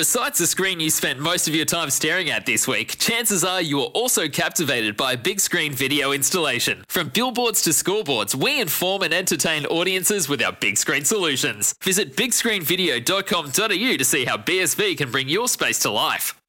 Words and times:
Besides 0.00 0.38
the 0.38 0.46
screen 0.46 0.80
you 0.80 0.88
spent 0.88 1.18
most 1.18 1.46
of 1.46 1.54
your 1.54 1.66
time 1.66 1.90
staring 1.90 2.30
at 2.30 2.46
this 2.46 2.66
week, 2.66 2.96
chances 2.98 3.44
are 3.44 3.60
you 3.60 3.80
are 3.80 3.88
also 3.92 4.28
captivated 4.28 4.96
by 4.96 5.12
a 5.12 5.16
big 5.18 5.40
screen 5.40 5.74
video 5.74 6.12
installation. 6.12 6.86
From 6.88 7.10
billboards 7.10 7.60
to 7.64 7.68
scoreboards, 7.68 8.34
we 8.34 8.62
inform 8.62 9.02
and 9.02 9.12
entertain 9.12 9.66
audiences 9.66 10.26
with 10.26 10.42
our 10.42 10.52
big 10.52 10.78
screen 10.78 11.04
solutions. 11.04 11.74
Visit 11.82 12.16
bigscreenvideo.com.au 12.16 13.96
to 13.98 14.04
see 14.06 14.24
how 14.24 14.38
BSV 14.38 14.96
can 14.96 15.10
bring 15.10 15.28
your 15.28 15.48
space 15.48 15.78
to 15.80 15.90
life. 15.90 16.40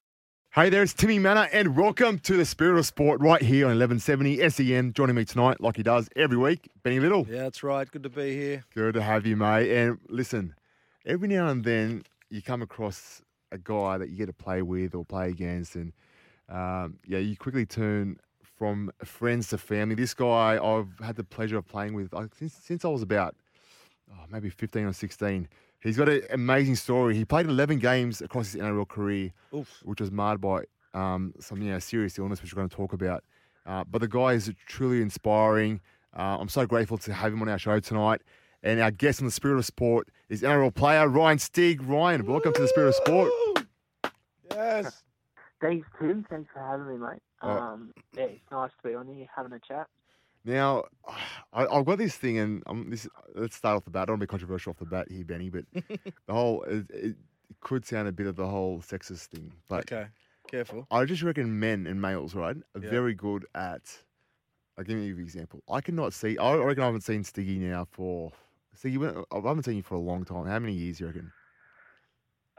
Hey 0.51 0.69
there, 0.69 0.83
it's 0.83 0.93
Timmy 0.93 1.19
Mannah, 1.19 1.49
and 1.51 1.75
welcome 1.75 2.19
to 2.19 2.37
the 2.37 2.45
Spirit 2.45 2.79
of 2.79 2.85
Sport 2.85 3.19
right 3.19 3.41
here 3.41 3.65
on 3.65 3.77
1170 3.77 4.49
SEN. 4.49 4.93
Joining 4.93 5.17
me 5.17 5.25
tonight, 5.25 5.59
like 5.59 5.75
he 5.75 5.83
does 5.83 6.07
every 6.15 6.37
week, 6.37 6.69
Benny 6.83 7.01
Little. 7.01 7.27
Yeah, 7.29 7.39
that's 7.39 7.63
right. 7.63 7.91
Good 7.91 8.03
to 8.03 8.09
be 8.09 8.33
here. 8.33 8.63
Good 8.73 8.93
to 8.93 9.01
have 9.01 9.25
you, 9.25 9.35
mate. 9.35 9.69
And 9.69 9.97
listen, 10.07 10.55
every 11.05 11.27
now 11.27 11.49
and 11.49 11.65
then 11.65 12.05
you 12.29 12.41
come 12.41 12.61
across 12.61 13.21
a 13.51 13.57
guy 13.57 13.97
that 13.97 14.09
you 14.09 14.15
get 14.15 14.27
to 14.27 14.33
play 14.33 14.61
with 14.61 14.95
or 14.95 15.05
play 15.05 15.29
against, 15.29 15.75
and 15.75 15.93
um, 16.49 16.97
yeah, 17.05 17.19
you 17.19 17.35
quickly 17.35 17.65
turn 17.65 18.17
from 18.57 18.91
friends 19.03 19.49
to 19.49 19.57
family. 19.57 19.95
This 19.95 20.13
guy 20.13 20.59
I've 20.63 20.99
had 21.03 21.15
the 21.15 21.23
pleasure 21.23 21.57
of 21.57 21.67
playing 21.67 21.93
with 21.93 22.13
since, 22.37 22.53
since 22.53 22.85
I 22.85 22.89
was 22.89 23.01
about 23.01 23.35
oh, 24.11 24.25
maybe 24.29 24.49
15 24.49 24.85
or 24.85 24.93
16. 24.93 25.47
He's 25.81 25.97
got 25.97 26.09
an 26.09 26.21
amazing 26.29 26.75
story. 26.75 27.15
He 27.15 27.25
played 27.25 27.47
11 27.47 27.79
games 27.79 28.21
across 28.21 28.51
his 28.51 28.61
NRL 28.61 28.87
career, 28.87 29.31
Oof. 29.53 29.81
which 29.83 29.99
was 29.99 30.11
marred 30.11 30.39
by 30.39 30.63
um, 30.93 31.33
some 31.39 31.61
you 31.61 31.71
know, 31.71 31.79
serious 31.79 32.19
illness, 32.19 32.41
which 32.41 32.53
we're 32.53 32.59
going 32.59 32.69
to 32.69 32.75
talk 32.75 32.93
about. 32.93 33.23
Uh, 33.65 33.83
but 33.83 34.01
the 34.01 34.07
guy 34.07 34.33
is 34.33 34.51
truly 34.67 35.01
inspiring. 35.01 35.79
Uh, 36.15 36.37
I'm 36.39 36.49
so 36.49 36.65
grateful 36.65 36.97
to 36.99 37.13
have 37.13 37.33
him 37.33 37.41
on 37.41 37.49
our 37.49 37.57
show 37.57 37.79
tonight. 37.79 38.21
And 38.63 38.79
our 38.79 38.91
guest 38.91 39.19
on 39.21 39.25
the 39.25 39.31
Spirit 39.31 39.57
of 39.57 39.65
Sport 39.65 40.09
is 40.29 40.43
NRL 40.43 40.73
player 40.73 41.07
Ryan 41.07 41.39
Stig. 41.39 41.81
Ryan, 41.81 42.25
welcome 42.25 42.53
to 42.53 42.61
the 42.61 42.67
Spirit 42.67 42.89
of 42.89 42.95
Sport. 42.95 43.31
Yes. 44.51 45.03
Thanks, 45.59 45.87
Tim. 45.99 46.25
Thanks 46.29 46.49
for 46.53 46.59
having 46.59 46.87
me, 46.87 46.97
mate. 46.97 47.21
Oh. 47.41 47.49
Um, 47.49 47.93
yeah, 48.15 48.23
it's 48.25 48.51
nice 48.51 48.69
to 48.81 48.87
be 48.89 48.95
on 48.95 49.07
here 49.07 49.25
having 49.35 49.53
a 49.53 49.59
chat. 49.59 49.87
Now, 50.45 50.83
I, 51.53 51.65
I've 51.65 51.85
got 51.85 51.97
this 51.97 52.15
thing, 52.15 52.37
and 52.37 52.63
um, 52.67 52.89
this. 52.89 53.07
Let's 53.35 53.55
start 53.55 53.77
off 53.77 53.85
the 53.85 53.91
bat. 53.91 54.03
I 54.03 54.05
don't 54.05 54.13
want 54.13 54.21
to 54.21 54.27
be 54.27 54.29
controversial 54.29 54.71
off 54.71 54.77
the 54.77 54.85
bat 54.85 55.07
here, 55.09 55.23
Benny, 55.23 55.49
but 55.49 55.65
the 55.73 56.33
whole 56.33 56.63
it, 56.63 56.85
it 56.91 57.15
could 57.61 57.85
sound 57.85 58.07
a 58.07 58.11
bit 58.11 58.27
of 58.27 58.35
the 58.35 58.47
whole 58.47 58.79
sexist 58.79 59.25
thing, 59.27 59.51
but 59.67 59.91
Okay. 59.91 60.07
Careful. 60.47 60.85
I 60.91 61.05
just 61.05 61.23
reckon 61.23 61.59
men 61.59 61.87
and 61.87 62.01
males, 62.01 62.35
right, 62.35 62.57
are 62.75 62.81
Yeah. 62.81 62.89
very 62.89 63.13
good 63.13 63.45
at. 63.55 63.81
I'll 64.77 64.83
give 64.83 64.97
you 64.99 65.13
an 65.15 65.19
example. 65.21 65.61
I 65.69 65.79
cannot 65.81 66.13
see. 66.13 66.37
I 66.37 66.55
reckon 66.55 66.83
I 66.83 66.87
haven't 66.87 67.01
seen 67.01 67.23
Stiggy 67.23 67.57
now 67.59 67.85
for. 67.89 68.31
Stiggy, 68.73 68.97
when- 68.97 69.23
I 69.31 69.35
haven't 69.35 69.63
seen 69.63 69.77
you 69.77 69.83
for 69.83 69.95
a 69.95 69.99
long 69.99 70.23
time. 70.25 70.45
How 70.45 70.59
many 70.59 70.73
years 70.73 70.99
you 70.99 71.07
reckon? 71.07 71.31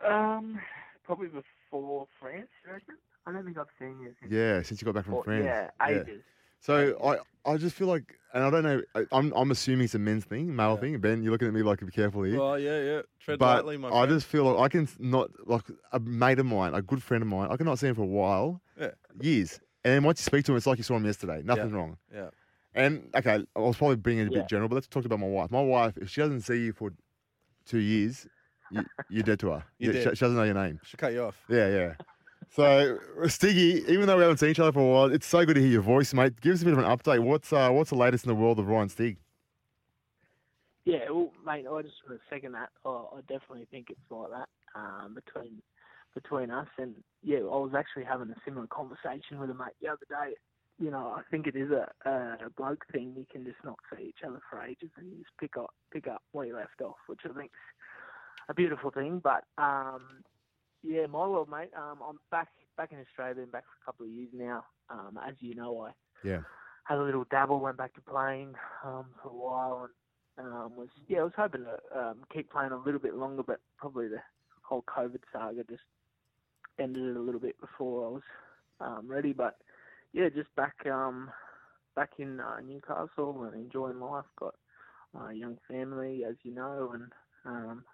Um, 0.07 0.61
probably 1.05 1.29
before 1.29 2.07
France, 2.21 2.49
you 2.65 2.73
reckon? 2.73 2.97
I 3.27 3.33
don't 3.33 3.45
think 3.45 3.57
I've 3.59 3.67
seen 3.79 4.01
you. 4.01 4.13
Since 4.21 4.33
Yeah, 4.33 4.63
since 4.63 4.81
you 4.81 4.85
got 4.85 4.95
back 4.95 5.05
from 5.05 5.13
before- 5.13 5.25
France. 5.25 5.45
Yeah, 5.45 5.71
ages. 5.89 6.23
So 6.61 6.97
I, 7.03 7.51
I 7.51 7.57
just 7.57 7.75
feel 7.75 7.89
like, 7.89 8.17
and 8.35 8.45
I 8.45 8.51
don't 8.51 8.63
know. 8.63 8.83
I, 8.95 9.05
I'm, 9.11 9.33
I'm 9.35 9.51
assuming 9.51 9.85
it's 9.87 9.97
a 9.97 9.99
men's 9.99 10.25
thing, 10.25 10.55
male 10.55 10.75
Yeah. 10.75 10.81
thing. 10.81 10.99
Ben, 11.01 11.23
you're 11.23 11.33
looking 11.33 11.49
at 11.49 11.55
me 11.55 11.63
like, 11.63 11.81
be 11.81 11.91
careful 11.91 12.23
here. 12.23 12.39
Well, 12.39 12.59
yeah, 12.59 12.81
yeah. 12.81 13.03
Tread 13.19 13.39
but 13.41 13.65
lightly, 13.65 13.77
my 13.79 13.89
I 13.91 14.07
just 14.07 14.27
feel 14.27 14.45
like 14.45 14.61
I 14.61 14.69
can 14.69 14.89
not 15.01 15.31
like 15.49 15.63
a 15.93 15.99
mate 15.99 16.39
of 16.39 16.47
mine, 16.47 16.75
a 16.75 16.83
good 16.83 17.03
friend 17.03 17.23
of 17.23 17.29
mine. 17.29 17.49
I 17.51 17.57
cannot 17.57 17.79
see 17.81 17.89
him 17.89 17.97
for 17.97 18.03
a 18.03 18.07
while, 18.07 18.61
Yeah. 18.79 18.91
years, 19.21 19.59
and 19.85 19.93
then 19.95 20.05
once 20.05 20.21
you 20.21 20.25
speak 20.25 20.45
to 20.47 20.53
him, 20.53 20.57
it's 20.57 20.67
like 20.67 20.79
you 20.79 20.85
saw 20.85 20.95
him 20.97 21.05
yesterday. 21.05 21.43
Nothing 21.45 21.73
wrong. 21.73 21.97
Yeah. 22.15 22.31
And 22.75 23.11
okay, 23.15 23.45
I 23.55 23.59
was 23.61 23.77
probably 23.77 23.97
being 23.97 24.21
a 24.21 24.25
bit 24.25 24.35
Yeah. 24.35 24.43
general, 24.47 24.69
but 24.69 24.77
let's 24.77 24.89
talk 24.89 25.05
about 25.05 25.21
my 25.21 25.27
wife. 25.27 25.51
My 25.51 25.63
wife, 25.63 25.97
if 25.99 26.09
she 26.09 26.21
doesn't 26.21 26.41
see 26.41 26.65
you 26.65 26.73
for 26.73 26.93
two 27.67 27.79
years, 27.79 28.27
you, 28.71 28.85
you're 29.09 29.23
dead 29.23 29.41
to 29.41 29.51
her. 29.51 29.65
You're 29.79 29.93
Yeah, 29.93 30.01
she, 30.01 30.05
dead. 30.07 30.19
she 30.19 30.25
doesn't 30.25 30.37
know 30.37 30.45
your 30.45 30.55
name. 30.55 30.81
Should 30.83 30.99
cut 30.99 31.13
you 31.13 31.25
off. 31.25 31.37
Yeah, 31.49 31.69
yeah. 31.69 31.95
So, 32.51 32.99
Stiggy, 33.29 33.85
even 33.89 34.07
though 34.07 34.17
we 34.17 34.23
haven't 34.23 34.39
seen 34.39 34.51
each 34.51 34.61
other 34.61 34.73
for 34.73 34.81
a 34.81 34.87
while, 34.87 35.13
it's 35.13 35.27
so 35.27 35.45
good 35.45 35.55
to 35.55 35.61
hear 35.61 35.71
your 35.71 35.83
voice, 35.83 36.13
mate. 36.13 36.41
Give 36.41 36.55
us 36.55 36.63
a 36.63 36.65
bit 36.65 36.73
of 36.75 36.79
an 36.81 36.85
update. 36.85 37.21
What's 37.23 37.53
uh, 37.53 37.71
what's 37.71 37.91
the 37.91 37.97
latest 37.97 38.25
in 38.25 38.29
the 38.29 38.35
world 38.35 38.59
of 38.59 38.69
Ryan 38.69 38.89
Stig? 38.89 39.17
Yeah, 40.85 41.11
well, 41.11 41.31
mate, 41.47 41.67
I 41.71 41.83
just 41.83 41.95
want 42.07 42.19
to 42.21 42.35
second 42.35 42.53
that. 42.53 42.71
I, 42.85 42.89
I 42.89 43.21
definitely 43.29 43.67
think 43.71 43.89
it's 43.91 44.01
like 44.11 44.31
that 44.31 44.49
um, 44.75 45.15
between 45.15 45.63
between 46.15 46.51
us. 46.51 46.69
And 46.79 46.95
yeah, 47.23 47.39
I 47.39 47.57
was 47.57 47.73
actually 47.77 48.05
having 48.05 48.31
a 48.31 48.37
similar 48.45 48.67
conversation 48.67 49.39
with 49.39 49.51
a 49.51 49.55
mate 49.55 49.73
the 49.81 49.89
other 49.89 50.07
day. 50.09 50.35
You 50.79 50.91
know, 50.91 51.15
I 51.17 51.23
think 51.31 51.47
it 51.47 51.57
is 51.57 51.71
a, 51.71 51.91
a 52.09 52.51
bloke 52.57 52.85
thing. 52.93 53.15
You 53.17 53.27
can 53.31 53.45
just 53.45 53.63
not 53.65 53.79
see 53.95 54.05
each 54.09 54.25
other 54.27 54.41
for 54.51 54.63
ages, 54.63 54.91
and 54.97 55.11
you 55.11 55.19
just 55.19 55.37
pick 55.39 55.57
up 55.57 55.73
pick 55.93 56.09
up 56.09 56.23
where 56.33 56.47
you 56.47 56.57
left 56.57 56.81
off, 56.83 56.97
which 57.07 57.21
I 57.25 57.33
think's 57.33 57.55
a 58.49 58.55
beautiful 58.55 58.91
thing. 58.91 59.21
But 59.23 59.45
um, 59.59 60.23
yeah, 60.83 61.07
my 61.07 61.27
world, 61.27 61.49
mate. 61.51 61.71
Um, 61.77 61.99
I'm 62.07 62.19
back 62.31 62.49
back 62.77 62.93
in 62.93 62.99
Australia, 63.01 63.35
been 63.37 63.51
back 63.51 63.65
for 63.65 63.79
a 63.83 63.85
couple 63.85 64.07
of 64.07 64.13
years 64.13 64.31
now. 64.33 64.65
Um, 64.91 65.19
as 65.27 65.35
you 65.41 65.55
know, 65.55 65.83
I 65.83 65.91
Yeah. 66.25 66.41
had 66.85 66.99
a 66.99 67.03
little 67.03 67.25
dabble, 67.31 67.61
went 67.61 67.77
back 67.77 67.95
to 67.95 68.01
playing 68.03 68.55
um, 68.85 69.07
for 69.23 69.29
a 69.29 69.35
while, 69.35 69.89
and 70.39 70.47
um, 70.47 70.77
was 70.77 70.89
yeah, 71.09 71.21
I 71.21 71.25
was 71.25 71.33
hoping 71.37 71.65
to 71.65 71.99
um, 71.99 72.25
keep 72.33 72.51
playing 72.51 72.73
a 72.73 72.77
little 72.79 73.01
bit 73.01 73.15
longer, 73.15 73.43
but 73.43 73.61
probably 73.79 74.09
the 74.09 74.21
whole 74.63 74.83
COVID 74.89 75.21
saga 75.33 75.65
just 75.65 75.83
ended 76.79 77.05
it 77.05 77.17
a 77.17 77.21
little 77.21 77.41
bit 77.41 77.61
before 77.61 78.07
I 78.07 78.11
was 78.11 78.23
um, 78.81 79.07
ready. 79.09 79.33
But 79.33 79.57
yeah, 80.13 80.29
just 80.29 80.55
back 80.57 80.75
um, 80.87 81.31
back 81.97 82.11
in 82.19 82.41
uh, 82.41 82.61
Newcastle 82.61 83.45
and 83.45 83.55
enjoying 83.55 84.01
life. 84.01 84.25
Got 84.39 84.55
a 85.29 85.33
young 85.35 85.59
family, 85.69 86.25
as 86.29 86.37
you 86.43 86.55
know, 86.55 86.93
and 86.95 87.13
um, 87.45 87.85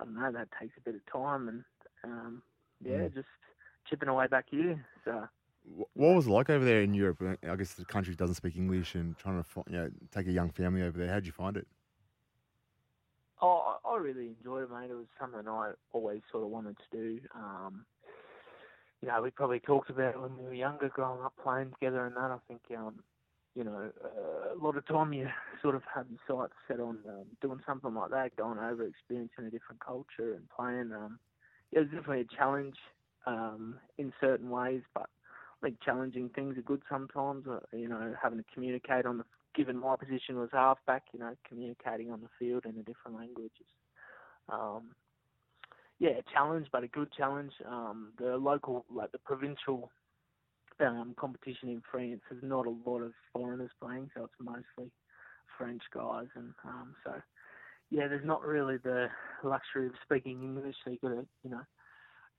I 0.00 0.04
don't 0.04 0.14
know 0.14 0.32
that 0.32 0.48
takes 0.60 0.74
a 0.78 0.80
bit 0.82 0.94
of 0.96 1.12
time, 1.12 1.48
and 1.48 1.64
um, 2.04 2.42
yeah, 2.84 3.08
Mm. 3.08 3.12
just 3.14 3.28
chipping 3.88 4.08
away 4.08 4.26
back 4.26 4.46
here. 4.50 4.84
So. 5.04 5.28
What 5.94 6.16
was 6.16 6.26
it 6.26 6.30
like 6.30 6.50
over 6.50 6.64
there 6.64 6.82
in 6.82 6.94
Europe? 6.94 7.22
I 7.42 7.56
guess 7.56 7.74
the 7.74 7.84
country 7.84 8.14
doesn't 8.14 8.36
speak 8.36 8.56
English, 8.56 8.94
and 8.94 9.16
trying 9.18 9.42
to 9.42 9.64
you 9.68 9.72
know 9.76 9.90
take 10.10 10.26
a 10.26 10.32
young 10.32 10.50
family 10.50 10.82
over 10.82 10.98
there. 10.98 11.08
How 11.08 11.16
would 11.16 11.26
you 11.26 11.32
find 11.32 11.56
it? 11.56 11.66
Oh, 13.40 13.78
I 13.84 13.88
I 13.88 13.96
really 13.98 14.28
enjoyed 14.28 14.64
it, 14.64 14.70
mate. 14.70 14.90
It 14.90 14.94
was 14.94 15.06
something 15.18 15.46
I 15.48 15.72
always 15.92 16.22
sort 16.30 16.44
of 16.44 16.50
wanted 16.50 16.76
to 16.78 16.96
do. 16.96 17.20
Um, 17.34 17.86
you 19.02 19.08
know, 19.08 19.22
we 19.22 19.30
probably 19.30 19.60
talked 19.60 19.90
about 19.90 20.20
when 20.20 20.36
we 20.36 20.44
were 20.44 20.54
younger, 20.54 20.88
growing 20.88 21.22
up 21.22 21.34
playing 21.42 21.70
together, 21.70 22.06
and 22.06 22.16
that. 22.16 22.30
I 22.30 22.38
think, 22.48 22.60
um, 22.76 22.96
you 23.54 23.64
know, 23.64 23.90
uh, 24.04 24.54
a 24.54 24.58
lot 24.62 24.76
of 24.76 24.86
time 24.86 25.12
you 25.12 25.28
sort 25.62 25.74
of 25.74 25.82
have 25.94 26.06
your 26.10 26.20
sights 26.28 26.54
set 26.68 26.80
on 26.80 26.98
um, 27.08 27.24
doing 27.40 27.60
something 27.66 27.94
like 27.94 28.10
that, 28.10 28.36
going 28.36 28.58
over, 28.58 28.84
experiencing 28.84 29.46
a 29.46 29.50
different 29.50 29.84
culture, 29.84 30.34
and 30.34 30.48
playing. 30.54 30.92
Um, 30.92 31.18
it 31.72 31.78
was 31.78 31.88
definitely 31.88 32.22
a 32.22 32.36
challenge 32.36 32.76
um, 33.26 33.76
in 33.96 34.12
certain 34.20 34.50
ways, 34.50 34.82
but 34.94 35.08
I 35.62 35.66
think 35.66 35.80
challenging 35.82 36.28
things 36.30 36.58
are 36.58 36.62
good 36.62 36.82
sometimes. 36.90 37.46
Uh, 37.46 37.60
you 37.72 37.88
know, 37.88 38.14
having 38.22 38.38
to 38.38 38.44
communicate 38.54 39.06
on 39.06 39.18
the 39.18 39.24
given 39.54 39.76
my 39.76 39.96
position 39.96 40.38
was 40.38 40.50
halfback, 40.52 41.04
you 41.12 41.18
know, 41.18 41.34
communicating 41.48 42.10
on 42.10 42.20
the 42.20 42.28
field 42.38 42.64
in 42.64 42.70
a 42.78 42.82
different 42.82 43.16
languages. 43.16 43.66
Um, 44.48 44.90
yeah, 46.00 46.10
a 46.18 46.32
challenge, 46.32 46.66
but 46.72 46.82
a 46.82 46.88
good 46.88 47.12
challenge. 47.12 47.52
Um, 47.68 48.12
the 48.18 48.36
local, 48.36 48.84
like 48.90 49.12
the 49.12 49.18
provincial 49.18 49.90
um, 50.80 51.14
competition 51.18 51.68
in 51.68 51.82
France, 51.90 52.22
there's 52.30 52.42
not 52.42 52.66
a 52.66 52.74
lot 52.86 53.02
of 53.02 53.12
foreigners 53.32 53.70
playing, 53.80 54.10
so 54.16 54.24
it's 54.24 54.34
mostly 54.40 54.90
French 55.58 55.82
guys, 55.94 56.28
and 56.34 56.54
um, 56.64 56.94
so 57.04 57.12
yeah, 57.90 58.08
there's 58.08 58.24
not 58.24 58.44
really 58.44 58.78
the 58.78 59.08
luxury 59.44 59.86
of 59.86 59.92
speaking 60.02 60.42
English, 60.42 60.76
so 60.84 60.90
you 60.90 60.98
got 61.02 61.08
to, 61.08 61.26
you 61.44 61.50
know, 61.50 61.62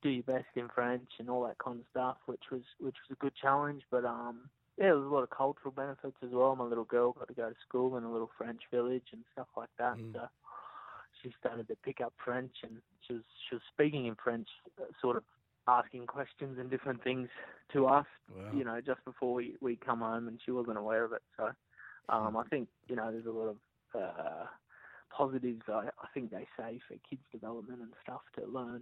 do 0.01 0.09
your 0.09 0.23
best 0.23 0.47
in 0.55 0.67
French 0.73 1.09
and 1.19 1.29
all 1.29 1.45
that 1.45 1.57
kind 1.63 1.79
of 1.79 1.85
stuff, 1.91 2.17
which 2.25 2.43
was 2.51 2.61
which 2.79 2.95
was 3.07 3.15
a 3.15 3.23
good 3.23 3.33
challenge. 3.39 3.83
But 3.91 4.05
um, 4.05 4.49
yeah, 4.77 4.85
there 4.85 4.95
was 4.95 5.05
a 5.05 5.13
lot 5.13 5.23
of 5.23 5.29
cultural 5.29 5.71
benefits 5.71 6.17
as 6.23 6.29
well. 6.31 6.55
My 6.55 6.63
little 6.63 6.85
girl 6.85 7.11
got 7.11 7.27
to 7.27 7.33
go 7.33 7.49
to 7.49 7.55
school 7.67 7.97
in 7.97 8.03
a 8.03 8.11
little 8.11 8.31
French 8.37 8.61
village 8.71 9.05
and 9.11 9.21
stuff 9.33 9.47
like 9.55 9.69
that. 9.77 9.97
Mm. 9.97 10.13
So 10.13 10.21
she 11.21 11.33
started 11.39 11.67
to 11.67 11.75
pick 11.75 12.01
up 12.01 12.13
French, 12.23 12.51
and 12.63 12.77
she 13.07 13.13
was 13.13 13.23
she 13.49 13.55
was 13.55 13.61
speaking 13.73 14.05
in 14.07 14.15
French, 14.15 14.47
uh, 14.79 14.85
sort 15.01 15.17
of 15.17 15.23
asking 15.67 16.07
questions 16.07 16.57
and 16.59 16.69
different 16.69 17.03
things 17.03 17.29
to 17.73 17.87
us. 17.87 18.05
Wow. 18.35 18.51
You 18.53 18.63
know, 18.63 18.81
just 18.81 19.03
before 19.05 19.33
we 19.33 19.55
we 19.61 19.75
come 19.75 19.99
home, 19.99 20.27
and 20.27 20.39
she 20.43 20.51
wasn't 20.51 20.77
aware 20.77 21.03
of 21.03 21.13
it. 21.13 21.21
So 21.37 21.49
um, 22.09 22.37
I 22.37 22.43
think 22.49 22.67
you 22.87 22.95
know 22.95 23.11
there's 23.11 23.25
a 23.25 23.31
lot 23.31 23.49
of 23.49 23.57
uh, 23.99 24.45
positives. 25.15 25.63
I, 25.67 25.89
I 26.01 26.07
think 26.13 26.31
they 26.31 26.47
say 26.57 26.79
for 26.87 26.95
kids' 27.09 27.23
development 27.31 27.81
and 27.81 27.91
stuff 28.03 28.21
to 28.39 28.45
learn 28.45 28.81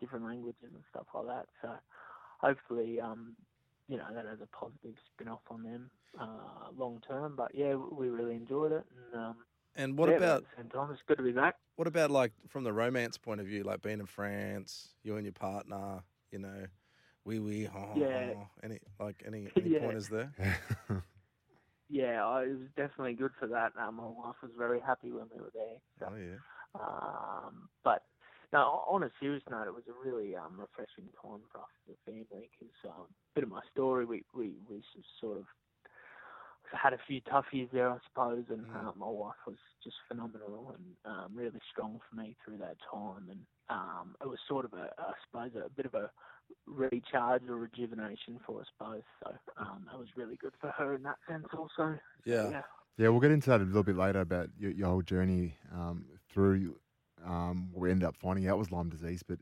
different 0.00 0.24
languages 0.24 0.70
and 0.74 0.82
stuff 0.90 1.06
like 1.14 1.26
that. 1.26 1.46
So 1.62 1.70
hopefully, 2.40 3.00
um, 3.00 3.34
you 3.88 3.96
know, 3.96 4.06
that 4.12 4.26
has 4.26 4.38
a 4.42 4.56
positive 4.56 4.94
spin 5.12 5.28
off 5.28 5.40
on 5.50 5.62
them 5.62 5.90
uh, 6.20 6.70
long 6.76 7.00
term. 7.06 7.34
But 7.36 7.54
yeah, 7.54 7.74
we 7.74 8.08
really 8.08 8.34
enjoyed 8.34 8.72
it. 8.72 8.84
And 9.12 9.22
um, 9.22 9.36
And 9.76 9.96
what 9.96 10.08
yeah, 10.10 10.16
about 10.16 10.36
at 10.38 10.42
the 10.42 10.62
same 10.62 10.70
time? 10.70 10.90
It's 10.90 11.02
good 11.06 11.18
to 11.18 11.22
be 11.22 11.32
back. 11.32 11.56
What 11.76 11.86
about 11.86 12.10
like 12.10 12.32
from 12.48 12.64
the 12.64 12.72
romance 12.72 13.18
point 13.18 13.40
of 13.40 13.46
view, 13.46 13.62
like 13.62 13.82
being 13.82 14.00
in 14.00 14.06
France, 14.06 14.94
you 15.02 15.16
and 15.16 15.24
your 15.24 15.32
partner, 15.32 16.02
you 16.32 16.38
know, 16.38 16.66
wee 17.24 17.38
wee, 17.38 17.64
ha, 17.64 17.78
ha, 17.86 17.94
Yeah. 18.00 18.32
ha. 18.34 18.50
any 18.62 18.78
like 18.98 19.22
any 19.26 19.48
any 19.60 19.70
Yeah. 19.70 19.78
pointers 19.78 20.08
there? 20.08 20.32
Yeah, 21.88 22.26
I, 22.26 22.42
it 22.44 22.58
was 22.58 22.68
definitely 22.76 23.14
good 23.14 23.30
for 23.38 23.46
that. 23.48 23.72
Um, 23.78 23.96
my 23.96 24.06
wife 24.06 24.36
was 24.42 24.50
very 24.58 24.80
happy 24.80 25.12
when 25.12 25.26
we 25.34 25.40
were 25.40 25.52
there. 25.54 25.78
So, 26.00 26.06
Oh 26.10 26.16
yeah. 26.16 26.80
um, 26.80 27.68
but 27.84 28.02
no, 28.52 28.82
on 28.88 29.04
a 29.04 29.10
serious 29.20 29.42
note, 29.50 29.68
it 29.68 29.74
was 29.74 29.84
a 29.88 30.08
really 30.08 30.34
um, 30.34 30.58
refreshing 30.58 31.08
time 31.22 31.42
for 31.52 31.58
us 31.60 31.70
as 31.88 31.94
a 31.94 32.10
family 32.10 32.50
because 32.58 32.74
um, 32.90 33.06
bit 33.34 33.44
of 33.44 33.50
my 33.50 33.60
story, 33.70 34.04
we, 34.04 34.24
we, 34.34 34.54
we 34.68 34.82
sort 35.20 35.38
of 35.38 35.44
had 36.72 36.92
a 36.92 36.98
few 37.06 37.20
tough 37.22 37.46
years 37.52 37.68
there, 37.72 37.90
I 37.90 37.98
suppose, 38.08 38.44
and 38.48 38.66
Mm. 38.66 38.76
um, 38.88 38.94
my 38.98 39.08
wife 39.08 39.36
was 39.46 39.56
just 39.82 39.96
phenomenal 40.08 40.74
and 40.76 40.96
um, 41.04 41.30
really 41.34 41.60
strong 41.70 42.00
for 42.08 42.16
me 42.16 42.36
through 42.44 42.58
that 42.58 42.76
time. 42.92 43.28
And 43.30 43.40
um, 43.68 44.16
it 44.20 44.26
was 44.28 44.38
sort 44.48 44.64
of 44.64 44.72
a, 44.74 44.90
I 44.98 45.12
suppose, 45.26 45.52
a 45.54 45.68
bit 45.70 45.86
of 45.86 45.94
a 45.94 46.10
recharge 46.66 47.42
or 47.48 47.56
rejuvenation 47.56 48.40
for 48.46 48.60
us 48.60 48.66
both. 48.78 49.04
So 49.22 49.32
um, 49.56 49.86
it 49.92 49.98
was 49.98 50.08
really 50.16 50.36
good 50.36 50.54
for 50.60 50.70
her 50.70 50.94
in 50.94 51.02
that 51.04 51.18
sense, 51.28 51.46
also. 51.56 51.98
Yeah. 52.24 52.50
yeah. 52.50 52.62
Yeah, 52.98 53.08
we'll 53.08 53.20
get 53.20 53.30
into 53.30 53.50
that 53.50 53.60
a 53.60 53.64
little 53.64 53.82
bit 53.82 53.96
later 53.96 54.20
about 54.20 54.48
your, 54.58 54.70
your 54.70 54.88
whole 54.88 55.02
journey 55.02 55.56
um, 55.72 56.06
through 56.32 56.76
um, 57.24 57.68
what 57.72 57.82
we 57.82 57.90
ended 57.90 58.08
up 58.08 58.16
finding 58.16 58.48
out 58.48 58.58
was 58.58 58.70
Lyme 58.72 58.88
disease. 58.88 59.22
But 59.22 59.38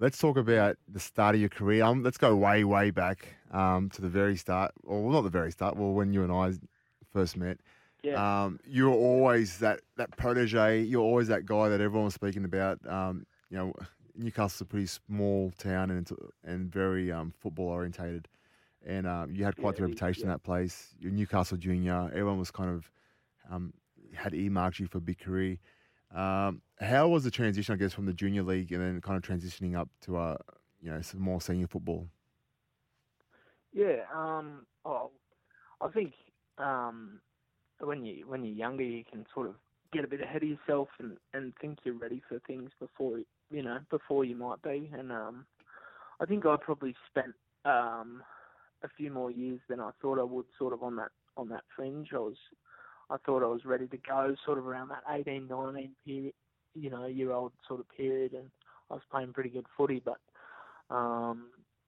let's 0.00 0.18
talk 0.18 0.36
about 0.36 0.76
the 0.88 1.00
start 1.00 1.34
of 1.34 1.40
your 1.40 1.50
career. 1.50 1.84
Um, 1.84 2.02
let's 2.02 2.18
go 2.18 2.34
way, 2.36 2.64
way 2.64 2.90
back 2.90 3.34
um, 3.50 3.90
to 3.90 4.02
the 4.02 4.08
very 4.08 4.36
start. 4.36 4.72
Or 4.84 5.02
well, 5.02 5.12
not 5.12 5.22
the 5.22 5.30
very 5.30 5.50
start. 5.52 5.76
Well, 5.76 5.92
when 5.92 6.12
you 6.12 6.22
and 6.22 6.32
I 6.32 6.52
first 7.12 7.36
met, 7.36 7.58
Yeah. 8.02 8.44
um, 8.44 8.60
you 8.66 8.86
were 8.86 8.96
always 8.96 9.58
that 9.58 9.80
that 9.96 10.16
protege. 10.16 10.82
You're 10.82 11.02
always 11.02 11.28
that 11.28 11.46
guy 11.46 11.68
that 11.68 11.80
everyone 11.80 12.04
was 12.06 12.14
speaking 12.14 12.44
about. 12.44 12.84
Um, 12.86 13.26
you 13.50 13.56
know, 13.58 13.72
Newcastle's 14.14 14.60
a 14.62 14.64
pretty 14.66 14.86
small 14.86 15.50
town 15.58 15.90
and 15.90 16.08
and 16.44 16.70
very 16.72 17.10
um, 17.12 17.32
football 17.38 17.68
orientated. 17.68 18.28
And 18.86 19.06
um, 19.06 19.34
you 19.34 19.44
had 19.44 19.56
quite 19.56 19.76
the 19.76 19.82
Yeah, 19.82 19.88
is, 19.88 19.98
reputation 19.98 20.24
in 20.24 20.28
that 20.30 20.42
place. 20.44 20.94
You're 21.00 21.12
Newcastle 21.12 21.56
junior. 21.56 22.06
Everyone 22.12 22.38
was 22.38 22.50
kind 22.50 22.70
of 22.70 22.90
um, 23.50 23.72
had 24.14 24.34
earmarked 24.34 24.78
you 24.78 24.86
for 24.86 24.98
a 24.98 25.02
big 25.02 25.18
career. 25.18 25.58
Um, 26.14 26.62
how 26.80 27.08
was 27.08 27.24
the 27.24 27.30
transition, 27.30 27.74
I 27.74 27.76
guess, 27.76 27.92
from 27.92 28.06
the 28.06 28.12
junior 28.12 28.42
league 28.42 28.72
and 28.72 28.82
then 28.82 29.00
kind 29.00 29.16
of 29.16 29.22
transitioning 29.22 29.76
up 29.76 29.88
to 30.02 30.16
uh, 30.16 30.36
you 30.80 30.90
know 30.90 31.00
some 31.02 31.20
more 31.20 31.40
senior 31.40 31.66
football? 31.66 32.08
Yeah, 33.72 34.04
um, 34.14 34.66
oh, 34.84 35.10
I 35.80 35.88
think 35.88 36.14
um, 36.56 37.20
when 37.80 38.04
you 38.04 38.26
when 38.26 38.44
you're 38.44 38.54
younger, 38.54 38.84
you 38.84 39.04
can 39.04 39.26
sort 39.34 39.48
of 39.48 39.54
get 39.92 40.04
a 40.04 40.08
bit 40.08 40.20
ahead 40.20 40.42
of 40.42 40.48
yourself 40.48 40.88
and, 40.98 41.16
and 41.32 41.52
think 41.60 41.78
you're 41.84 41.94
ready 41.94 42.22
for 42.28 42.38
things 42.46 42.70
before 42.78 43.18
you 43.50 43.62
know 43.62 43.78
before 43.90 44.24
you 44.24 44.36
might 44.36 44.62
be. 44.62 44.90
And 44.92 45.12
um, 45.12 45.46
I 46.20 46.24
think 46.24 46.46
I 46.46 46.56
probably 46.60 46.94
spent 47.10 47.34
um, 47.64 48.22
a 48.82 48.88
few 48.96 49.10
more 49.10 49.30
years 49.30 49.60
than 49.68 49.80
I 49.80 49.90
thought 50.00 50.18
I 50.18 50.24
would, 50.24 50.46
sort 50.58 50.72
of 50.72 50.82
on 50.82 50.96
that 50.96 51.10
on 51.36 51.48
that 51.50 51.64
fringe. 51.76 52.08
I 52.14 52.18
was 52.18 52.36
I 53.10 53.16
thought 53.24 53.42
I 53.42 53.46
was 53.46 53.64
ready 53.64 53.86
to 53.88 53.96
go, 53.96 54.34
sort 54.44 54.58
of 54.58 54.66
around 54.66 54.88
that 54.88 55.02
18, 55.08 55.48
19 55.48 55.90
period, 56.04 56.34
you 56.74 56.90
know, 56.90 57.06
year 57.06 57.32
old 57.32 57.52
sort 57.66 57.80
of 57.80 57.88
period, 57.88 58.32
and 58.32 58.50
I 58.90 58.94
was 58.94 59.02
playing 59.10 59.32
pretty 59.32 59.50
good 59.50 59.66
footy, 59.76 60.02
but 60.04 60.18
um, 60.94 61.46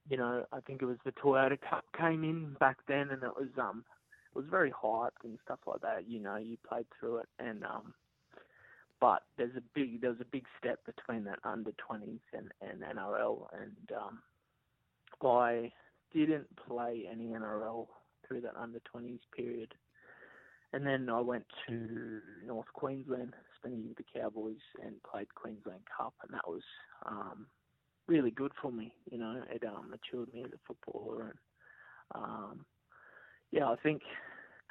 you 0.09 0.17
know, 0.17 0.45
I 0.53 0.61
think 0.61 0.83
it 0.83 0.87
was 0.87 0.99
the 1.05 1.13
Toyota 1.13 1.59
Cup 1.61 1.85
came 1.97 2.25
in 2.25 2.57
back 2.59 2.79
then, 2.89 3.11
and 3.11 3.23
it 3.23 3.33
was 3.37 3.49
um, 3.59 3.85
it 4.35 4.39
was 4.39 4.47
very 4.51 4.73
hyped 4.73 5.25
and 5.25 5.39
stuff 5.45 5.61
like 5.67 5.81
that. 5.83 6.09
You 6.09 6.21
know, 6.21 6.37
you 6.37 6.57
played 6.69 6.87
through 6.99 7.19
it, 7.19 7.29
and 7.39 7.65
um, 7.65 7.95
but 9.01 9.23
there's 9.37 9.57
a 9.57 9.63
big 9.75 10.01
there 10.01 10.11
was 10.11 10.21
a 10.21 10.27
big 10.27 10.45
step 10.59 10.81
between 10.85 11.25
that 11.25 11.39
under 11.45 11.71
20s 11.71 12.21
and 12.33 12.53
and 12.61 12.83
NRL, 12.97 13.47
and 13.61 13.97
um, 13.97 14.19
I 15.23 15.73
didn't 16.13 16.49
play 16.57 17.07
any 17.11 17.27
NRL 17.27 17.87
through 18.27 18.41
that 18.43 18.57
under 18.57 18.81
20s 18.95 19.21
period. 19.37 19.75
And 20.73 20.87
then 20.87 21.09
I 21.09 21.21
went 21.21 21.45
to 21.69 22.21
North 22.47 22.73
Queensland, 22.75 23.35
spent 23.59 23.75
a 23.75 23.77
year 23.79 23.89
with 23.89 23.99
the 23.99 24.21
Cowboys, 24.21 24.63
and 24.83 25.03
played 25.03 25.35
Queensland 25.35 25.83
Cup, 25.97 26.15
and 26.23 26.33
that 26.33 26.49
was 26.49 26.63
um, 27.07 27.47
really 28.07 28.31
good 28.31 28.53
for 28.63 28.71
me. 28.71 28.93
You 29.11 29.19
know, 29.19 29.43
it 29.51 29.65
um, 29.65 29.91
matured 29.91 30.33
me 30.33 30.45
as 30.45 30.53
a 30.53 30.59
footballer, 30.67 31.23
and 31.23 31.39
um, 32.15 32.65
yeah, 33.51 33.67
I 33.67 33.77
think, 33.83 34.03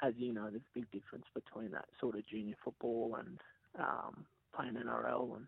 as 0.02 0.14
you 0.16 0.32
know, 0.32 0.48
there's 0.48 0.62
a 0.74 0.78
big 0.78 0.90
difference 0.90 1.26
between 1.34 1.70
that 1.72 1.86
sort 2.00 2.16
of 2.16 2.26
junior 2.26 2.54
football 2.64 3.16
and 3.18 3.38
um, 3.78 4.24
playing 4.54 4.74
NRL. 4.74 5.36
And 5.36 5.46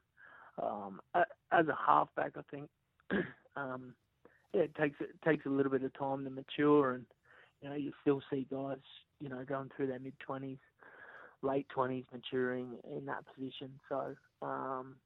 um, 0.63 1.01
as 1.15 1.67
a 1.67 1.79
halfback, 1.87 2.33
I 2.37 2.43
think, 2.51 2.69
um, 3.57 3.95
yeah, 4.53 4.63
it 4.63 4.75
takes 4.75 5.01
it 5.01 5.21
takes 5.25 5.47
a 5.47 5.51
little 5.51 5.73
bit 5.73 5.83
of 5.83 5.99
time 5.99 6.25
to 6.25 6.31
mature, 6.31 6.93
and 6.93 7.07
you 7.63 7.69
know, 7.69 7.77
you 7.77 7.93
still 8.03 8.21
see 8.31 8.47
guys, 8.51 8.79
you 9.21 9.29
know, 9.29 9.45
going 9.49 9.71
through 9.75 9.87
their 9.87 10.01
mid 10.01 10.19
twenties, 10.19 10.59
late 11.43 11.69
twenties, 11.69 12.05
maturing 12.13 12.79
in 12.97 13.07
that 13.07 13.25
position. 13.35 13.71
So, 13.89 14.15
um, 14.43 14.97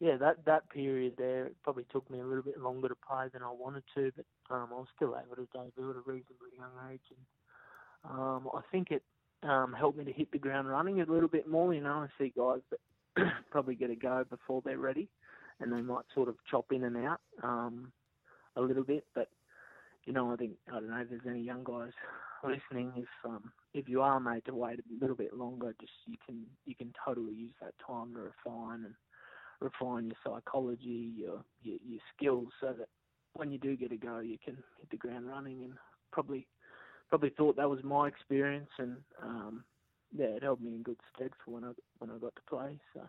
yeah, 0.00 0.16
that 0.16 0.44
that 0.46 0.68
period 0.70 1.14
there 1.18 1.50
probably 1.62 1.86
took 1.92 2.10
me 2.10 2.20
a 2.20 2.26
little 2.26 2.42
bit 2.42 2.60
longer 2.60 2.88
to 2.88 2.94
play 2.94 3.26
than 3.32 3.42
I 3.42 3.50
wanted 3.50 3.84
to, 3.94 4.12
but 4.16 4.54
um, 4.54 4.68
I 4.72 4.76
was 4.76 4.88
still 4.96 5.14
able 5.16 5.36
to 5.36 5.48
debut 5.52 5.90
at 5.90 5.96
a 5.96 6.00
reasonably 6.00 6.56
young 6.58 6.92
age, 6.92 7.00
and 7.10 8.12
um, 8.12 8.48
I 8.54 8.60
think 8.72 8.90
it 8.90 9.02
um, 9.42 9.74
helped 9.78 9.98
me 9.98 10.04
to 10.04 10.12
hit 10.12 10.32
the 10.32 10.38
ground 10.38 10.68
running 10.68 11.00
a 11.00 11.06
little 11.06 11.28
bit 11.28 11.48
more. 11.48 11.74
You 11.74 11.82
know, 11.82 12.06
I 12.06 12.08
see 12.18 12.32
guys 12.36 12.60
that 12.70 13.26
probably 13.50 13.74
get 13.74 13.90
a 13.90 13.96
go 13.96 14.24
before 14.28 14.62
they're 14.64 14.78
ready, 14.78 15.08
and 15.60 15.72
they 15.72 15.82
might 15.82 16.04
sort 16.14 16.28
of 16.28 16.36
chop 16.50 16.72
in 16.72 16.84
and 16.84 16.96
out 16.96 17.20
um, 17.42 17.92
a 18.56 18.60
little 18.60 18.84
bit, 18.84 19.04
but 19.14 19.28
you 20.06 20.12
know, 20.12 20.32
I 20.32 20.36
think 20.36 20.52
I 20.68 20.74
don't 20.80 20.90
know 20.90 20.98
if 20.98 21.10
there's 21.10 21.20
any 21.28 21.42
young 21.42 21.64
guys 21.64 21.92
listening. 22.44 22.92
If 22.96 23.08
um, 23.24 23.52
if 23.74 23.88
you 23.88 24.02
are 24.02 24.20
made 24.20 24.44
to 24.46 24.54
wait 24.54 24.78
a 24.78 24.82
little 25.00 25.16
bit 25.16 25.34
longer, 25.34 25.74
just 25.80 25.92
you 26.06 26.16
can 26.24 26.44
you 26.64 26.74
can 26.74 26.92
totally 27.04 27.34
use 27.34 27.52
that 27.60 27.74
time 27.86 28.14
to 28.14 28.20
refine 28.20 28.84
and 28.84 28.94
refine 29.60 30.06
your 30.06 30.16
psychology, 30.24 31.12
your 31.16 31.44
your, 31.62 31.78
your 31.86 32.00
skills, 32.16 32.48
so 32.60 32.74
that 32.78 32.88
when 33.34 33.50
you 33.50 33.58
do 33.58 33.76
get 33.76 33.92
a 33.92 33.96
go, 33.96 34.20
you 34.20 34.38
can 34.42 34.54
hit 34.78 34.90
the 34.90 34.96
ground 34.96 35.26
running. 35.28 35.64
And 35.64 35.74
probably 36.12 36.46
probably 37.08 37.30
thought 37.30 37.56
that 37.56 37.68
was 37.68 37.82
my 37.82 38.08
experience, 38.08 38.70
and 38.78 38.96
um, 39.22 39.64
yeah, 40.16 40.26
it 40.26 40.42
held 40.42 40.60
me 40.60 40.70
in 40.74 40.82
good 40.82 40.98
stead 41.14 41.30
for 41.44 41.50
when 41.52 41.64
I 41.64 41.72
when 41.98 42.10
I 42.10 42.18
got 42.18 42.34
to 42.36 42.42
play. 42.48 42.78
So 42.94 43.00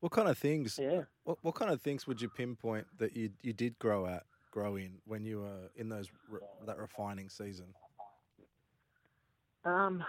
What 0.00 0.12
kind 0.12 0.28
of 0.28 0.38
things? 0.38 0.78
yeah. 0.80 1.02
What, 1.24 1.38
what 1.42 1.54
kind 1.54 1.70
of 1.72 1.80
things 1.80 2.06
would 2.06 2.20
you 2.20 2.28
pinpoint 2.28 2.86
that 2.98 3.16
you 3.16 3.30
you 3.42 3.52
did 3.52 3.78
grow 3.78 4.06
at, 4.06 4.24
grow 4.54 4.76
in 4.76 5.02
when 5.12 5.26
you 5.26 5.40
were 5.40 5.70
in 5.82 5.90
those 5.90 6.12
re, 6.28 6.40
that 6.66 6.78
refining 6.78 7.30
season? 7.30 7.74
Um, 9.64 10.02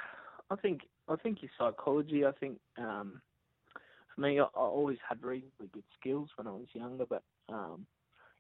I 0.50 0.56
think 0.56 0.82
I 1.08 1.16
think 1.16 1.42
your 1.42 1.52
psychology. 1.58 2.26
I 2.26 2.32
think 2.34 2.60
um, 2.78 3.22
for 4.14 4.22
me, 4.22 4.40
I, 4.40 4.44
I 4.44 4.48
always 4.60 4.98
had 5.08 5.24
reasonably 5.24 5.68
good 5.74 5.84
skills 6.00 6.30
when 6.38 6.48
I 6.48 6.52
was 6.52 6.68
younger, 6.74 7.06
but 7.08 7.24
um, 7.50 7.86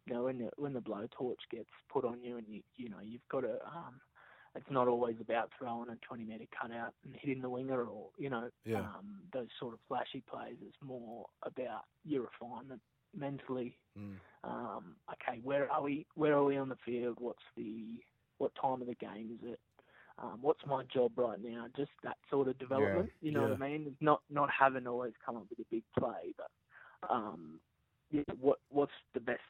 you 0.05 0.13
know, 0.13 0.23
when 0.23 0.39
the 0.39 0.49
when 0.57 0.73
the 0.73 0.81
blowtorch 0.81 1.43
gets 1.51 1.69
put 1.91 2.05
on 2.05 2.21
you, 2.23 2.37
and 2.37 2.47
you 2.47 2.61
you 2.75 2.89
know 2.89 2.99
you've 3.03 3.27
got 3.31 3.41
to. 3.41 3.53
Um, 3.65 3.99
it's 4.55 4.71
not 4.71 4.87
always 4.87 5.17
about 5.21 5.51
throwing 5.57 5.89
a 5.89 5.97
20 6.07 6.25
metre 6.25 6.45
cutout 6.59 6.93
and 7.03 7.15
hitting 7.19 7.41
the 7.41 7.49
winger, 7.49 7.83
or 7.85 8.09
you 8.17 8.29
know, 8.29 8.49
Yeah. 8.65 8.85
um, 8.95 9.17
those 9.33 9.47
sort 9.59 9.73
of 9.73 9.79
flashy 9.87 10.23
plays. 10.29 10.55
It's 10.61 10.77
more 10.81 11.25
about 11.43 11.83
your 12.05 12.23
refinement 12.23 12.81
mentally. 13.17 13.77
Mm. 13.97 14.17
Um, 14.43 14.95
okay, 15.11 15.39
where 15.43 15.71
are 15.71 15.81
we? 15.81 16.05
Where 16.15 16.33
are 16.35 16.43
we 16.45 16.57
on 16.57 16.69
the 16.69 16.77
field? 16.85 17.17
What's 17.19 17.43
the 17.57 17.99
what 18.37 18.51
time 18.61 18.81
of 18.81 18.87
the 18.87 18.95
game 18.95 19.37
is 19.41 19.49
it? 19.51 19.59
Um, 20.21 20.39
what's 20.41 20.61
my 20.67 20.83
job 20.93 21.13
right 21.17 21.39
now? 21.41 21.67
Just 21.75 21.91
that 22.03 22.17
sort 22.29 22.47
of 22.47 22.57
development. 22.59 23.11
You 23.21 23.31
know 23.31 23.43
what 23.43 23.51
I 23.53 23.69
mean? 23.69 23.97
Not 24.01 24.21
not 24.29 24.49
having 24.57 24.87
always 24.87 25.13
come 25.25 25.37
up 25.37 25.47
with 25.49 25.59
a 25.59 25.65
big 25.71 25.83
play, 25.97 26.33
but 26.37 27.09
um, 27.09 27.59
yeah, 28.11 28.23
what 28.39 28.59
what's 28.69 28.91
the 29.13 29.19
best 29.21 29.41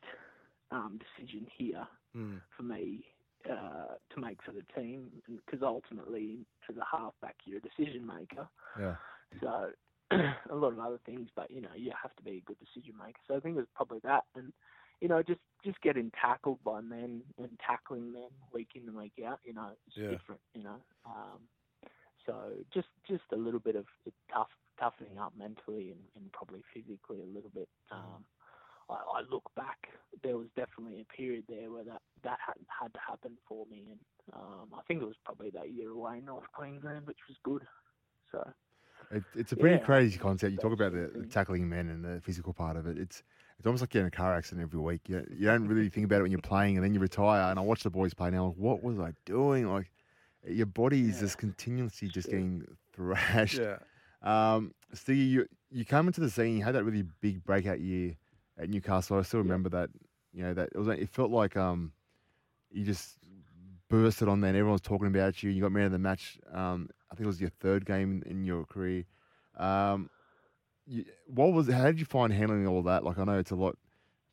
um, 0.72 1.00
decision 1.18 1.48
here 1.58 1.88
Mm. 2.16 2.42
for 2.56 2.64
me 2.64 3.06
uh, 3.50 3.96
to 4.14 4.22
make 4.22 4.42
for 4.44 4.54
the 4.54 4.64
team? 4.76 5.12
Because 5.28 5.62
ultimately, 5.64 6.46
as 6.70 6.78
a 6.78 6.86
halfback, 6.98 7.36
you're 7.46 7.60
a 7.60 7.62
decision 7.62 8.06
maker. 8.08 8.48
Yeah. 8.80 8.96
So 9.42 9.72
a 10.50 10.56
lot 10.56 10.74
of 10.74 10.80
other 10.80 11.00
things, 11.06 11.30
but 11.36 11.50
you 11.50 11.62
know, 11.62 11.74
you 11.76 11.92
have 12.02 12.16
to 12.16 12.24
be 12.24 12.38
a 12.38 12.42
good 12.42 12.58
decision 12.60 12.94
maker. 12.98 13.20
So 13.28 13.36
I 13.36 13.40
think 13.40 13.56
it 13.56 13.60
was 13.60 13.68
probably 13.76 14.00
that, 14.04 14.24
and 14.36 14.54
you 15.02 15.08
know, 15.08 15.22
just 15.24 15.40
just 15.64 15.82
getting 15.82 16.12
tackled 16.20 16.64
by 16.64 16.82
men 16.82 17.22
and 17.38 17.50
tackling 17.66 18.12
men 18.12 18.30
week 18.54 18.70
in 18.76 18.88
and 18.88 18.96
week 18.96 19.14
out. 19.26 19.40
You 19.44 19.54
know, 19.54 19.70
it's 19.88 19.98
Yeah. 19.98 20.10
different. 20.10 20.42
You 20.54 20.64
know, 20.64 20.78
um, 21.06 21.40
so 22.26 22.52
just 22.74 22.88
just 23.08 23.24
a 23.34 23.36
little 23.38 23.60
bit 23.60 23.76
of 23.76 23.86
tough 24.32 24.50
toughening 24.80 25.18
up 25.18 25.34
mentally 25.38 25.92
and, 25.92 26.02
and 26.16 26.32
probably 26.34 26.62
physically 26.74 27.22
a 27.22 27.26
little 27.26 27.52
bit. 27.54 27.70
Um, 27.92 28.26
I, 28.90 28.94
I 28.94 29.22
look 29.32 29.50
back, 29.56 29.88
there 30.22 30.38
was 30.38 30.48
definitely 30.56 31.02
a 31.02 31.14
period 31.16 31.46
there 31.50 31.72
where 31.72 31.84
that 31.86 32.02
that 32.24 32.38
had 32.46 32.56
had 32.68 32.94
to 32.94 33.00
happen 33.00 33.38
for 33.48 33.66
me, 33.72 33.88
and 33.90 34.00
um, 34.34 34.70
I 34.78 34.82
think 34.88 35.02
it 35.02 35.06
was 35.06 35.18
probably 35.26 35.50
that 35.52 35.72
year 35.74 35.90
away 35.90 36.20
in 36.20 36.26
North 36.26 36.52
Queensland, 36.54 37.08
which 37.08 37.20
was 37.28 37.38
good. 37.44 37.64
So. 38.32 38.54
It, 39.12 39.24
it's 39.36 39.52
a 39.52 39.56
pretty 39.56 39.78
Yeah, 39.78 39.86
crazy 39.86 40.18
concept. 40.18 40.52
You 40.52 40.58
talk 40.58 40.74
about 40.74 40.92
the, 40.92 41.12
the 41.16 41.26
tackling 41.26 41.70
men 41.70 41.90
and 41.90 42.04
the 42.04 42.22
physical 42.22 42.54
part 42.54 42.76
of 42.78 42.88
it. 42.88 42.98
It's 42.98 43.24
it's 43.58 43.66
almost 43.66 43.82
like 43.82 43.94
you're 43.94 44.02
in 44.02 44.08
a 44.08 44.12
car 44.12 44.36
accident 44.36 44.64
every 44.68 44.80
week. 44.80 45.02
You, 45.08 45.26
you 45.32 45.46
don't 45.46 45.68
really 45.68 45.90
think 45.90 46.06
about 46.06 46.20
it 46.20 46.24
when 46.24 46.32
you're 46.32 46.42
playing, 46.42 46.76
and 46.76 46.84
then 46.84 46.94
you 46.94 47.00
retire. 47.00 47.50
And 47.50 47.58
I 47.60 47.62
watch 47.62 47.84
the 47.84 47.90
boys 47.90 48.14
play 48.14 48.30
now. 48.30 48.48
Like, 48.48 48.58
what 48.58 48.84
was 48.84 49.00
I 49.00 49.14
doing? 49.26 49.72
Like, 49.72 49.92
your 50.48 50.66
body 50.66 51.02
is 51.08 51.16
Yeah. 51.16 51.20
just 51.22 51.38
continuously 51.38 52.10
just 52.10 52.30
getting 52.30 52.68
thrashed. 52.94 53.60
Yeah. 53.60 53.78
Um, 54.22 54.74
Stiggy, 54.94 55.22
you 55.22 55.48
you 55.72 55.86
come 55.86 56.08
into 56.08 56.22
the 56.22 56.30
scene. 56.30 56.58
You 56.58 56.64
had 56.64 56.76
that 56.76 56.84
really 56.84 57.04
big 57.22 57.44
breakout 57.44 57.80
year 57.80 58.16
at 58.58 58.70
Newcastle. 58.70 59.18
I 59.18 59.22
still 59.22 59.40
remember 59.42 59.70
that. 59.70 59.90
You 60.34 60.44
know 60.44 60.54
that 60.54 60.70
it 60.74 60.78
was. 60.78 60.88
It 60.90 61.10
felt 61.10 61.32
like 61.32 61.56
um, 61.56 61.94
you 62.72 62.84
just 62.84 63.18
bursted 63.90 64.28
on 64.28 64.42
there, 64.42 64.50
and 64.50 64.58
everyone 64.58 64.74
was 64.74 64.82
talking 64.82 65.08
about 65.08 65.44
you. 65.44 65.50
You 65.50 65.62
got 65.62 65.72
man 65.72 65.86
of 65.86 65.92
the 65.92 66.00
match. 66.00 66.40
Um, 66.52 66.90
I 67.12 67.16
think 67.16 67.26
it 67.26 67.28
was 67.28 67.42
your 67.42 67.50
third 67.50 67.86
game 67.86 68.24
in 68.26 68.46
your 68.46 68.66
career. 68.66 69.06
Um, 69.58 70.10
you, 70.86 71.06
what 71.28 71.54
was? 71.54 71.70
How 71.70 71.86
did 71.86 72.00
you 72.00 72.06
find 72.06 72.32
handling 72.34 72.68
all 72.68 72.84
that? 72.84 73.04
Like 73.04 73.18
I 73.18 73.24
know 73.24 73.38
it's 73.38 73.52
a 73.52 73.56
lot 73.56 73.78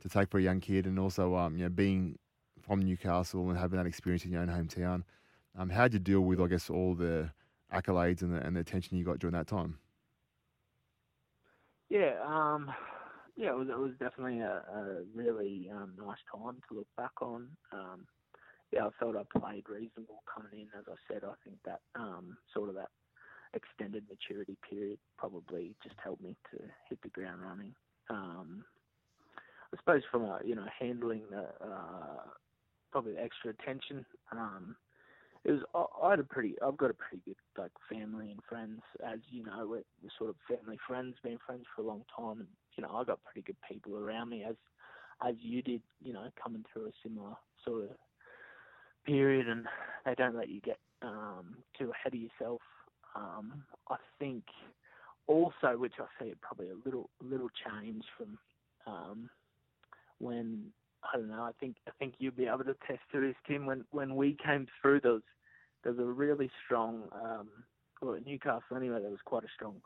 to 0.01 0.09
take 0.09 0.31
for 0.31 0.39
a 0.39 0.43
young 0.43 0.61
kid, 0.61 0.87
and 0.87 0.99
also 0.99 1.35
um, 1.37 1.57
you 1.57 1.65
know 1.65 1.71
being 1.71 2.19
from 2.61 2.81
Newcastle 2.81 3.49
and 3.51 3.59
having 3.59 3.77
that 3.79 3.87
experience 3.87 4.25
in 4.25 4.33
your 4.33 4.43
own 4.43 4.49
hometown. 4.49 5.03
Um, 5.59 5.69
how 5.69 5.85
did 5.85 5.95
you 5.95 5.99
deal 5.99 6.21
with, 6.23 6.41
I 6.41 6.47
guess, 6.47 6.71
all 6.71 6.95
the 6.95 7.31
accolades 7.73 8.23
and 8.23 8.35
the, 8.35 8.39
and 8.39 8.57
the 8.57 8.61
attention 8.61 8.97
you 8.97 9.05
got 9.05 9.19
during 9.19 9.35
that 9.35 9.47
time? 9.47 9.79
Yeah, 11.91 12.15
um, 12.25 12.73
yeah, 13.37 13.51
it 13.51 13.57
was, 13.57 13.69
it 13.69 13.79
was 13.79 13.93
definitely 14.01 14.41
a, 14.41 14.63
a 14.75 15.03
really 15.15 15.71
um, 15.71 15.93
nice 15.99 16.19
time 16.35 16.57
to 16.69 16.75
look 16.75 16.87
back 16.97 17.21
on. 17.21 17.49
Um, 17.73 18.07
yeah, 18.73 18.87
I 18.87 18.91
felt 18.99 19.17
I 19.17 19.39
played 19.39 19.65
reasonable 19.69 20.23
coming 20.33 20.53
in. 20.53 20.69
As 20.79 20.85
I 20.89 20.97
said, 21.13 21.23
I 21.25 21.35
think 21.45 21.57
that 21.65 21.81
um, 21.95 22.37
sort 22.55 22.69
of 22.69 22.75
that 22.77 22.89
extended 23.55 24.05
maturity 24.09 24.57
period 24.69 24.99
probably 25.19 25.75
just 25.83 25.97
helped 26.03 26.23
me 26.23 26.37
to 26.51 26.59
hit 26.89 26.99
the 27.03 27.09
ground 27.11 27.43
running. 27.43 27.75
Um, 28.09 28.65
I 29.73 29.79
suppose 29.79 30.03
from 30.11 30.25
a 30.25 30.41
you 30.45 30.55
know 30.55 30.67
handling 30.79 31.23
the 31.31 31.49
uh, 31.65 32.29
probably 32.91 33.13
the 33.13 33.23
extra 33.23 33.51
attention. 33.51 34.05
Um, 34.31 34.77
it 35.45 35.53
was 35.53 35.61
I, 35.75 36.07
I 36.07 36.11
had 36.11 36.21
a 36.21 36.25
pretty 36.25 36.55
I've 36.65 36.77
got 36.77 36.91
a 36.91 36.95
pretty 36.95 37.23
good 37.25 37.37
like 37.59 37.73
family 37.91 38.31
and 38.31 38.41
friends 38.49 38.81
as 39.05 39.19
you 39.31 39.45
know 39.45 39.67
we're, 39.69 39.83
we're 40.03 40.17
sort 40.19 40.31
of 40.31 40.37
family 40.49 40.79
friends 40.87 41.17
been 41.23 41.39
friends 41.45 41.65
for 41.75 41.83
a 41.83 41.87
long 41.87 42.05
time 42.17 42.41
and 42.41 42.49
you 42.77 42.83
know 42.83 42.91
I 42.95 43.05
got 43.05 43.23
pretty 43.25 43.43
good 43.43 43.57
people 43.69 43.97
around 43.97 44.31
me 44.31 44.45
as 44.45 44.57
as 45.27 45.35
you 45.41 45.63
did 45.63 45.83
you 46.03 46.13
know 46.13 46.29
coming 46.43 46.65
through 46.73 46.87
a 46.87 46.93
similar 47.03 47.35
sort 47.65 47.85
of 47.85 47.91
period 49.05 49.49
and 49.49 49.67
they 50.05 50.15
don't 50.15 50.37
let 50.37 50.49
you 50.49 50.61
get 50.61 50.79
um, 51.03 51.57
too 51.79 51.91
ahead 51.91 52.15
of 52.15 52.21
yourself. 52.21 52.61
Um, 53.15 53.65
I 53.91 53.97
think 54.19 54.45
also 55.27 55.77
which 55.77 55.95
I 55.99 56.07
see 56.19 56.31
it 56.31 56.41
probably 56.41 56.69
a 56.69 56.85
little 56.85 57.11
little 57.23 57.51
change 57.67 58.05
from 58.17 58.39
um, 58.87 59.31
when 60.19 60.73
I 61.03 61.17
don't 61.17 61.29
know. 61.29 61.43
I 61.43 61.53
think 61.61 61.77
I 61.87 61.91
think 61.99 62.15
you'll 62.19 62.33
be 62.33 62.47
able 62.47 62.65
to 62.65 62.77
test 62.87 63.01
to 63.13 63.21
this, 63.21 63.37
Tim. 63.47 63.67
When 63.67 63.85
when 63.91 64.17
we 64.17 64.37
came 64.45 64.67
through, 64.81 65.01
there 65.01 65.13
was 65.13 65.23
there 65.83 65.93
was 65.93 66.01
a 66.01 66.05
really 66.05 66.51
strong. 66.65 67.05
Um, 67.13 67.49
well, 68.01 68.15
at 68.15 68.27
Newcastle 68.27 68.77
anyway, 68.77 69.01
there 69.01 69.11
was 69.11 69.21
quite 69.25 69.45
a 69.45 69.53
strong 69.55 69.77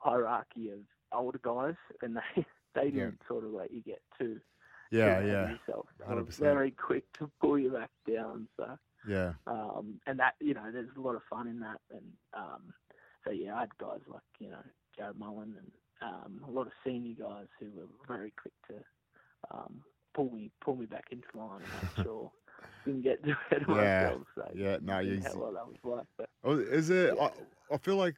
hierarchy 0.00 0.70
of 0.70 0.78
older 1.12 1.40
guys, 1.42 1.74
and 2.02 2.16
they 2.16 2.46
they 2.74 2.90
didn't 2.90 3.18
yeah. 3.20 3.28
sort 3.28 3.44
of 3.44 3.52
let 3.52 3.72
you 3.72 3.82
get 3.82 4.00
too. 4.18 4.40
Yeah, 4.90 5.20
yeah. 5.20 5.50
Yourself. 5.50 5.86
They 5.98 6.44
very 6.44 6.70
quick 6.72 7.04
to 7.18 7.30
pull 7.40 7.58
you 7.58 7.70
back 7.70 7.90
down. 8.08 8.48
So 8.56 8.78
yeah. 9.08 9.32
Um, 9.46 10.00
and 10.06 10.18
that 10.18 10.34
you 10.40 10.54
know, 10.54 10.70
there's 10.72 10.88
a 10.96 11.00
lot 11.00 11.14
of 11.14 11.22
fun 11.28 11.46
in 11.46 11.60
that, 11.60 11.80
and 11.90 12.04
um, 12.34 12.74
so 13.24 13.30
yeah, 13.30 13.56
I 13.56 13.60
had 13.60 13.78
guys 13.78 14.00
like 14.06 14.22
you 14.38 14.50
know 14.50 14.62
Jarrod 14.98 15.18
Mullen 15.18 15.54
and 15.58 15.70
um, 16.02 16.40
a 16.46 16.50
lot 16.50 16.66
of 16.66 16.72
senior 16.84 17.14
guys 17.18 17.46
who 17.58 17.66
were 17.76 17.86
very 18.08 18.32
quick 18.40 18.54
to 18.68 18.74
um, 19.52 19.80
pull 20.14 20.30
me 20.30 20.50
pull 20.62 20.76
me 20.76 20.86
back 20.86 21.06
into 21.10 21.26
line 21.34 21.60
and 21.62 21.72
make 21.82 22.04
sure 22.06 22.30
didn't 22.84 23.02
get 23.02 23.20
ahead 23.24 23.62
of 23.62 23.68
yeah. 23.68 24.02
myself. 24.04 24.22
So 24.34 24.50
yeah, 24.54 24.76
no, 24.82 24.98
you. 24.98 25.22
How 25.22 25.38
well 25.38 25.52
that 25.52 25.66
was 25.66 25.76
like, 25.84 26.06
but 26.16 26.28
oh, 26.44 26.58
is 26.58 26.90
it? 26.90 27.14
Yeah. 27.16 27.24
I, 27.24 27.74
I 27.74 27.78
feel 27.78 27.96
like 27.96 28.16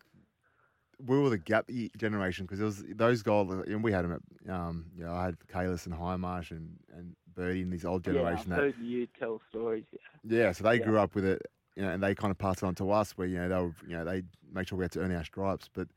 we 1.06 1.18
were 1.18 1.30
the 1.30 1.38
gap 1.38 1.68
generation 1.96 2.46
because 2.46 2.60
it 2.60 2.64
was 2.64 2.84
those 2.94 3.22
guys, 3.22 3.48
and 3.66 3.82
we 3.82 3.92
had 3.92 4.04
them 4.04 4.12
at, 4.12 4.52
um, 4.52 4.86
you 4.96 5.04
know, 5.04 5.12
I 5.12 5.24
had 5.24 5.36
Cayless 5.52 5.86
and 5.86 5.94
Hindmarsh 5.94 6.50
and, 6.50 6.78
and 6.96 7.16
Birdie 7.34 7.62
and 7.62 7.72
these 7.72 7.84
old 7.84 8.04
generation. 8.04 8.46
Yeah, 8.48 8.54
I've 8.54 8.60
heard 8.60 8.74
you 8.80 9.06
tell 9.18 9.40
stories. 9.50 9.84
Yeah, 10.24 10.38
yeah 10.38 10.52
so 10.52 10.64
they 10.64 10.78
yeah. 10.78 10.84
grew 10.84 10.98
up 10.98 11.14
with 11.14 11.24
it, 11.24 11.42
you 11.76 11.82
know, 11.82 11.90
and 11.90 12.02
they 12.02 12.14
kind 12.14 12.30
of 12.30 12.38
passed 12.38 12.62
it 12.62 12.66
on 12.66 12.74
to 12.76 12.90
us 12.90 13.12
where, 13.12 13.26
you 13.26 13.38
know, 13.38 13.48
they 13.48 13.54
were, 13.54 13.74
you 13.86 13.96
know, 13.96 14.04
they 14.04 14.22
make 14.52 14.68
sure 14.68 14.78
we 14.78 14.84
had 14.84 14.92
to 14.92 15.00
earn 15.00 15.14
our 15.14 15.24
stripes. 15.24 15.68
But 15.72 15.88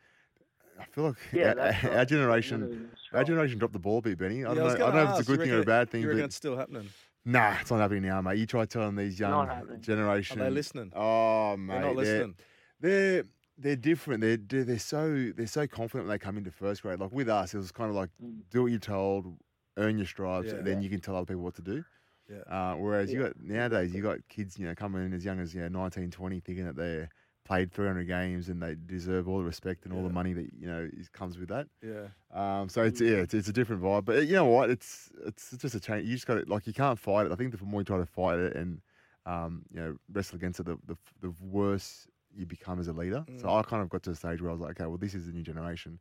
I 0.80 0.86
feel 0.86 1.06
like 1.06 1.16
yeah, 1.32 1.50
our, 1.50 1.56
right. 1.56 1.86
our, 1.86 2.06
generation, 2.06 2.90
our 3.14 3.24
generation 3.24 3.60
dropped 3.60 3.74
the 3.74 3.80
ball 3.80 4.00
a 4.00 4.02
bit, 4.02 4.18
Benny. 4.18 4.44
I 4.44 4.54
don't 4.54 4.58
know, 4.58 4.74
I 4.74 4.78
don't 4.78 4.96
know 4.96 5.04
if 5.04 5.20
it's 5.20 5.30
a 5.30 5.32
good 5.32 5.40
thing 5.40 5.52
or 5.52 5.62
a 5.62 5.66
bad 5.66 5.90
thing. 5.90 6.02
You 6.02 6.08
but 6.08 6.18
it's 6.18 6.36
still 6.36 6.58
happening? 6.58 6.90
Nah, 7.28 7.56
it's 7.60 7.72
not 7.72 7.80
happening 7.80 8.04
now, 8.04 8.22
mate. 8.22 8.38
You 8.38 8.46
try 8.46 8.66
telling 8.66 8.96
these 8.96 9.20
young 9.20 9.80
generation. 9.82 10.40
Are 10.40 10.46
they 10.46 10.52
listening? 10.52 10.92
Oh, 10.96 11.58
mate. 11.58 11.74
They're 11.74 11.82
not 11.82 11.96
listening. 11.96 12.36
They're, 12.80 13.14
they're 13.14 13.24
they're 13.58 13.76
different. 13.76 14.22
They're 14.22 14.64
they're 14.64 14.80
so 14.80 15.32
they're 15.36 15.48
so 15.48 15.68
confident 15.68 16.08
when 16.08 16.16
they 16.16 16.20
come 16.20 16.38
into 16.38 16.52
first 16.52 16.82
grade. 16.82 17.00
Like 17.00 17.12
with 17.12 17.30
us, 17.30 17.54
it 17.54 17.58
was 17.58 17.72
kind 17.72 17.90
of 17.90 17.96
like 17.96 18.10
mm. 18.24 18.42
do 18.52 18.64
what 18.64 18.72
you're 18.72 18.80
told, 18.80 19.38
earn 19.78 19.98
your 19.98 20.08
stripes, 20.08 20.48
Yeah. 20.48 20.56
and 20.56 20.68
then 20.68 20.82
you 20.82 20.90
can 20.90 21.00
tell 21.00 21.16
other 21.16 21.26
people 21.26 21.44
what 21.44 21.56
to 21.56 21.62
do. 21.62 21.84
Yeah. 22.30 22.40
Uh, 22.50 22.76
whereas 22.76 23.12
you 23.14 23.22
got 23.22 23.40
nowadays, 23.40 23.94
you 23.94 24.02
got 24.02 24.18
kids, 24.30 24.58
you 24.58 24.66
know, 24.66 24.74
coming 24.74 25.06
in 25.06 25.14
as 25.14 25.24
young 25.24 25.40
as 25.40 25.54
you 25.54 25.62
know 25.62 25.68
19, 25.68 26.10
20, 26.10 26.40
thinking 26.40 26.66
that 26.66 26.76
they're 26.76 27.10
played 27.46 27.72
300 27.72 28.06
games 28.06 28.50
and 28.50 28.62
they 28.62 28.76
deserve 28.88 29.28
all 29.28 29.38
the 29.38 29.44
respect 29.44 29.86
and 29.86 29.94
all 29.94 30.02
the 30.02 30.10
money 30.10 30.34
that 30.34 30.50
you 30.58 30.68
know 30.68 30.90
is, 30.98 31.08
comes 31.10 31.38
with 31.38 31.50
that. 31.50 31.68
Yeah. 31.82 32.08
Um, 32.34 32.68
so 32.68 32.84
it's 32.84 33.00
yeah, 33.00 33.18
it's, 33.18 33.34
it's 33.34 33.48
a 33.48 33.54
different 33.54 33.82
vibe. 33.82 34.06
But 34.06 34.26
you 34.26 34.34
know 34.34 34.46
what? 34.46 34.70
It's 34.70 35.12
it's 35.26 35.56
just 35.58 35.76
a 35.76 35.80
change. 35.80 36.08
You 36.08 36.16
just 36.16 36.26
got 36.26 36.36
to 36.36 36.46
like 36.48 36.68
you 36.68 36.74
can't 36.74 37.00
fight 37.00 37.28
it. 37.28 37.32
I 37.32 37.36
think 37.36 37.58
the 37.58 37.64
more 37.64 37.82
you 37.82 37.86
try 37.86 37.98
to 37.98 38.06
fight 38.06 38.40
it 38.40 38.56
and 38.56 38.82
um, 39.26 39.64
you 39.72 39.80
know 39.80 39.96
wrestle 40.12 40.38
against 40.38 40.60
it, 40.60 40.66
the 40.66 40.78
the, 40.88 40.98
the 41.22 41.34
worse 41.40 42.08
you 42.36 42.46
become 42.46 42.80
as 42.80 42.88
a 42.88 42.94
leader. 42.94 43.26
So 43.38 43.48
Mm. 43.48 43.60
I 43.60 43.64
kind 43.64 43.82
of 43.82 43.90
got 43.90 44.04
to 44.04 44.12
a 44.12 44.16
stage 44.16 44.42
where 44.42 44.50
I 44.50 44.54
was 44.54 44.62
like, 44.62 44.72
okay, 44.80 44.86
well, 44.88 44.98
this 44.98 45.14
is 45.16 45.28
the 45.28 45.34
new 45.34 45.44
generation. 45.44 46.00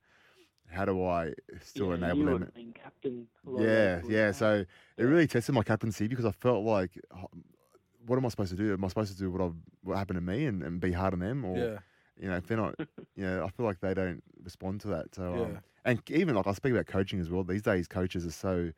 How 0.71 0.85
do 0.85 1.05
I 1.05 1.33
still 1.63 1.91
yeah, 1.91 1.95
enable 1.95 2.19
you 2.21 2.39
them? 2.39 2.51
being 2.55 2.73
captain. 2.73 3.27
a 3.47 3.63
Yeah, 3.63 4.01
yeah. 4.09 4.27
guys. 4.27 4.39
So 4.39 4.65
it 4.97 5.03
really 5.05 5.27
tested 5.27 5.55
my 5.55 5.63
captaincy 5.63 6.09
because 6.09 6.25
I 6.25 6.33
felt 6.33 6.65
like, 6.65 6.99
oh, 7.15 7.29
what 8.07 8.17
am 8.17 8.27
I 8.27 8.29
supposed 8.29 8.51
to 8.51 8.57
do? 8.57 8.73
Am 8.73 8.85
I 8.85 8.89
supposed 8.89 9.13
to 9.13 9.19
do 9.19 9.31
what 9.31 9.41
I've, 9.41 9.55
what 9.83 9.97
happened 9.97 10.17
to 10.17 10.21
me 10.21 10.47
and, 10.47 10.63
and 10.63 10.81
be 10.81 10.93
hard 10.93 11.13
on 11.15 11.21
them, 11.21 11.45
or 11.45 11.57
Yeah. 11.59 11.79
you 12.21 12.29
know, 12.29 12.37
if 12.37 12.47
they're 12.47 12.57
not, 12.57 12.75
you 13.17 13.25
know, 13.25 13.45
I 13.45 13.49
feel 13.51 13.67
like 13.67 13.81
they 13.81 13.95
don't 13.95 14.23
respond 14.43 14.81
to 14.83 14.89
that. 14.89 15.15
So, 15.15 15.35
um, 15.35 15.59
and 15.85 16.01
even 16.11 16.35
like 16.35 16.47
I 16.47 16.53
speak 16.53 16.73
about 16.73 16.87
coaching 16.87 17.21
as 17.21 17.31
well. 17.31 17.45
These 17.45 17.63
days, 17.63 17.87
coaches 17.89 18.27
are 18.27 18.31
so 18.31 18.73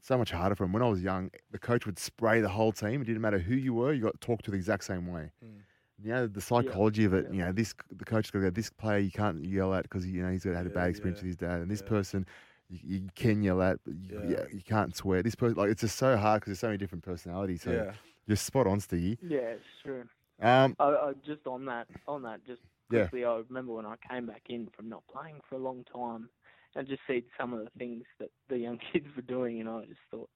so 0.00 0.18
much 0.18 0.32
harder 0.32 0.56
for 0.56 0.64
them. 0.64 0.72
When 0.72 0.82
I 0.82 0.88
was 0.88 1.02
young, 1.02 1.30
the 1.52 1.58
coach 1.58 1.86
would 1.86 1.98
spray 1.98 2.40
the 2.40 2.48
whole 2.48 2.72
team. 2.72 3.02
It 3.02 3.04
didn't 3.04 3.22
matter 3.22 3.38
who 3.38 3.54
you 3.54 3.74
were; 3.74 3.92
you 3.92 4.02
got 4.02 4.20
talked 4.20 4.44
to 4.46 4.50
the 4.50 4.56
exact 4.56 4.84
same 4.84 5.06
way. 5.06 5.30
Mm. 5.44 5.60
You 6.02 6.10
know, 6.12 6.26
the 6.26 6.40
psychology 6.40 7.04
of 7.04 7.14
it. 7.14 7.26
yeah. 7.28 7.32
You 7.32 7.38
know, 7.44 7.52
this 7.52 7.74
the 7.96 8.04
coach 8.04 8.32
got 8.32 8.40
to 8.40 8.44
go. 8.46 8.50
This 8.50 8.70
player 8.70 8.98
you 8.98 9.10
can't 9.10 9.44
yell 9.44 9.72
at 9.74 9.84
because 9.84 10.06
you 10.06 10.22
know 10.22 10.30
he's 10.30 10.44
got 10.44 10.54
had 10.56 10.66
a 10.66 10.70
bad 10.70 10.88
experience 10.90 11.18
yeah, 11.20 11.28
with 11.28 11.28
his 11.28 11.36
dad, 11.36 11.60
and 11.60 11.70
this 11.70 11.82
yeah. 11.82 11.88
person. 11.88 12.26
You, 12.68 12.78
you 12.82 13.08
can 13.14 13.42
yell 13.42 13.60
at, 13.62 13.78
but 13.84 13.94
you, 13.94 14.20
Yeah. 14.24 14.30
yeah, 14.30 14.44
you 14.52 14.62
can't 14.62 14.96
swear. 14.96 15.22
This 15.22 15.34
person, 15.34 15.56
like, 15.58 15.70
it's 15.70 15.82
just 15.82 15.96
so 15.96 16.16
hard 16.16 16.40
because 16.40 16.52
there's 16.52 16.60
so 16.60 16.68
many 16.68 16.78
different 16.78 17.04
personalities. 17.04 17.62
So 17.62 17.70
yeah. 17.72 17.92
you're 18.26 18.36
spot 18.36 18.66
on, 18.66 18.80
Stiggy. 18.80 19.18
Yeah, 19.22 19.40
it's 19.40 19.64
true. 19.84 20.04
Um, 20.40 20.74
I, 20.80 20.84
I 20.84 21.12
just 21.24 21.46
on 21.46 21.66
that, 21.66 21.86
on 22.08 22.22
that, 22.22 22.44
just 22.46 22.62
Yeah. 22.90 23.00
quickly, 23.02 23.24
I 23.26 23.36
remember 23.48 23.74
when 23.74 23.84
I 23.86 23.96
came 24.10 24.24
back 24.26 24.42
in 24.48 24.68
from 24.74 24.88
not 24.88 25.02
playing 25.12 25.40
for 25.48 25.56
a 25.56 25.58
long 25.58 25.84
time, 25.92 26.28
and 26.74 26.88
just 26.88 27.02
see 27.06 27.22
some 27.38 27.52
of 27.52 27.60
the 27.62 27.70
things 27.78 28.04
that 28.18 28.30
the 28.48 28.56
young 28.58 28.78
kids 28.92 29.06
were 29.14 29.22
doing, 29.22 29.60
and 29.60 29.68
I 29.68 29.84
just 29.84 30.00
thought, 30.10 30.30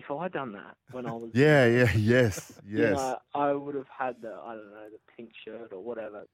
if 0.00 0.10
I'd 0.10 0.32
done 0.32 0.52
that 0.52 0.76
when 0.92 1.06
I 1.06 1.12
was, 1.12 1.30
yeah, 1.34 1.66
yeah, 1.66 1.92
yes, 1.96 2.58
you 2.66 2.78
yes. 2.78 2.96
know, 2.96 3.16
I 3.34 3.52
would 3.52 3.74
have 3.74 3.88
had 3.96 4.16
the, 4.22 4.32
I 4.32 4.54
don't 4.54 4.70
know, 4.70 4.88
the 4.90 4.98
pink 5.16 5.30
shirt 5.44 5.72
or 5.72 5.80
whatever, 5.82 6.24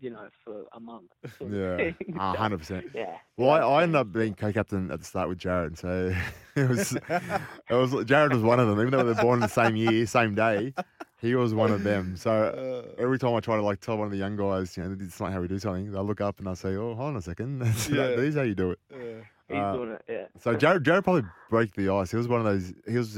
you 0.00 0.10
know, 0.10 0.28
for 0.44 0.64
a 0.74 0.80
month. 0.80 1.10
sort 1.38 1.52
of 1.52 1.56
Yeah, 1.58 1.76
thing. 1.76 1.94
a 2.16 2.32
So, 2.32 2.38
hundred 2.42 2.58
percent. 2.58 2.84
Yeah. 2.94 3.16
Well, 3.36 3.50
I, 3.50 3.58
yeah, 3.58 3.66
I 3.66 3.82
ended 3.82 3.96
up 3.96 4.12
being 4.12 4.34
co-captain 4.34 4.90
at 4.90 5.00
the 5.00 5.04
start 5.04 5.28
with 5.28 5.38
Jared, 5.38 5.76
so 5.78 6.14
it 6.56 6.68
was 6.68 6.92
it 6.92 7.74
was 7.74 8.04
Jared 8.04 8.32
was 8.32 8.42
one 8.42 8.60
of 8.60 8.68
them. 8.68 8.78
Even 8.80 8.90
though 8.92 9.04
they 9.04 9.12
were 9.12 9.22
born 9.22 9.38
in 9.38 9.42
the 9.42 9.48
same 9.48 9.74
year, 9.76 10.06
same 10.06 10.34
day, 10.34 10.72
he 11.20 11.34
was 11.34 11.54
one 11.54 11.72
of 11.72 11.82
them. 11.82 12.16
So 12.16 12.30
Uh, 12.32 13.02
every 13.02 13.18
time 13.18 13.34
I 13.34 13.40
try 13.40 13.56
to 13.56 13.62
like 13.62 13.80
tell 13.80 13.96
one 13.96 14.06
of 14.06 14.12
the 14.12 14.18
young 14.18 14.36
guys, 14.36 14.76
you 14.76 14.84
know, 14.84 14.92
it's 14.92 15.14
is 15.14 15.20
not 15.20 15.32
how 15.32 15.40
we 15.40 15.48
do 15.48 15.58
something, 15.58 15.90
they 15.90 15.98
look 15.98 16.20
up 16.20 16.38
and 16.38 16.48
I 16.48 16.54
say, 16.54 16.76
"Oh, 16.76 16.94
hold 16.94 17.08
on 17.10 17.16
a 17.16 17.22
second, 17.22 17.58
That's- 17.60 17.88
Yeah. 17.88 18.08
this 18.16 18.30
is 18.30 18.34
how 18.36 18.42
you 18.42 18.54
do 18.54 18.70
it." 18.72 18.78
yeah. 18.90 19.22
He's 19.48 19.58
uh, 19.58 19.72
doing 19.76 19.90
it. 19.92 20.02
Yeah. 20.08 20.26
So 20.40 20.54
Jared, 20.56 20.84
Jared 20.84 21.04
probably 21.04 21.24
broke 21.50 21.72
the 21.74 21.88
ice. 21.90 22.10
He 22.10 22.16
was 22.16 22.28
one 22.28 22.40
of 22.40 22.46
those. 22.46 22.72
He 22.88 22.96
was 22.98 23.14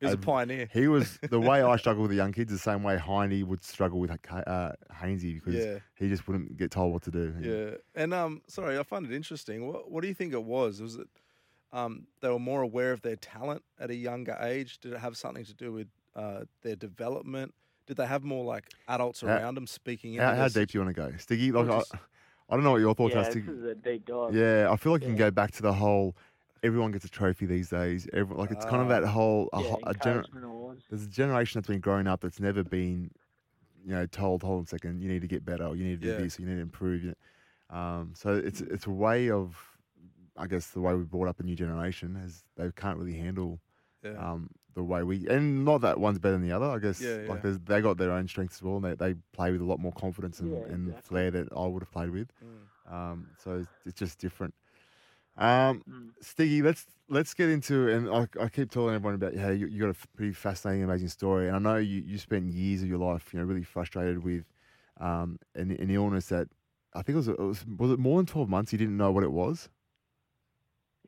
He's 0.00 0.10
a 0.10 0.14
Uh, 0.14 0.16
pioneer. 0.16 0.68
he 0.72 0.88
was 0.88 1.16
the 1.30 1.38
way 1.38 1.62
I 1.62 1.76
struggle 1.76 2.02
with 2.02 2.10
the 2.10 2.16
young 2.16 2.32
kids, 2.32 2.50
the 2.50 2.58
same 2.58 2.82
way 2.82 2.98
Hindy 2.98 3.44
would 3.44 3.62
struggle 3.62 4.00
with 4.00 4.10
uh, 4.10 4.72
Haynesy 4.92 5.34
because 5.34 5.54
Yeah. 5.54 5.78
he 5.94 6.08
just 6.08 6.26
wouldn't 6.26 6.56
get 6.56 6.72
told 6.72 6.92
what 6.92 7.02
to 7.02 7.12
do. 7.12 7.32
Yeah, 7.40 7.76
and 7.94 8.12
um, 8.12 8.42
sorry, 8.48 8.76
I 8.78 8.82
find 8.82 9.06
it 9.06 9.12
interesting. 9.14 9.68
What 9.68 9.88
what 9.90 10.02
do 10.02 10.08
you 10.08 10.14
think 10.14 10.32
it 10.32 10.42
was? 10.42 10.80
Was 10.82 10.96
it 10.96 11.06
um, 11.72 12.06
they 12.20 12.28
were 12.28 12.40
more 12.40 12.62
aware 12.62 12.90
of 12.92 13.02
their 13.02 13.14
talent 13.16 13.62
at 13.78 13.90
a 13.90 13.94
younger 13.94 14.36
age? 14.40 14.80
Did 14.80 14.92
it 14.92 14.98
have 14.98 15.16
something 15.16 15.44
to 15.44 15.54
do 15.54 15.72
with 15.72 15.86
uh, 16.16 16.40
their 16.62 16.74
development? 16.76 17.54
Did 17.86 17.96
they 17.96 18.06
have 18.06 18.24
more 18.24 18.44
like 18.44 18.64
adults 18.88 19.20
How- 19.20 19.28
around 19.28 19.54
them 19.54 19.66
speaking? 19.68 20.16
How, 20.16 20.34
how 20.34 20.48
deep 20.48 20.70
do 20.70 20.78
you 20.78 20.84
want 20.84 20.96
to 20.96 21.00
go, 21.00 21.16
Stiggy? 21.18 21.52
Like, 21.52 21.68
Or 21.68 21.72
I, 21.72 21.78
just- 21.78 21.92
I 22.50 22.54
don't 22.54 22.64
know 22.64 22.72
what 22.72 22.80
your 22.80 22.94
thoughts 22.94 23.14
yeah, 23.14 23.20
are, 23.20 23.24
this 23.24 23.34
Stiggy. 23.34 23.48
is 23.48 23.64
a 23.64 23.74
deep 23.74 24.06
dive. 24.06 24.34
Yeah, 24.34 24.68
I 24.70 24.76
feel 24.76 24.92
like 24.92 25.02
you 25.02 25.08
can 25.08 25.16
go 25.16 25.30
back 25.30 25.52
to 25.52 25.62
the 25.62 25.72
whole. 25.72 26.14
Everyone 26.62 26.92
gets 26.92 27.04
a 27.04 27.08
trophy 27.08 27.46
these 27.46 27.70
days. 27.70 28.06
Everyone, 28.12 28.38
like 28.46 28.50
it's 28.52 28.64
kind 28.64 28.82
of 28.82 28.88
Ah. 28.90 29.00
that 29.00 29.06
whole. 29.08 29.48
A, 29.52 29.60
Yeah, 29.62 29.74
a 29.84 29.94
gener- 29.94 30.76
there's 30.90 31.04
a 31.04 31.08
generation 31.08 31.58
that's 31.60 31.68
been 31.68 31.80
growing 31.80 32.06
up 32.06 32.20
that's 32.20 32.38
never 32.40 32.62
been, 32.62 33.10
you 33.84 33.90
know, 33.90 34.06
told, 34.06 34.42
hold 34.42 34.58
on 34.58 34.64
a 34.64 34.66
second, 34.66 35.00
you 35.02 35.08
need 35.08 35.22
to 35.22 35.26
get 35.28 35.44
better, 35.44 35.64
or 35.64 35.74
you 35.76 35.84
need 35.84 36.00
to 36.00 36.06
do 36.06 36.12
Yeah. 36.12 36.18
this, 36.18 36.38
or 36.38 36.42
you 36.42 36.48
need 36.48 36.56
to 36.56 36.60
improve. 36.60 37.02
You 37.04 37.14
um, 37.70 38.12
so 38.14 38.34
it's 38.34 38.60
it's 38.60 38.86
a 38.86 38.90
way 38.90 39.30
of 39.30 39.56
I 40.36 40.46
guess 40.46 40.68
the 40.70 40.80
way 40.80 40.94
we 40.94 41.04
brought 41.04 41.28
up 41.28 41.40
a 41.40 41.42
new 41.42 41.56
generation 41.56 42.16
is 42.16 42.44
they 42.56 42.70
can't 42.76 42.98
really 42.98 43.14
handle 43.16 43.60
Yeah. 44.04 44.12
um, 44.12 44.50
the 44.74 44.82
way 44.82 45.02
we 45.02 45.26
and 45.28 45.64
not 45.64 45.80
that 45.82 45.98
one's 45.98 46.18
better 46.18 46.32
than 46.32 46.42
the 46.42 46.52
other. 46.52 46.66
I 46.66 46.78
guess 46.78 47.00
Yeah, 47.00 47.22
yeah. 47.22 47.30
like 47.30 47.42
there's, 47.42 47.58
they 47.60 47.80
got 47.80 47.96
their 47.98 48.12
own 48.12 48.28
strengths 48.28 48.56
as 48.56 48.62
well. 48.62 48.76
And 48.76 48.84
they, 48.84 48.94
they 48.94 49.14
play 49.32 49.52
with 49.52 49.60
a 49.60 49.64
lot 49.64 49.78
more 49.80 49.92
confidence 49.92 50.40
and, 50.40 50.52
Yeah, 50.52 50.72
and 50.72 50.88
exactly. 50.88 51.08
flair 51.08 51.30
that 51.30 51.48
I 51.56 51.66
would 51.66 51.82
have 51.82 51.90
played 51.90 52.10
with. 52.10 52.28
Mm. 52.44 52.92
Um, 52.92 53.26
so 53.42 53.58
it's, 53.58 53.68
it's 53.86 53.98
just 53.98 54.18
different. 54.18 54.54
Um, 55.36 55.82
Mm. 55.88 56.10
Stiggy, 56.20 56.62
let's 56.62 56.86
let's 57.08 57.34
get 57.34 57.48
into 57.48 57.88
and 57.88 58.08
I, 58.08 58.28
I 58.40 58.48
keep 58.48 58.70
telling 58.70 58.94
everyone 58.94 59.14
about 59.14 59.34
how 59.34 59.48
you, 59.48 59.66
you 59.66 59.80
got 59.80 59.90
a 59.90 60.08
pretty 60.16 60.32
fascinating, 60.32 60.84
amazing 60.84 61.08
story, 61.08 61.48
and 61.48 61.56
I 61.56 61.58
know 61.58 61.76
you, 61.76 62.00
you 62.00 62.18
spent 62.18 62.52
years 62.52 62.82
of 62.82 62.88
your 62.88 62.98
life, 62.98 63.32
you 63.32 63.40
know, 63.40 63.44
really 63.46 63.64
frustrated 63.64 64.22
with 64.22 64.44
um, 65.00 65.38
an, 65.54 65.70
an 65.72 65.90
illness 65.90 66.26
that 66.26 66.48
I 66.94 67.02
think 67.02 67.14
it 67.14 67.16
was, 67.16 67.28
it 67.28 67.38
was 67.38 67.64
was 67.78 67.90
it 67.90 67.98
more 67.98 68.18
than 68.18 68.26
twelve 68.26 68.48
months 68.48 68.72
you 68.72 68.78
didn't 68.78 68.96
know 68.96 69.10
what 69.10 69.24
it 69.24 69.32
was, 69.32 69.68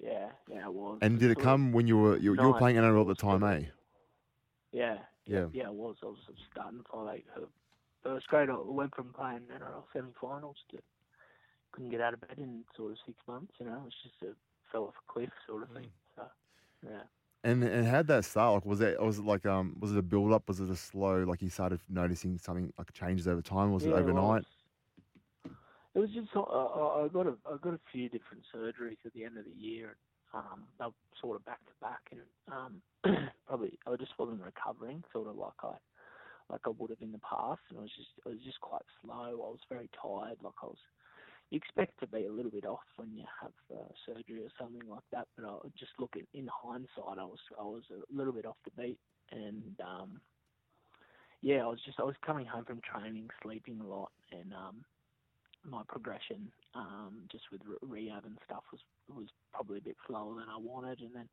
Yeah, 0.05 0.29
yeah, 0.49 0.67
it 0.67 0.73
was. 0.73 0.99
and 1.01 1.19
did 1.19 1.31
it 1.31 1.39
come 1.39 1.73
when 1.73 1.87
you 1.87 1.97
were 1.97 2.17
you, 2.19 2.35
you 2.35 2.49
were 2.49 2.59
playing 2.59 2.77
NRL 2.77 3.03
at 3.03 3.07
the 3.07 3.15
time, 3.15 3.43
eh? 3.43 3.67
Yeah, 4.71 4.99
Yeah. 5.27 5.39
yeah, 5.39 5.47
yeah. 5.53 5.67
It 5.69 5.75
was. 5.75 5.97
I 6.03 6.07
was 6.07 6.19
starting 6.53 6.85
for 6.91 7.05
like 7.05 7.25
uh, 7.35 7.41
first 8.03 8.29
grade. 8.29 8.51
I 8.51 8.57
went 8.63 8.95
from 8.95 9.15
playing 9.15 9.43
NRL 9.51 9.85
semi-finals 9.93 10.57
to 10.73 10.79
couldn't 11.73 11.91
get 11.91 12.03
out 12.03 12.15
of 12.15 12.21
bed 12.21 12.37
in 12.39 12.65
sort 12.77 12.93
of 12.93 12.99
six 13.07 13.17
months. 13.27 13.55
You 13.59 13.67
know, 13.67 13.77
it 13.77 13.85
was 13.85 13.95
just 14.03 14.15
a 14.23 14.35
fell 14.71 14.85
off 14.85 14.95
a 15.09 15.13
cliff 15.13 15.31
sort 15.47 15.63
of 15.63 15.71
thing. 15.71 15.89
So, 16.17 16.23
yeah. 16.87 17.03
And 17.43 17.65
and 17.65 17.87
how'd 17.87 18.07
that 18.09 18.27
start? 18.27 18.55
Like, 18.55 18.67
was 18.67 18.81
it 18.83 19.01
was 19.01 19.19
it 19.19 19.25
like 19.25 19.47
um 19.47 19.77
was 19.81 19.93
it 19.93 19.99
a 19.99 20.03
build 20.03 20.33
up? 20.33 20.49
Was 20.49 20.61
it 20.61 20.69
a 20.69 20.77
slow? 20.77 21.25
Like 21.25 21.41
you 21.41 21.49
started 21.49 21.81
noticing 21.89 22.39
something 22.39 22.73
like 22.77 22.93
changes 22.93 23.27
over 23.27 23.41
time? 23.41 23.73
Was 23.73 23.87
it 23.87 23.93
overnight? 23.93 24.43
was. 24.43 24.45
It 25.95 26.01
was 26.01 26.11
just 26.11 26.29
uh, 26.37 26.41
I 26.43 27.05
I 27.05 27.09
got 27.09 27.27
a 27.27 27.37
I 27.47 27.57
got 27.63 27.75
a 27.75 27.81
few 27.93 28.09
different 28.09 28.45
surgeries 28.55 28.99
at 29.05 29.13
the 29.15 29.25
end 29.25 29.39
of 29.39 29.45
the 29.45 29.53
year. 29.53 29.97
Um, 30.35 30.65
they 30.79 30.87
were 30.87 30.93
sort 31.21 31.37
of 31.37 31.45
back 31.45 31.61
to 31.67 31.73
back, 31.81 32.03
and 32.13 32.23
um, 32.53 32.83
probably 33.47 33.79
I 33.87 33.97
just 33.97 34.13
wasn't 34.19 34.43
recovering, 34.43 35.05
sort 35.13 35.29
of 35.29 35.37
like 35.37 35.55
I 35.63 35.75
like 36.51 36.63
I 36.67 36.71
would 36.71 36.91
have 36.91 37.03
in 37.03 37.13
the 37.13 37.21
past, 37.21 37.61
and 37.71 37.79
I 37.79 37.83
was 37.83 37.93
just 37.97 38.11
it 38.27 38.29
was 38.29 38.45
just 38.45 38.61
quite 38.61 38.83
slow. 39.03 39.15
I 39.47 39.51
was 39.51 39.61
very 39.71 39.91
tired, 40.01 40.39
like 40.43 40.55
I 40.63 40.67
was. 40.67 40.79
You 41.51 41.59
expect 41.59 42.01
to 42.01 42.09
be 42.09 42.27
a 42.27 42.33
little 42.33 42.51
bit 42.51 42.67
off 42.67 42.81
when 42.97 43.13
you 43.15 43.25
have 43.41 43.53
uh, 43.73 43.89
surgery 44.07 44.43
or 44.43 44.51
something 44.59 44.89
like 44.89 45.05
that, 45.13 45.29
but 45.37 45.47
I 45.47 45.59
just 45.79 45.93
look 46.01 46.15
in 46.35 46.49
hindsight, 46.51 47.19
I 47.19 47.25
was 47.25 47.39
I 47.61 47.63
was 47.63 47.85
a 47.93 48.03
little 48.13 48.33
bit 48.33 48.47
off 48.47 48.57
the 48.65 48.73
beat, 48.83 48.99
and 49.31 49.79
um, 49.81 50.21
yeah, 51.43 51.63
I 51.65 51.67
was 51.69 51.81
just 51.87 52.01
I 52.01 52.05
was 52.05 52.17
coming 52.27 52.47
home 52.47 52.65
from 52.65 52.81
training, 52.83 53.29
sleeping 53.43 53.81
a 53.81 53.87
lot, 53.87 54.13
and 54.33 54.53
um, 54.55 54.85
my 55.69 55.83
progression 55.89 56.51
um, 56.75 57.23
just 57.31 57.45
with 57.53 57.61
re- 57.67 58.07
rehab 58.07 58.25
and 58.25 58.39
stuff 58.45 58.65
was 58.73 58.81
was 59.09 59.29
probably 59.53 59.79
a 59.79 59.83
bit 59.83 59.97
slower 60.07 60.35
than 60.35 60.49
I 60.49 60.59
wanted, 60.59 61.01
and 61.01 61.15
then 61.15 61.29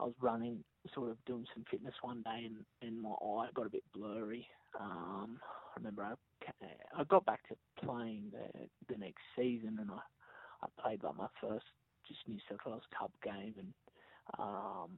I 0.00 0.04
was 0.04 0.14
running, 0.20 0.64
sort 0.94 1.10
of 1.10 1.16
doing 1.24 1.46
some 1.54 1.64
fitness 1.70 1.94
one 2.02 2.22
day, 2.22 2.46
and, 2.46 2.56
and 2.82 3.00
my 3.00 3.10
eye 3.10 3.48
got 3.54 3.66
a 3.66 3.70
bit 3.70 3.84
blurry. 3.94 4.46
Um, 4.78 5.38
I 5.44 5.78
remember 5.78 6.02
I, 6.02 6.14
I 6.98 7.04
got 7.04 7.24
back 7.24 7.46
to 7.48 7.56
playing 7.84 8.32
the 8.32 8.68
the 8.92 8.98
next 8.98 9.22
season, 9.36 9.78
and 9.80 9.90
I 9.90 10.00
I 10.62 10.82
played 10.82 11.02
like 11.02 11.16
my 11.16 11.28
first 11.40 11.66
just 12.08 12.20
New 12.28 12.38
South 12.48 12.60
Wales 12.66 12.82
Cup 12.98 13.12
game, 13.22 13.54
and 13.58 13.72
um, 14.38 14.90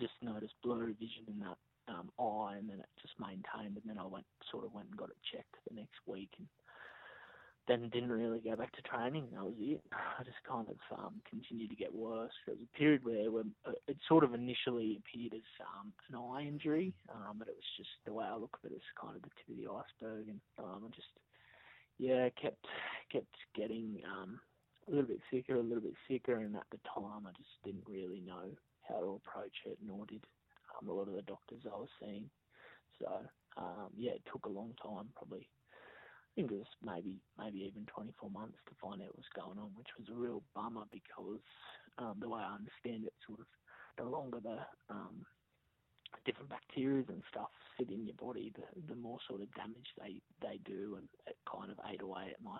just 0.00 0.14
noticed 0.22 0.54
blurry 0.62 0.92
vision 0.94 1.24
in 1.28 1.38
that 1.40 1.58
um, 1.88 2.10
eye, 2.18 2.56
and 2.58 2.68
then 2.68 2.80
it 2.80 2.88
just 3.00 3.14
maintained, 3.18 3.76
and 3.76 3.84
then 3.86 3.98
I 3.98 4.06
went 4.06 4.26
sort 4.50 4.64
of 4.64 4.72
went 4.72 4.88
and 4.88 4.96
got 4.96 5.10
it 5.10 5.16
checked 5.30 5.56
the 5.68 5.74
next 5.74 5.98
week, 6.06 6.30
and 6.38 6.46
then 7.68 7.88
didn't 7.90 8.10
really 8.10 8.40
go 8.40 8.56
back 8.56 8.72
to 8.72 8.82
training. 8.82 9.28
That 9.32 9.44
was 9.44 9.54
it. 9.58 9.80
I 9.92 10.22
just 10.24 10.42
kind 10.48 10.66
of 10.68 10.98
um, 10.98 11.20
continued 11.28 11.70
to 11.70 11.76
get 11.76 11.94
worse. 11.94 12.32
There 12.46 12.54
was 12.54 12.64
a 12.64 12.78
period 12.78 13.04
where 13.04 13.42
uh, 13.66 13.72
it 13.86 13.96
sort 14.08 14.24
of 14.24 14.34
initially 14.34 14.98
appeared 14.98 15.34
as 15.34 15.48
um, 15.60 15.92
an 16.10 16.16
eye 16.16 16.46
injury, 16.46 16.92
um, 17.12 17.36
but 17.38 17.48
it 17.48 17.54
was 17.54 17.70
just 17.76 17.90
the 18.04 18.12
way 18.12 18.24
I 18.24 18.36
look 18.36 18.58
at 18.64 18.70
it 18.70 18.74
as 18.74 19.00
kind 19.00 19.16
of 19.16 19.22
the 19.22 19.30
tip 19.38 19.48
of 19.50 19.56
the 19.56 19.70
iceberg, 19.70 20.28
and 20.28 20.40
um, 20.58 20.82
I 20.86 20.88
just 20.94 21.12
yeah 21.98 22.28
kept 22.40 22.66
kept 23.12 23.34
getting 23.54 24.02
um, 24.10 24.40
a 24.88 24.90
little 24.90 25.06
bit 25.06 25.20
sicker, 25.30 25.54
a 25.56 25.62
little 25.62 25.82
bit 25.82 25.94
sicker, 26.08 26.38
and 26.38 26.56
at 26.56 26.66
the 26.72 26.82
time 26.82 27.26
I 27.26 27.32
just 27.38 27.54
didn't 27.64 27.86
really 27.86 28.22
know 28.26 28.50
how 28.88 28.98
to 28.98 29.20
approach 29.22 29.54
it, 29.66 29.78
nor 29.86 30.04
did 30.06 30.24
um, 30.80 30.88
a 30.88 30.92
lot 30.92 31.08
of 31.08 31.14
the 31.14 31.22
doctors 31.22 31.62
I 31.64 31.76
was 31.76 31.88
seeing. 32.00 32.28
So 32.98 33.06
um, 33.56 33.90
yeah, 33.96 34.12
it 34.12 34.22
took 34.30 34.46
a 34.46 34.52
long 34.52 34.74
time, 34.82 35.08
probably 35.14 35.46
I 36.32 36.40
think 36.40 36.52
it 36.52 36.64
was 36.64 36.74
maybe 36.82 37.20
maybe 37.38 37.68
even 37.68 37.84
24 37.92 38.30
months 38.30 38.56
to 38.68 38.74
find 38.80 39.02
out 39.02 39.12
what 39.12 39.20
was 39.20 39.36
going 39.36 39.58
on, 39.58 39.76
which 39.76 39.92
was 39.98 40.08
a 40.08 40.16
real 40.16 40.42
bummer 40.54 40.84
because 40.90 41.44
um, 41.98 42.16
the 42.20 42.28
way 42.28 42.40
I 42.40 42.56
understand 42.56 43.04
it, 43.04 43.12
sort 43.26 43.40
of 43.40 43.46
the 43.98 44.04
longer 44.08 44.40
the 44.40 44.58
um, 44.88 45.26
different 46.24 46.48
bacteria 46.48 47.04
and 47.08 47.22
stuff 47.28 47.50
sit 47.78 47.90
in 47.90 48.06
your 48.06 48.16
body, 48.16 48.52
the 48.56 48.64
the 48.88 48.96
more 48.96 49.18
sort 49.28 49.42
of 49.42 49.52
damage 49.54 49.88
they 50.00 50.22
they 50.40 50.58
do, 50.64 50.96
and 50.96 51.08
it 51.26 51.36
kind 51.44 51.70
of 51.70 51.78
ate 51.92 52.02
away 52.02 52.32
at 52.32 52.42
my 52.42 52.58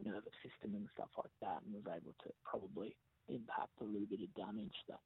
nervous 0.00 0.32
system 0.40 0.74
and 0.74 0.88
stuff 0.94 1.10
like 1.18 1.34
that, 1.42 1.60
and 1.64 1.74
was 1.74 1.84
able 1.92 2.14
to 2.24 2.30
probably 2.44 2.96
impact 3.28 3.76
a 3.80 3.84
little 3.84 4.08
bit 4.08 4.24
of 4.24 4.32
damage 4.34 4.76
that 4.88 5.00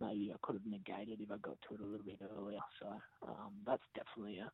maybe 0.00 0.32
I 0.32 0.38
could 0.42 0.56
have 0.56 0.66
negated 0.66 1.20
if 1.20 1.30
I 1.30 1.38
got 1.38 1.56
to 1.68 1.74
it 1.74 1.80
a 1.80 1.86
little 1.88 2.04
bit 2.06 2.20
earlier. 2.36 2.60
So 2.80 2.88
um, 3.26 3.52
that's 3.66 3.84
definitely 3.94 4.38
a 4.40 4.52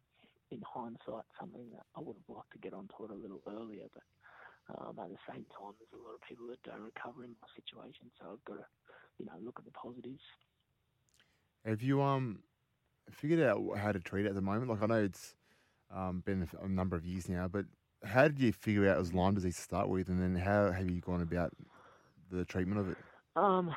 in 0.51 0.63
hindsight, 0.63 1.27
something 1.39 1.71
that 1.73 1.87
I 1.97 2.01
would 2.01 2.17
have 2.17 2.37
liked 2.37 2.53
to 2.53 2.59
get 2.59 2.73
onto 2.73 3.05
it 3.05 3.11
a 3.11 3.15
little 3.15 3.43
earlier. 3.49 3.87
But 3.93 4.07
um, 4.79 4.99
at 4.99 5.11
the 5.11 5.23
same 5.29 5.47
time, 5.55 5.75
there's 5.79 5.95
a 5.95 6.03
lot 6.03 6.15
of 6.15 6.23
people 6.29 6.47
that 6.49 6.63
don't 6.63 6.83
recover 6.83 7.25
in 7.25 7.35
my 7.41 7.49
situation, 7.55 8.11
so 8.19 8.35
I've 8.35 8.45
got 8.45 8.63
to, 8.63 8.67
you 9.19 9.27
know, 9.27 9.39
look 9.43 9.59
at 9.59 9.65
the 9.65 9.73
positives. 9.73 10.23
Have 11.65 11.83
you 11.83 12.03
um 12.03 12.41
figured 13.11 13.41
out 13.41 13.63
how 13.77 13.93
to 13.93 14.01
treat 14.01 14.27
it 14.27 14.31
at 14.31 14.35
the 14.35 14.41
moment? 14.41 14.71
Like 14.71 14.83
I 14.83 14.87
know 14.87 15.05
it's 15.05 15.35
um, 15.95 16.23
been 16.25 16.49
a 16.61 16.69
number 16.69 16.97
of 16.97 17.05
years 17.05 17.29
now, 17.29 17.49
but 17.49 17.67
how 18.05 18.29
did 18.29 18.41
you 18.41 18.53
figure 18.53 18.89
out 18.89 18.97
it 18.97 19.01
was 19.01 19.15
Lyme 19.15 19.35
disease 19.35 19.57
to 19.57 19.63
start 19.63 19.89
with, 19.89 20.09
and 20.09 20.21
then 20.21 20.35
how 20.37 20.71
have 20.71 20.91
you 20.91 21.01
gone 21.01 21.23
about 21.23 21.53
the 22.31 22.45
treatment 22.45 22.81
of 22.81 22.91
it? 22.91 22.99
Um, 23.35 23.75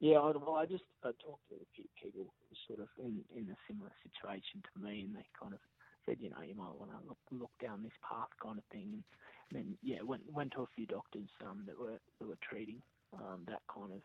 yeah, 0.00 0.18
I, 0.18 0.32
well, 0.36 0.56
I 0.56 0.66
just 0.66 0.84
I 1.04 1.08
talked 1.22 1.48
to 1.48 1.56
a 1.56 1.68
few 1.74 1.84
people 2.00 2.32
sort 2.66 2.80
of 2.80 2.88
in, 2.98 3.20
in 3.36 3.48
a 3.50 3.56
similar 3.68 3.90
situation 4.02 4.62
to 4.62 4.82
me, 4.82 5.02
and 5.02 5.14
they 5.14 5.24
kind 5.40 5.52
of 5.52 5.60
said, 6.06 6.16
you 6.20 6.30
know, 6.30 6.42
you 6.46 6.54
might 6.54 6.74
want 6.78 6.90
to 6.90 7.08
look, 7.08 7.18
look 7.30 7.50
down 7.62 7.82
this 7.82 7.96
path, 8.06 8.28
kind 8.42 8.58
of 8.58 8.64
thing. 8.72 9.02
And 9.50 9.52
then, 9.52 9.78
yeah, 9.82 10.02
went 10.02 10.22
went 10.32 10.52
to 10.52 10.62
a 10.62 10.72
few 10.74 10.86
doctors 10.86 11.28
um, 11.44 11.64
that 11.66 11.78
were 11.78 11.98
that 12.20 12.28
were 12.28 12.38
treating 12.48 12.80
um, 13.14 13.42
that 13.48 13.62
kind 13.72 13.92
of 13.92 14.00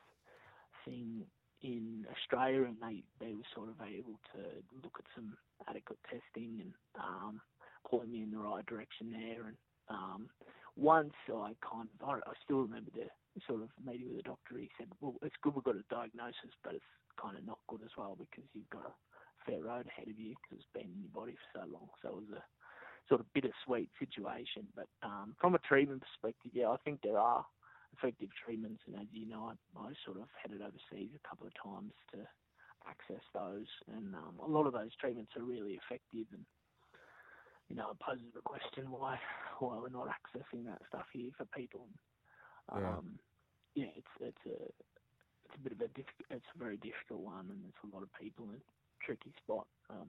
thing 0.85 1.25
in 1.61 2.05
Australia, 2.11 2.63
and 2.63 2.77
they 2.81 3.03
they 3.19 3.33
were 3.33 3.49
sort 3.55 3.69
of 3.69 3.75
able 3.81 4.19
to 4.33 4.41
look 4.83 4.97
at 4.99 5.05
some 5.15 5.37
adequate 5.69 5.99
testing 6.09 6.59
and 6.61 6.73
um, 6.99 7.41
point 7.87 8.09
me 8.09 8.23
in 8.23 8.31
the 8.31 8.37
right 8.37 8.65
direction 8.65 9.11
there. 9.11 9.47
And 9.47 9.57
um, 9.89 10.29
once 10.75 11.13
I 11.29 11.53
kind 11.61 11.87
of, 11.87 12.09
I, 12.09 12.13
I 12.17 12.33
still 12.43 12.61
remember 12.61 12.91
the 12.93 13.07
sort 13.47 13.61
of 13.61 13.69
meeting 13.85 14.07
with 14.09 14.17
the 14.17 14.29
doctor. 14.29 14.57
He 14.57 14.69
said, 14.77 14.87
"Well, 15.01 15.15
it's 15.21 15.35
good 15.41 15.55
we've 15.55 15.63
got 15.63 15.75
a 15.75 15.85
diagnosis, 15.89 16.53
but 16.63 16.73
it's 16.73 16.91
kind 17.21 17.37
of 17.37 17.45
not 17.45 17.59
good 17.67 17.81
as 17.83 17.93
well 17.97 18.17
because 18.17 18.45
you've 18.53 18.69
got 18.69 18.85
a 18.85 18.93
fair 19.45 19.61
road 19.61 19.87
ahead 19.87 20.07
of 20.07 20.19
you 20.19 20.35
because 20.35 20.63
it's 20.63 20.73
been 20.73 20.91
in 20.91 21.01
your 21.01 21.13
body 21.13 21.33
for 21.33 21.61
so 21.61 21.65
long." 21.71 21.89
So 22.01 22.09
it 22.09 22.15
was 22.15 22.31
a 22.37 22.43
sort 23.09 23.21
of 23.21 23.31
bittersweet 23.33 23.89
situation. 23.99 24.67
But 24.75 24.87
um, 25.03 25.35
from 25.39 25.55
a 25.55 25.59
treatment 25.59 26.03
perspective, 26.03 26.51
yeah, 26.53 26.69
I 26.69 26.77
think 26.83 27.01
there 27.01 27.19
are 27.19 27.45
effective 27.97 28.29
treatments, 28.43 28.81
and 28.87 28.95
as 28.95 29.07
you 29.11 29.27
know, 29.27 29.53
I, 29.53 29.79
I 29.79 29.93
sort 30.05 30.17
of 30.17 30.27
headed 30.41 30.61
overseas 30.61 31.11
a 31.15 31.27
couple 31.27 31.47
of 31.47 31.53
times 31.61 31.93
to 32.13 32.27
access 32.87 33.23
those, 33.33 33.67
and 33.95 34.15
um, 34.15 34.39
a 34.43 34.47
lot 34.47 34.67
of 34.67 34.73
those 34.73 34.95
treatments 34.99 35.31
are 35.37 35.43
really 35.43 35.79
effective 35.79 36.27
and 36.33 36.45
you 37.69 37.75
know, 37.75 37.91
it 37.91 37.99
poses 37.99 38.27
the 38.33 38.41
question 38.41 38.91
why 38.91 39.19
why 39.59 39.77
we're 39.77 39.89
not 39.89 40.07
accessing 40.07 40.65
that 40.65 40.81
stuff 40.89 41.05
here 41.13 41.31
for 41.37 41.45
people. 41.57 41.87
Yeah. 42.75 42.97
Um, 42.97 43.19
yeah, 43.75 43.91
it's 43.95 44.07
it's 44.21 44.45
a 44.45 44.63
it's 45.45 45.55
a 45.55 45.59
bit 45.59 45.73
of 45.73 45.81
a 45.81 45.87
diff- 45.89 46.27
it's 46.29 46.45
a 46.55 46.59
very 46.59 46.77
difficult 46.77 47.21
one, 47.21 47.49
and 47.49 47.63
there's 47.63 47.83
a 47.91 47.95
lot 47.95 48.03
of 48.03 48.09
people 48.19 48.45
in 48.49 48.55
a 48.55 48.63
tricky 49.03 49.33
spot 49.43 49.67
um, 49.89 50.07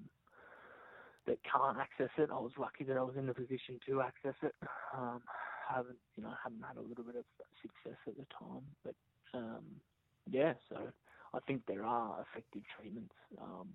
that 1.26 1.38
can't 1.44 1.78
access 1.78 2.10
it. 2.18 2.30
I 2.30 2.38
was 2.38 2.52
lucky 2.58 2.84
that 2.84 2.96
I 2.96 3.02
was 3.02 3.16
in 3.16 3.26
the 3.26 3.34
position 3.34 3.80
to 3.88 4.00
access 4.00 4.34
it. 4.42 4.54
Um, 4.96 5.22
haven't 5.68 5.98
you 6.16 6.22
know 6.22 6.32
haven't 6.42 6.62
had 6.62 6.76
a 6.76 6.86
little 6.86 7.04
bit 7.04 7.16
of 7.16 7.24
success 7.60 7.98
at 8.06 8.16
the 8.16 8.26
time, 8.38 8.62
but 8.84 8.94
um, 9.34 9.64
yeah, 10.30 10.54
so 10.68 10.76
I 11.34 11.38
think 11.46 11.62
there 11.66 11.84
are 11.84 12.24
effective 12.30 12.62
treatments, 12.78 13.14
um, 13.40 13.68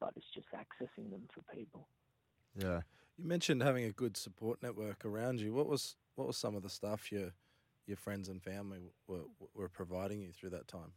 but 0.00 0.12
it's 0.16 0.26
just 0.34 0.48
accessing 0.52 1.10
them 1.10 1.22
for 1.32 1.42
people. 1.54 1.86
Yeah. 2.56 2.80
You 3.16 3.24
mentioned 3.24 3.62
having 3.62 3.84
a 3.84 3.90
good 3.90 4.16
support 4.16 4.62
network 4.62 5.04
around 5.04 5.40
you. 5.40 5.52
What 5.52 5.68
was 5.68 5.96
what 6.14 6.26
was 6.26 6.36
some 6.36 6.54
of 6.54 6.62
the 6.62 6.70
stuff 6.70 7.10
your 7.10 7.32
your 7.86 7.96
friends 7.96 8.28
and 8.28 8.42
family 8.42 8.92
were 9.06 9.24
were 9.54 9.68
providing 9.68 10.20
you 10.20 10.32
through 10.32 10.50
that 10.50 10.68
time? 10.68 10.92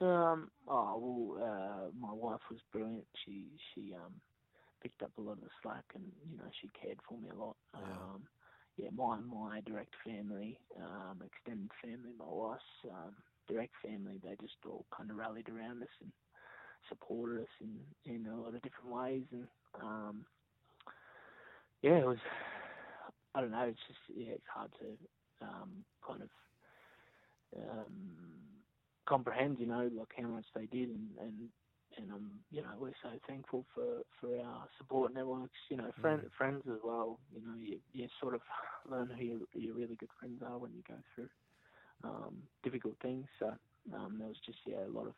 Um. 0.00 0.50
Oh 0.68 0.98
well, 0.98 1.44
uh, 1.44 1.90
my 1.98 2.12
wife 2.12 2.40
was 2.50 2.60
brilliant. 2.72 3.06
She 3.24 3.46
she 3.74 3.94
um 3.94 4.12
picked 4.82 5.02
up 5.02 5.12
a 5.18 5.22
lot 5.22 5.32
of 5.32 5.40
the 5.40 5.50
slack, 5.62 5.84
and 5.94 6.04
you 6.30 6.36
know 6.36 6.50
she 6.60 6.68
cared 6.80 6.98
for 7.08 7.18
me 7.18 7.30
a 7.30 7.34
lot. 7.38 7.56
Yeah. 7.74 7.80
Um. 7.80 8.22
yeah, 8.76 8.90
my 8.94 9.18
my 9.20 9.60
direct 9.64 9.94
family, 10.04 10.58
um, 10.78 11.22
extended 11.24 11.70
family, 11.82 12.12
my 12.18 12.26
wife's 12.28 12.62
um, 12.90 13.14
direct 13.48 13.72
family, 13.84 14.20
they 14.22 14.36
just 14.40 14.56
all 14.66 14.84
kind 14.96 15.10
of 15.10 15.16
rallied 15.16 15.48
around 15.48 15.82
us 15.82 15.88
and 16.02 16.12
supported 16.88 17.40
us 17.42 17.54
in 17.60 17.76
in 18.14 18.26
a 18.26 18.36
lot 18.36 18.54
of 18.54 18.62
different 18.62 18.90
ways, 18.90 19.24
and 19.32 19.46
um, 19.82 20.26
yeah, 21.82 21.98
it 21.98 22.06
was. 22.06 22.18
I 23.34 23.40
don't 23.40 23.50
know. 23.50 23.64
It's 23.68 23.78
just 23.86 24.00
yeah, 24.18 24.32
it's 24.34 24.48
hard 24.52 24.70
to 24.80 25.46
um, 25.46 25.84
kind 26.06 26.22
of 26.22 26.28
um, 27.56 27.90
comprehend, 29.06 29.58
you 29.58 29.66
know, 29.66 29.90
like 29.96 30.12
how 30.20 30.28
much 30.28 30.46
they 30.54 30.66
did, 30.66 30.90
and 30.90 31.08
and 31.20 31.34
and 31.98 32.12
um, 32.12 32.30
you 32.50 32.62
know, 32.62 32.74
we're 32.78 32.92
so 33.02 33.10
thankful 33.28 33.64
for 33.74 34.02
for 34.20 34.40
our 34.44 34.66
support 34.78 35.14
networks, 35.14 35.58
you 35.70 35.76
know, 35.76 35.90
friend, 36.00 36.22
Mm. 36.22 36.30
friends 36.38 36.62
as 36.70 36.80
well. 36.84 37.18
You 37.34 37.42
know, 37.46 37.54
you 37.58 37.78
you 37.92 38.08
sort 38.20 38.34
of 38.34 38.40
learn 38.90 39.10
who 39.10 39.24
your 39.24 39.38
your 39.54 39.74
really 39.74 39.96
good 39.96 40.10
friends 40.18 40.42
are 40.46 40.58
when 40.58 40.72
you 40.74 40.82
go 40.88 40.96
through 41.14 41.28
um, 42.04 42.42
difficult 42.62 42.94
things. 43.02 43.26
So 43.38 43.52
um, 43.94 44.16
there 44.18 44.28
was 44.28 44.38
just 44.46 44.58
yeah, 44.66 44.86
a 44.86 44.92
lot 44.92 45.06
of 45.06 45.14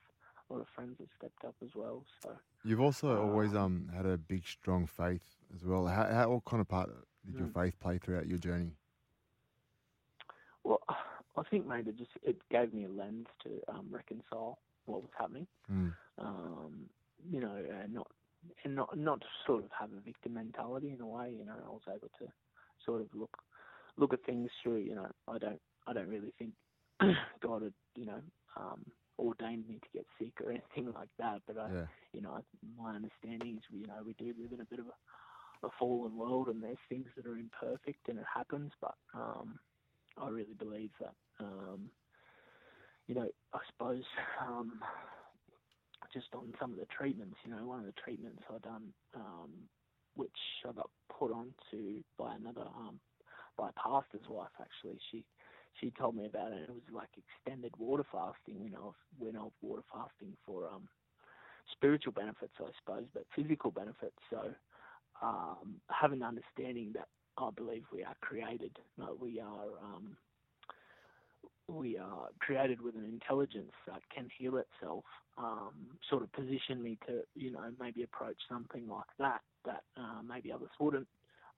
a 0.51 0.53
lot 0.55 0.61
of 0.61 0.69
friends 0.75 0.97
that 0.99 1.09
stepped 1.19 1.45
up 1.45 1.55
as 1.63 1.71
well. 1.75 2.05
So 2.23 2.31
You've 2.63 2.81
also 2.81 3.21
always 3.23 3.55
Um, 3.55 3.89
had 3.95 4.07
a 4.07 4.17
big, 4.19 4.47
strong 4.47 4.87
faith 4.87 5.37
as 5.55 5.65
well. 5.65 5.87
How, 5.87 6.05
how 6.05 6.31
what 6.31 6.45
kind 6.45 6.61
of 6.61 6.69
part 6.69 6.91
did 7.25 7.39
your 7.39 7.47
Mm. 7.47 7.49
faith 7.49 7.79
play 7.81 7.99
throughout 7.99 8.27
your 8.27 8.39
journey? 8.39 8.77
well, 10.65 10.81
I 11.39 11.45
think 11.51 11.67
maybe 11.67 11.93
just 11.93 12.11
it 12.23 12.37
gave 12.51 12.73
me 12.75 12.85
a 12.87 12.89
lens 12.91 13.27
to 13.45 13.51
um, 13.73 13.87
reconcile 13.91 14.59
what 14.87 15.03
was 15.03 15.13
happening. 15.19 15.47
Mm. 15.71 15.95
um, 16.19 16.89
you 17.31 17.41
know, 17.41 17.57
and 17.83 17.95
not 17.95 18.09
and 18.65 18.75
not 18.75 18.97
not 18.99 19.21
to 19.21 19.27
sort 19.47 19.65
of 19.65 19.71
have 19.79 19.91
a 19.93 20.01
victim 20.01 20.35
mentality 20.35 20.91
in 20.93 21.01
a 21.01 21.07
way. 21.07 21.35
You 21.39 21.45
know, 21.47 21.55
I 21.65 21.71
was 21.71 21.83
able 21.89 22.11
to 22.21 22.27
sort 22.85 23.01
of 23.03 23.09
look 23.15 23.37
look 23.97 24.13
at 24.13 24.25
things 24.25 24.51
through. 24.63 24.79
You 24.79 24.95
know, 24.97 25.09
I 25.29 25.39
don't 25.39 25.61
I 25.87 25.93
don't 25.93 26.09
really 26.09 26.33
think 26.39 26.53
God 27.41 27.63
had 27.63 27.75
you 27.97 28.07
know 28.07 28.21
um, 28.57 28.85
ordained 29.19 29.69
me 29.69 29.77
to 29.81 29.89
get 29.95 30.07
sick 30.19 30.33
or 30.45 30.51
anything 30.51 30.93
like 30.97 31.11
that. 31.19 31.43
But 31.47 31.59
I, 31.59 31.71
Yeah. 31.73 31.87
you 32.13 32.21
know, 32.23 32.39
my 32.79 32.95
understanding 32.97 33.57
is 33.59 33.65
you 33.71 33.87
know 33.87 34.03
we 34.05 34.15
do 34.15 34.33
live 34.41 34.53
in 34.53 34.61
a 34.61 34.67
bit 34.67 34.81
of 34.81 34.87
a, 34.87 35.67
a 35.67 35.71
fallen 35.79 36.17
world, 36.17 36.49
and 36.49 36.63
there's 36.63 36.79
things 36.89 37.07
that 37.17 37.27
are 37.27 37.39
imperfect, 37.39 38.09
and 38.09 38.19
it 38.19 38.27
happens. 38.33 38.73
But 38.81 38.95
um, 39.15 39.59
I 40.21 40.29
really 40.29 40.55
believe 40.59 40.91
that. 41.01 41.15
Um, 41.41 41.91
you 43.07 43.15
know, 43.15 43.29
I 43.55 43.59
suppose 43.73 44.03
um, 44.47 44.81
just 46.13 46.29
on 46.35 46.53
some 46.61 46.73
of 46.73 46.79
the 46.79 46.87
treatments, 46.87 47.37
you 47.45 47.51
know, 47.55 47.67
one 47.67 47.81
of 47.81 47.87
the 47.87 48.01
treatments 48.03 48.43
I 48.49 48.59
done, 48.59 48.93
um, 49.15 49.51
which 50.15 50.31
I 50.69 50.73
got 50.73 50.91
put 51.19 51.33
onto 51.33 52.03
by 52.19 52.35
another, 52.35 52.67
um, 52.77 53.01
by 53.57 53.71
a 53.71 53.73
pastor's 53.73 54.29
wife 54.29 54.55
actually. 54.61 54.99
She 55.11 55.25
she 55.81 55.93
told 55.99 56.17
me 56.17 56.27
about 56.27 56.53
it. 56.53 56.69
It 56.69 56.71
was 56.71 56.83
like 56.93 57.11
extended 57.17 57.73
water 57.79 58.05
fasting. 58.11 58.63
You 58.65 58.71
know, 58.71 58.95
when 59.19 59.37
I 59.37 59.43
was 59.43 59.53
water 59.63 59.83
fasting 59.93 60.37
for 60.45 60.67
um, 60.67 60.89
spiritual 61.73 62.13
benefits, 62.13 62.55
I 62.61 62.71
suppose, 62.79 63.05
but 63.15 63.25
physical 63.35 63.71
benefits. 63.71 64.19
So 64.31 64.51
um, 65.23 65.81
have 65.91 66.13
an 66.13 66.23
understanding 66.23 66.93
that 66.95 67.09
I 67.39 67.51
believe 67.57 67.85
we 67.93 68.03
are 68.05 68.17
created. 68.21 68.77
No, 68.97 69.17
we 69.21 69.41
are. 69.41 69.79
Um, 69.83 70.17
we 71.69 71.99
are 71.99 72.29
created 72.41 72.81
with 72.81 72.95
an 72.95 73.05
intelligence 73.05 73.73
that 73.87 74.01
can 74.15 74.29
heal 74.39 74.57
itself, 74.57 75.05
um, 75.37 75.73
sort 76.09 76.23
of 76.23 76.33
position 76.33 76.83
me 76.83 76.99
to, 77.07 77.21
you 77.35 77.53
know, 77.53 77.71
maybe 77.79 78.03
approach 78.03 78.37
something 78.49 78.89
like 78.89 79.05
that 79.19 79.41
that 79.65 79.83
uh, 79.97 80.23
maybe 80.27 80.51
others 80.51 80.71
wouldn't. 80.81 81.07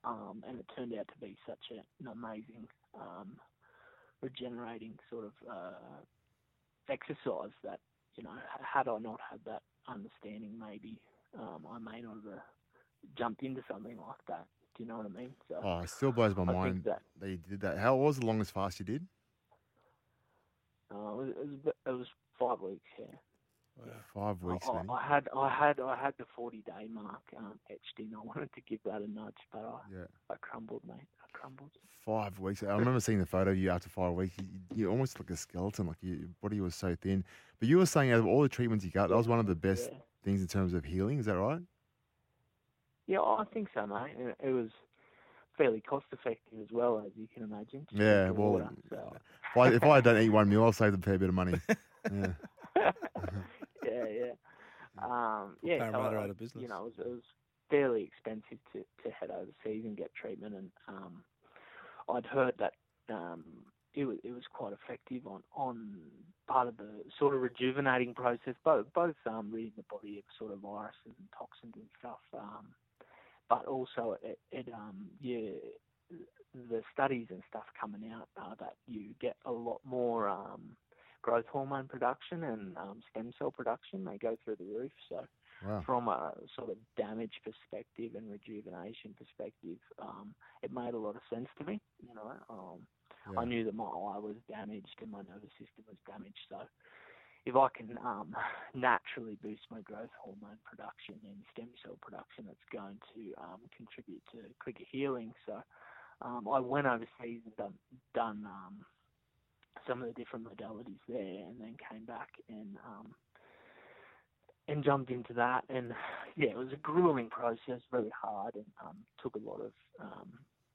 Um, 0.02 0.42
and 0.48 0.58
it 0.58 0.66
turned 0.76 0.94
out 0.98 1.06
to 1.08 1.26
be 1.26 1.36
such 1.46 1.58
a, 1.72 1.76
an 2.02 2.12
amazing, 2.12 2.66
um, 2.94 3.36
regenerating 4.22 4.94
sort 5.10 5.26
of 5.26 5.32
uh, 5.48 6.00
exercise 6.88 7.52
that, 7.62 7.80
you 8.16 8.24
know, 8.24 8.30
had 8.62 8.88
I 8.88 8.98
not 8.98 9.20
had 9.30 9.40
that 9.46 9.62
understanding, 9.88 10.58
maybe 10.58 11.00
um, 11.38 11.66
I 11.70 11.78
may 11.78 12.00
not 12.00 12.16
have 12.24 12.32
uh, 12.34 12.40
jumped 13.16 13.42
into 13.42 13.62
something 13.70 13.96
like 13.96 14.24
that. 14.28 14.46
Do 14.76 14.82
you 14.82 14.88
know 14.88 14.96
what 14.98 15.06
I 15.06 15.20
mean? 15.20 15.34
So 15.48 15.56
Oh, 15.62 15.80
it 15.80 15.90
still 15.90 16.12
blows 16.12 16.34
my 16.34 16.42
I 16.42 16.52
mind 16.52 16.84
that 16.84 17.02
that 17.20 17.28
you 17.28 17.36
did 17.36 17.60
that. 17.60 17.78
How 17.78 17.96
what 17.96 18.06
was 18.06 18.18
the 18.18 18.26
longest 18.26 18.52
fast 18.52 18.78
you 18.78 18.84
did? 18.84 19.06
Uh, 20.94 20.96
it, 20.98 21.16
was, 21.16 21.28
it 21.30 21.46
was 21.46 21.54
a 21.54 21.64
bit- 21.64 21.76
it 21.86 21.90
was 21.90 22.06
five 22.38 22.60
weeks. 22.60 22.88
Yeah. 22.98 23.04
Wow. 23.78 23.86
Five 24.14 24.42
weeks, 24.42 24.66
I. 24.68 24.72
I, 24.72 24.94
I 24.94 25.02
had 25.08 25.28
I 25.34 25.48
had 25.48 25.80
I 25.80 25.96
had 25.96 26.14
the 26.18 26.26
forty 26.36 26.62
day 26.66 26.86
mark 26.92 27.22
um, 27.36 27.58
etched 27.70 27.98
in. 27.98 28.10
I 28.14 28.20
wanted 28.24 28.52
to 28.54 28.60
give 28.68 28.80
that 28.84 29.00
a 29.00 29.06
nudge, 29.10 29.36
but 29.52 29.60
I, 29.60 29.78
Yeah. 29.92 30.04
I 30.30 30.34
crumbled, 30.40 30.82
mate. 30.86 30.96
I 31.22 31.38
crumbled. 31.38 31.70
Five 32.04 32.38
weeks. 32.40 32.62
I 32.62 32.76
remember 32.76 32.98
seeing 33.00 33.18
the 33.20 33.26
photo 33.26 33.50
of 33.52 33.56
you 33.58 33.70
after 33.70 33.88
five 33.88 34.12
weeks. 34.12 34.34
You, 34.38 34.46
you 34.74 34.90
almost 34.90 35.18
look 35.18 35.30
like 35.30 35.36
a 35.36 35.40
skeleton. 35.40 35.86
Like 35.86 35.96
your 36.02 36.16
your 36.16 36.28
body 36.42 36.60
was 36.60 36.74
so 36.74 36.96
thin. 37.00 37.24
But 37.58 37.68
you 37.68 37.78
were 37.78 37.86
saying 37.86 38.10
out 38.10 38.18
of 38.18 38.26
all 38.26 38.42
the 38.42 38.48
treatments 38.48 38.84
you 38.84 38.90
got, 38.90 39.08
that 39.10 39.16
was 39.16 39.28
one 39.28 39.38
of 39.38 39.46
the 39.46 39.54
best 39.54 39.88
Yeah. 39.92 39.98
things 40.24 40.40
in 40.42 40.48
terms 40.48 40.74
of 40.74 40.84
healing. 40.84 41.18
Is 41.18 41.26
that 41.26 41.38
right? 41.38 41.60
yeah, 43.06 43.20
I 43.20 43.44
think 43.52 43.68
so, 43.74 43.86
mate. 43.86 44.14
It, 44.18 44.36
it 44.48 44.52
was 44.52 44.70
fairly 45.60 45.82
cost 45.82 46.06
effective 46.10 46.58
as 46.62 46.68
well, 46.72 47.02
as 47.04 47.12
you 47.16 47.28
can 47.32 47.42
imagine. 47.42 47.86
Yeah, 47.92 48.30
well, 48.30 48.52
water, 48.52 48.70
so. 48.88 49.12
If 49.52 49.56
I, 49.56 49.68
if 49.68 49.82
I 49.84 50.00
don't 50.00 50.18
eat 50.22 50.30
one 50.30 50.48
meal, 50.48 50.64
I'll 50.64 50.72
save 50.72 50.94
a 50.94 50.98
fair 50.98 51.18
bit 51.18 51.28
of 51.28 51.34
money. 51.34 51.60
Yeah. 52.10 52.32
yeah, 53.84 54.04
yeah. 54.08 54.32
Um, 55.02 55.56
yeah, 55.62 55.90
so 55.92 56.00
I- 56.00 56.16
out 56.22 56.30
of 56.30 56.38
business. 56.38 56.62
You 56.62 56.68
know, 56.68 56.86
it 56.86 56.96
was, 56.98 57.06
it 57.06 57.10
was 57.10 57.22
fairly 57.68 58.02
expensive 58.04 58.58
to, 58.72 58.78
to 59.02 59.10
head 59.10 59.30
overseas 59.30 59.84
and 59.84 59.96
get 59.96 60.14
treatment, 60.14 60.54
and 60.54 60.70
um, 60.88 61.22
I'd 62.08 62.26
heard 62.26 62.54
that 62.58 62.72
um, 63.10 63.44
it 63.94 64.04
was 64.06 64.16
it 64.24 64.32
was 64.32 64.44
quite 64.52 64.72
effective 64.72 65.26
on 65.26 65.42
on 65.54 65.94
part 66.48 66.68
of 66.68 66.76
the 66.78 67.04
sort 67.18 67.34
of 67.34 67.42
rejuvenating 67.42 68.14
process, 68.14 68.54
both 68.64 68.86
both 68.94 69.14
um, 69.26 69.50
ridding 69.52 69.72
the 69.76 69.84
body 69.90 70.18
of 70.18 70.24
sort 70.38 70.52
of 70.52 70.60
viruses 70.60 70.96
and 71.18 71.28
toxins 71.36 71.74
and 71.76 71.86
stuff, 71.98 72.18
um, 72.34 72.66
but 73.50 73.66
also 73.66 74.18
it, 74.22 74.40
it 74.52 74.68
um, 74.74 75.08
yeah, 75.20 75.52
the 76.70 76.82
studies 76.94 77.28
and 77.30 77.42
stuff 77.50 77.64
coming 77.80 78.12
out 78.12 78.28
are 78.38 78.56
that 78.60 78.76
you 78.88 79.10
get 79.20 79.36
a 79.46 79.52
lot 79.52 79.80
more 79.84 80.28
um, 80.28 80.76
growth 81.22 81.46
hormone 81.52 81.88
production 81.88 82.44
and 82.44 82.76
um, 82.78 83.02
stem 83.10 83.32
cell 83.38 83.52
production. 83.52 84.04
They 84.04 84.18
go 84.18 84.36
through 84.44 84.56
the 84.56 84.66
roof. 84.66 84.92
So 85.10 85.26
Wow. 85.62 85.86
from 85.86 86.08
a 86.08 86.34
sort 86.56 86.70
of 86.70 86.78
damage 86.96 87.34
perspective 87.44 88.12
and 88.16 88.30
rejuvenation 88.30 89.14
perspective, 89.18 89.78
um, 90.00 90.34
it 90.62 90.72
made 90.72 90.94
a 90.94 90.98
lot 90.98 91.16
of 91.16 91.22
sense 91.32 91.48
to 91.58 91.64
me. 91.64 91.80
You 92.06 92.14
know, 92.14 92.32
um, 92.50 92.80
I 93.38 93.44
knew 93.46 93.64
that 93.64 93.74
my 93.74 93.84
eye 93.84 94.18
was 94.18 94.36
damaged 94.48 94.96
and 95.02 95.10
my 95.10 95.22
nervous 95.22 95.50
system 95.58 95.84
was 95.88 95.98
damaged. 96.08 96.38
So 96.50 96.58
if 97.46 97.56
I 97.56 97.68
can 97.74 97.98
um, 98.04 98.34
naturally 98.74 99.36
boost 99.42 99.62
my 99.70 99.80
growth 99.80 100.10
hormone 100.20 100.58
production 100.64 101.14
and 101.24 101.36
stem 101.52 101.68
cell 101.82 101.96
production, 102.02 102.44
it's 102.50 102.68
going 102.72 102.98
to 103.14 103.40
um, 103.40 103.60
contribute 103.76 104.22
to 104.32 104.38
quicker 104.60 104.84
healing. 104.90 105.32
So 105.46 105.62
um, 106.22 106.46
I 106.52 106.60
went 106.60 106.86
overseas 106.86 107.40
and 107.44 107.56
done, 107.56 107.74
done 108.14 108.44
um, 108.46 108.84
some 109.88 110.02
of 110.02 110.08
the 110.08 110.14
different 110.14 110.44
modalities 110.44 111.00
there, 111.08 111.46
and 111.48 111.58
then 111.58 111.76
came 111.90 112.04
back 112.04 112.28
and 112.48 112.76
um, 112.86 113.14
and 114.68 114.84
jumped 114.84 115.10
into 115.10 115.32
that. 115.34 115.64
And 115.68 115.92
yeah, 116.36 116.50
it 116.50 116.56
was 116.56 116.72
a 116.72 116.76
grueling 116.76 117.30
process, 117.30 117.80
very 117.90 118.12
hard, 118.20 118.54
and 118.54 118.66
um, 118.84 118.96
took 119.22 119.34
a 119.36 119.48
lot 119.48 119.60
of. 119.60 119.72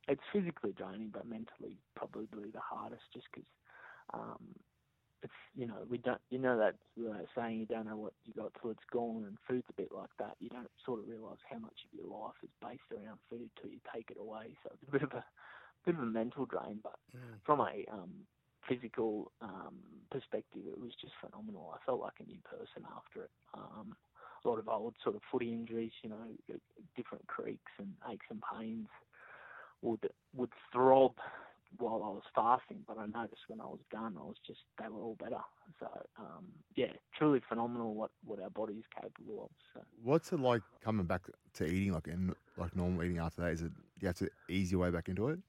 It's 0.07 0.21
physically 0.31 0.71
draining, 0.77 1.09
but 1.11 1.27
mentally 1.27 1.79
probably 1.95 2.51
the 2.53 2.59
hardest, 2.59 3.01
just 3.11 3.25
because 3.33 3.47
you 5.55 5.67
know 5.67 5.85
we 5.89 5.97
don't 5.97 6.21
you 6.29 6.39
know 6.39 6.57
that 6.57 6.75
uh, 7.01 7.23
saying 7.35 7.59
you 7.59 7.65
don't 7.65 7.87
know 7.87 7.97
what 7.97 8.13
you 8.25 8.33
got 8.33 8.51
till 8.61 8.71
it's 8.71 8.89
gone, 8.91 9.25
and 9.27 9.37
food's 9.47 9.67
a 9.69 9.73
bit 9.81 9.91
like 9.91 10.09
that. 10.19 10.35
You 10.39 10.49
don't 10.49 10.69
sort 10.85 10.99
of 10.99 11.07
realise 11.07 11.39
how 11.49 11.59
much 11.59 11.77
of 11.85 11.97
your 11.97 12.07
life 12.07 12.35
is 12.43 12.49
based 12.61 12.89
around 12.91 13.19
food 13.29 13.49
till 13.61 13.71
you 13.71 13.79
take 13.93 14.09
it 14.11 14.17
away. 14.19 14.55
So 14.63 14.69
it's 14.73 14.87
a 14.87 14.91
bit 14.91 15.03
of 15.03 15.11
a 15.13 15.23
bit 15.85 15.95
of 15.95 16.01
a 16.01 16.05
mental 16.05 16.45
drain, 16.45 16.79
but 16.83 16.95
Mm. 17.15 17.39
from 17.45 17.59
a 17.61 17.85
um, 17.91 18.11
physical 18.67 19.31
um, 19.41 19.77
perspective, 20.11 20.63
it 20.67 20.79
was 20.79 20.91
just 21.01 21.13
phenomenal. 21.21 21.73
I 21.75 21.79
felt 21.85 22.01
like 22.01 22.19
a 22.19 22.23
new 22.25 22.39
person 22.43 22.83
after 22.95 23.23
it. 23.23 23.31
Um, 23.53 23.95
a 24.43 24.47
lot 24.49 24.59
of 24.59 24.67
old 24.67 24.95
sort 25.03 25.15
of 25.15 25.21
footy 25.31 25.51
injuries, 25.53 25.91
you 26.03 26.09
know, 26.09 26.27
different 26.95 27.25
creaks 27.27 27.71
and 27.79 27.93
aches 28.11 28.25
and 28.29 28.41
pains 28.57 28.87
would 29.81 30.09
would 30.35 30.51
throb 30.71 31.13
while 31.77 32.03
I 32.03 32.09
was 32.09 32.23
fasting, 32.33 32.83
but 32.87 32.97
I 32.97 33.05
noticed 33.05 33.41
when 33.47 33.61
I 33.61 33.65
was 33.65 33.79
done, 33.91 34.15
I 34.19 34.23
was 34.23 34.37
just 34.45 34.59
they 34.81 34.87
were 34.87 35.01
all 35.01 35.17
better. 35.19 35.41
So 35.79 35.87
um, 36.17 36.45
yeah, 36.75 36.93
truly 37.17 37.41
phenomenal 37.47 37.93
what 37.93 38.11
what 38.23 38.41
our 38.41 38.49
body 38.49 38.75
is 38.75 38.85
capable 38.93 39.45
of. 39.45 39.49
So. 39.73 39.81
What's 40.03 40.31
it 40.31 40.39
like 40.39 40.61
coming 40.83 41.05
back 41.05 41.21
to 41.55 41.65
eating 41.65 41.93
like 41.93 42.07
in 42.07 42.33
like 42.57 42.75
normal 42.75 43.03
eating 43.03 43.19
after 43.19 43.41
that? 43.41 43.51
Is 43.51 43.61
it 43.61 43.71
you 43.99 44.07
have 44.07 44.17
to 44.17 44.29
ease 44.49 44.71
your 44.71 44.81
way 44.81 44.91
back 44.91 45.09
into 45.09 45.29
it? 45.29 45.39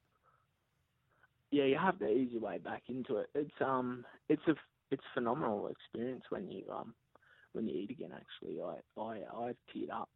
yeah, 1.50 1.64
you 1.64 1.78
have 1.78 1.98
to 2.00 2.08
ease 2.08 2.30
your 2.32 2.42
way 2.42 2.58
back 2.58 2.82
into 2.88 3.18
it. 3.18 3.28
It's 3.34 3.54
um, 3.60 4.04
it's 4.28 4.42
a 4.48 4.54
it's 4.90 5.02
phenomenal 5.14 5.68
experience 5.68 6.24
when 6.30 6.50
you 6.50 6.62
um, 6.72 6.94
when 7.52 7.66
you 7.66 7.80
eat 7.80 7.90
again. 7.90 8.10
Actually, 8.14 8.60
I 8.60 9.00
I 9.00 9.18
I 9.34 9.52
teared 9.74 9.90
up 9.92 10.08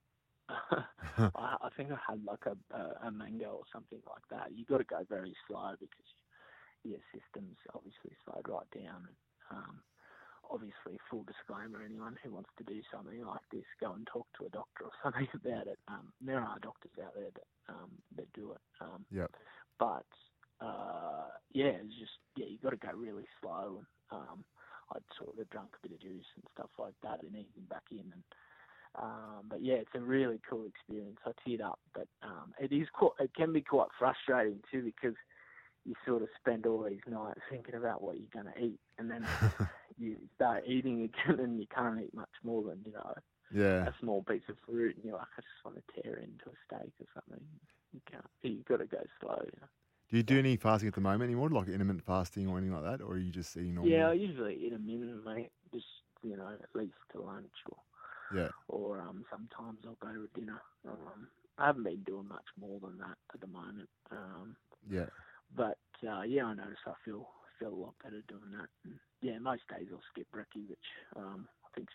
I, 1.36 1.56
I 1.62 1.68
think 1.76 1.90
I 1.92 1.98
had 2.08 2.24
like 2.24 2.44
a, 2.46 2.56
a, 2.76 3.08
a 3.08 3.12
mango 3.12 3.50
or 3.52 3.64
something 3.72 4.00
like 4.08 4.24
that. 4.30 4.52
You 4.56 4.64
got 4.66 4.78
to 4.78 4.84
go 4.84 5.04
very 5.08 5.36
slow 5.48 5.74
because 5.80 6.10
your 6.84 7.00
system's 7.14 7.58
obviously 7.74 8.12
slowed 8.24 8.48
right 8.48 8.70
down. 8.74 9.08
Um, 9.50 9.82
obviously, 10.50 10.98
full 11.10 11.24
disclaimer: 11.24 11.82
anyone 11.82 12.18
who 12.24 12.32
wants 12.34 12.50
to 12.58 12.64
do 12.64 12.82
something 12.92 13.24
like 13.24 13.46
this, 13.52 13.66
go 13.80 13.92
and 13.94 14.06
talk 14.06 14.28
to 14.38 14.46
a 14.46 14.50
doctor 14.50 14.86
or 14.86 14.92
something 15.04 15.28
about 15.34 15.66
it. 15.68 15.78
Um, 15.88 16.12
there 16.20 16.40
are 16.40 16.58
doctors 16.60 16.92
out 17.04 17.14
there 17.14 17.30
that 17.34 17.48
um, 17.74 17.90
that 18.16 18.32
do 18.34 18.52
it. 18.52 18.62
Um, 18.80 19.06
Yep. 19.10 19.30
But 19.80 20.06
uh, 20.60 21.28
yeah, 21.52 21.78
it's 21.82 21.98
just 21.98 22.12
yeah, 22.36 22.46
you 22.46 22.58
got 22.62 22.70
to 22.70 22.78
go 22.78 22.92
really 22.96 23.26
slow. 23.42 23.84
Um, 24.12 24.44
I'd 24.94 25.02
sort 25.18 25.38
of 25.38 25.50
drunk 25.50 25.70
a 25.76 25.88
bit 25.88 25.96
of 25.96 26.02
juice 26.02 26.26
and 26.36 26.44
stuff 26.54 26.70
like 26.78 26.94
that, 27.02 27.22
and 27.22 27.32
easing 27.32 27.66
back 27.70 27.84
in. 27.92 28.00
And 28.12 28.24
um, 28.98 29.44
but 29.48 29.62
yeah, 29.62 29.74
it's 29.74 29.94
a 29.94 30.00
really 30.00 30.40
cool 30.48 30.66
experience. 30.66 31.18
I 31.24 31.30
teared 31.46 31.62
up, 31.62 31.78
but 31.94 32.08
um, 32.22 32.52
it 32.58 32.72
is 32.72 32.88
quite, 32.92 33.12
it 33.20 33.30
can 33.34 33.52
be 33.52 33.60
quite 33.60 33.88
frustrating 33.98 34.60
too 34.70 34.82
because 34.82 35.16
you 35.84 35.94
sort 36.06 36.22
of 36.22 36.28
spend 36.38 36.66
all 36.66 36.82
these 36.82 37.00
nights 37.08 37.40
thinking 37.50 37.74
about 37.74 38.02
what 38.02 38.16
you're 38.16 38.42
going 38.42 38.52
to 38.52 38.60
eat, 38.60 38.80
and 38.98 39.10
then 39.10 39.26
you 39.98 40.16
start 40.34 40.64
eating 40.66 41.02
again, 41.02 41.40
and 41.40 41.60
you 41.60 41.66
can't 41.74 42.00
eat 42.00 42.14
much 42.14 42.28
more 42.42 42.62
than 42.62 42.80
you 42.84 42.92
know 42.92 43.14
yeah. 43.52 43.86
a 43.86 43.94
small 44.00 44.22
piece 44.22 44.42
of 44.48 44.56
fruit, 44.66 44.96
and 44.96 45.04
you're 45.04 45.16
like, 45.16 45.26
I 45.38 45.40
just 45.40 45.64
want 45.64 45.76
to 45.76 46.02
tear 46.02 46.16
into 46.16 46.46
a 46.46 46.58
steak 46.66 46.92
or 47.00 47.06
something. 47.14 47.44
You 47.92 48.00
can't. 48.10 48.24
You've 48.42 48.64
got 48.64 48.78
to 48.78 48.86
go 48.86 49.02
slow. 49.20 49.40
You 49.44 49.58
know? 49.60 49.68
Do 50.10 50.16
you 50.16 50.22
do 50.22 50.38
any 50.38 50.56
fasting 50.56 50.88
at 50.88 50.94
the 50.94 51.00
moment 51.00 51.22
anymore, 51.28 51.50
like 51.50 51.68
intermittent 51.68 52.04
fasting 52.04 52.48
or 52.48 52.58
anything 52.58 52.74
like 52.74 52.98
that, 52.98 53.04
or 53.04 53.12
are 53.12 53.18
you 53.18 53.30
just 53.30 53.56
eating 53.56 53.76
normal? 53.76 53.92
Yeah, 53.92 54.08
I 54.08 54.12
usually 54.14 54.54
eat 54.54 54.72
a 54.72 54.78
minute, 54.78 55.24
mate. 55.24 55.50
Just 55.72 55.86
you 56.22 56.36
know, 56.36 56.48
at 56.48 56.68
least 56.74 56.94
to 57.12 57.22
lunch 57.22 57.46
or 57.70 57.78
Yeah. 58.34 58.48
or 58.68 59.00
um, 59.00 59.24
sometimes 59.30 59.80
I'll 59.86 59.98
go 60.00 60.12
to 60.12 60.28
dinner. 60.38 60.62
Um, 60.88 61.28
I 61.58 61.66
haven't 61.66 61.84
been 61.84 62.02
doing 62.04 62.28
much 62.28 62.46
more 62.58 62.80
than 62.80 62.98
that 62.98 63.16
at 63.34 63.40
the 63.40 63.46
moment. 63.46 63.88
Um, 64.10 64.56
Yeah. 64.88 65.06
but 65.56 65.78
uh, 66.08 66.22
yeah, 66.22 66.44
I 66.46 66.54
notice 66.54 66.78
I 66.86 66.92
feel 67.04 67.28
feel 67.58 67.68
a 67.74 67.74
lot 67.74 67.94
better 68.02 68.22
doing 68.28 68.50
that. 68.52 68.68
And, 68.84 68.98
yeah, 69.22 69.38
most 69.38 69.62
days 69.68 69.88
I'll 69.92 70.00
skip 70.12 70.26
brekkie, 70.34 70.68
which 70.68 70.78
um, 71.16 71.48
I 71.64 71.68
think's 71.74 71.92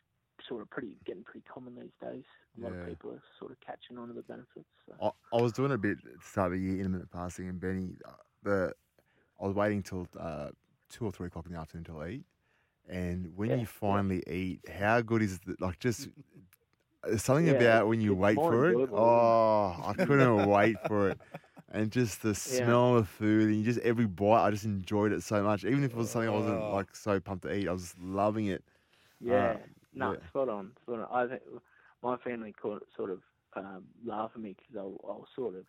sort 0.48 0.62
of 0.62 0.70
pretty 0.70 0.98
getting 1.06 1.24
pretty 1.24 1.44
common 1.52 1.76
these 1.76 1.96
days. 2.02 2.24
A 2.60 2.64
lot 2.64 2.74
Yeah. 2.74 2.82
of 2.82 2.88
people 2.88 3.12
are 3.12 3.24
sort 3.40 3.52
of 3.52 3.58
catching 3.66 3.98
on 3.98 4.10
to 4.10 4.14
the 4.14 4.22
benefits. 4.24 4.70
So. 4.88 4.94
I, 5.02 5.38
I 5.38 5.42
was 5.42 5.54
doing 5.54 5.72
a 5.72 5.78
bit 5.78 5.98
at 5.98 6.04
the 6.04 6.22
start 6.22 6.48
of 6.54 6.60
the 6.60 6.64
year, 6.64 6.78
intermittent 6.78 7.12
fasting, 7.12 7.48
and 7.50 7.60
Benny, 7.60 7.96
uh, 8.06 8.12
the 8.44 8.74
I 9.42 9.46
was 9.48 9.56
waiting 9.56 9.84
till 9.84 10.08
uh, 10.20 10.52
two 10.90 11.06
or 11.06 11.12
three 11.12 11.28
o'clock 11.28 11.46
in 11.48 11.54
the 11.54 11.60
afternoon 11.60 11.86
to 11.86 12.06
eat. 12.06 12.26
And 12.88 13.36
when 13.36 13.52
Yeah, 13.52 13.58
you 13.58 13.66
yeah. 13.82 14.02
finally 14.06 14.24
eat, 14.28 14.62
how 14.70 15.02
good 15.02 15.22
is 15.22 15.40
it? 15.48 15.60
Like 15.62 15.80
just 15.80 16.08
there's 17.04 17.24
something 17.24 17.50
Yeah, 17.50 17.50
about 17.50 17.88
when 17.88 18.02
you 18.02 18.16
wait 18.16 18.44
for 18.44 18.70
it. 18.72 18.80
Oh, 18.92 19.82
I 19.84 19.96
couldn't 20.02 20.46
wait 20.50 20.80
for 20.82 21.12
it. 21.12 21.20
And 21.70 21.92
just 21.92 22.22
the 22.22 22.36
smell 22.36 22.98
of 22.98 23.10
food, 23.10 23.52
and 23.54 23.64
just 23.66 23.80
every 23.80 24.06
bite, 24.08 24.46
I 24.46 24.52
just 24.52 24.66
enjoyed 24.66 25.12
it 25.14 25.24
so 25.24 25.44
much. 25.44 25.66
Even 25.66 25.84
if 25.84 25.92
it 25.92 25.98
was 25.98 26.12
something 26.12 26.28
I 26.30 26.32
wasn't 26.32 26.68
Oh. 26.68 26.72
like 26.72 26.96
so 26.96 27.20
pumped 27.20 27.44
to 27.46 27.54
eat, 27.56 27.68
I 27.68 27.72
was 27.74 27.84
just 27.84 28.00
loving 28.00 28.48
it. 28.48 28.64
Yeah, 29.20 29.54
Uh, 29.54 29.60
no, 29.94 30.16
yeah. 30.16 30.28
spot 30.28 30.50
on, 30.50 30.74
spot 30.84 31.00
on. 31.00 31.08
I 31.12 31.30
think 31.30 31.44
my 32.04 32.18
family 32.18 32.54
call 32.54 32.78
it, 32.78 32.84
sort 32.96 33.12
of 33.12 33.22
um, 33.56 33.86
laugh 34.04 34.32
at 34.36 34.42
me 34.42 34.56
because 34.58 34.76
I'll, 34.78 35.00
I'll 35.08 35.28
sort 35.36 35.56
of 35.56 35.66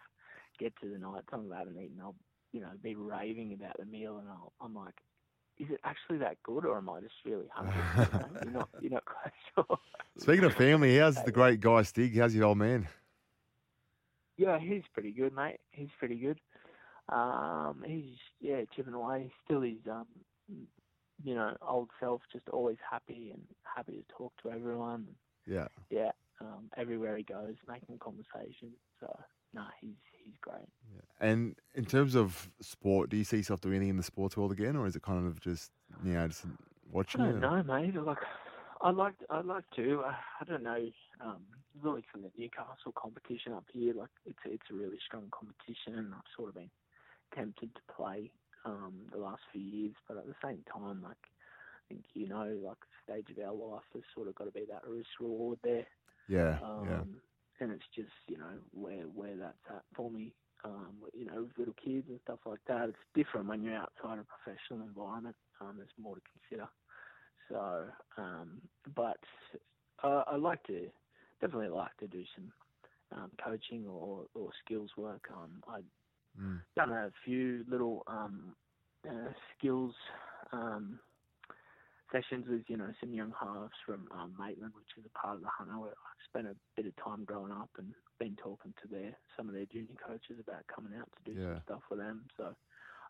get 0.59 0.75
to 0.81 0.89
the 0.89 0.99
night 0.99 1.25
time 1.31 1.53
I 1.53 1.59
haven't 1.59 1.81
eaten, 1.81 2.01
I'll 2.01 2.17
you 2.53 2.61
know 2.61 2.73
be 2.83 2.95
raving 2.95 3.53
about 3.55 3.77
the 3.79 3.85
meal, 3.87 4.19
and 4.19 4.29
I'll, 4.29 4.53
I'm 4.61 4.75
like, 4.75 4.95
is 5.59 5.71
it 5.71 5.81
actually 5.85 6.19
that 6.19 6.43
good, 6.43 6.65
or 6.65 6.77
am 6.79 6.89
I 6.89 7.01
just 7.01 7.15
really 7.25 7.49
hungry? 7.53 7.75
you 7.99 8.19
know? 8.19 8.29
You're 8.43 8.53
not, 8.53 8.69
you're 8.81 8.93
not 8.93 9.05
quite 9.05 9.33
sure. 9.55 9.79
Speaking 10.19 10.45
of 10.45 10.55
family, 10.55 10.99
how's 10.99 11.23
the 11.23 11.33
great 11.33 11.61
guy 11.61 11.83
Stig? 11.83 12.17
How's 12.19 12.35
your 12.35 12.47
old 12.47 12.59
man? 12.59 12.89
Yeah, 14.37 14.59
he's 14.59 14.83
pretty 14.93 15.13
good, 15.13 15.35
mate. 15.35 15.61
He's 15.71 15.89
pretty 15.99 16.17
good. 16.17 16.39
Um, 17.09 17.85
he's 17.87 18.17
yeah 18.41 18.63
chipping 18.75 18.95
away. 18.95 19.31
Still 19.45 19.63
his 19.63 19.79
um, 19.91 20.07
you 21.23 21.35
know, 21.35 21.57
old 21.67 21.91
self, 22.01 22.21
just 22.33 22.49
always 22.51 22.77
happy 22.89 23.31
and 23.33 23.43
happy 23.63 23.93
to 23.93 24.15
talk 24.17 24.33
to 24.43 24.51
everyone. 24.51 25.07
Yeah. 25.47 25.69
yeah, 25.91 26.11
um, 26.41 26.71
everywhere 26.77 27.17
he 27.17 27.23
goes, 27.23 27.55
making 27.69 27.99
conversation. 27.99 28.73
So 29.01 29.17
no, 29.55 29.63
he's 29.81 29.91
he's 30.13 30.16
great. 30.41 30.69
And 31.21 31.57
in 31.75 31.87
terms 31.87 32.15
of 32.15 32.51
sport, 32.61 33.09
do 33.11 33.17
you 33.17 33.25
see 33.25 33.39
yourself 33.39 33.61
doing 33.61 33.77
anything 33.77 33.91
in 33.91 33.97
the 33.97 34.03
sports 34.03 34.37
world 34.37 34.53
again, 34.53 34.77
or 34.77 34.87
is 34.87 34.97
it 34.97 35.03
kind 35.03 35.27
of 35.27 35.41
just 35.41 35.71
you 36.05 36.13
know 36.13 36.29
just 36.29 36.45
I 37.15 37.19
watching 37.19 37.19
don't 37.19 37.41
it? 37.41 37.41
know, 37.41 37.63
mate. 37.63 37.95
Like 37.95 38.19
I 38.83 38.91
like 38.91 39.15
I'd 39.31 39.47
like 39.47 39.65
to. 39.77 40.01
Uh, 40.07 40.15
I 40.41 40.45
don't 40.45 40.63
know. 40.63 40.87
Um, 41.25 41.43
really 41.83 42.05
from 42.11 42.23
the 42.23 42.31
Newcastle 42.37 42.93
competition 42.95 43.53
up 43.53 43.65
here, 43.73 43.95
like 43.95 44.11
it's 44.27 44.39
it's 44.45 44.71
a 44.71 44.75
really 44.75 44.99
strong 45.05 45.29
competition, 45.31 45.99
and 45.99 46.15
I've 46.15 46.21
sort 46.37 46.51
of 46.51 46.55
been 46.57 46.71
tempted 47.35 47.75
to 47.75 47.95
play 47.95 48.31
um, 48.65 48.95
the 49.13 49.19
last 49.19 49.43
few 49.53 49.63
years, 49.63 49.95
but 50.09 50.19
at 50.19 50.27
the 50.27 50.35
same 50.45 50.63
time, 50.73 51.03
like 51.03 51.17
I 51.23 51.81
think 51.89 52.05
you 52.15 52.29
know, 52.29 52.59
like 52.63 52.79
the 52.81 53.13
stage 53.13 53.31
of 53.37 53.43
our 53.45 53.55
life, 53.55 53.85
has 53.95 54.03
sort 54.15 54.29
of 54.29 54.35
got 54.35 54.45
to 54.45 54.51
be 54.51 54.67
that 54.71 54.87
risk 54.87 55.09
reward 55.21 55.59
there. 55.65 55.87
Yeah, 56.29 56.59
Um, 56.63 56.89
yeah, 56.89 57.01
And 57.61 57.73
it's 57.73 57.85
just, 57.95 58.11
you 58.29 58.39
know, 58.39 58.59
where 58.73 59.05
where 59.05 59.37
that's 59.37 59.59
at 59.71 59.85
for 59.97 60.11
me. 60.11 60.35
Um, 60.65 60.97
you 61.15 61.27
know, 61.27 61.43
with 61.45 61.59
little 61.59 61.75
kids 61.85 62.07
and 62.09 62.21
stuff 62.25 62.41
like 62.47 62.61
that, 62.69 62.89
it's 62.91 62.99
different 63.15 63.49
when 63.49 63.63
you're 63.63 63.77
outside 63.77 64.19
a 64.19 64.25
professional 64.27 64.87
environment. 64.87 65.37
Um, 65.61 65.77
there's 65.79 65.89
more 65.99 66.17
to 66.17 66.23
consider. 66.33 66.69
So, 67.51 67.89
um, 68.19 68.63
but 68.97 69.19
uh, 70.05 70.25
I 70.27 70.37
like 70.37 70.63
to 70.65 70.89
definitely 71.41 71.69
like 71.71 71.97
to 71.99 72.09
do 72.09 72.25
some 72.37 72.53
um, 73.13 73.33
coaching 73.45 73.87
or, 73.87 74.27
or 74.35 74.51
skills 74.65 74.91
work. 74.97 75.25
Um, 75.35 75.63
I 75.69 75.81
Mm. 76.39 76.63
done 76.77 76.91
a 76.93 77.11
few 77.25 77.65
little 77.69 78.05
um, 78.09 78.57
uh, 79.09 79.31
skills 79.59 79.95
um, 80.53 81.01
sessions 82.13 82.47
with 82.49 82.63
you 82.69 82.77
know 82.77 82.91
some 83.01 83.13
young 83.13 83.33
halves 83.39 83.75
from 83.85 84.09
um, 84.13 84.35
Maitland, 84.39 84.73
which 84.75 84.97
is 84.99 85.05
a 85.07 85.19
part 85.19 85.37
of 85.37 85.43
the 85.43 85.49
Hunter. 85.49 85.79
Where 85.79 85.91
I 85.91 86.13
spent 86.29 86.47
a 86.47 86.57
bit 86.77 86.87
of 86.87 86.97
time 87.03 87.25
growing 87.25 87.53
up 87.53 87.71
and 87.79 87.93
been 88.19 88.37
talking 88.37 88.75
to 88.83 88.89
their 88.89 89.17
some 89.37 89.49
of 89.49 89.55
their 89.55 89.67
junior 89.67 89.97
coaches 90.07 90.39
about 90.41 90.67
coming 90.75 90.93
out 90.99 91.09
to 91.17 91.33
do 91.33 91.39
Yeah. 91.39 91.47
some 91.55 91.63
stuff 91.65 91.83
for 91.89 91.97
them. 91.97 92.27
So 92.37 92.55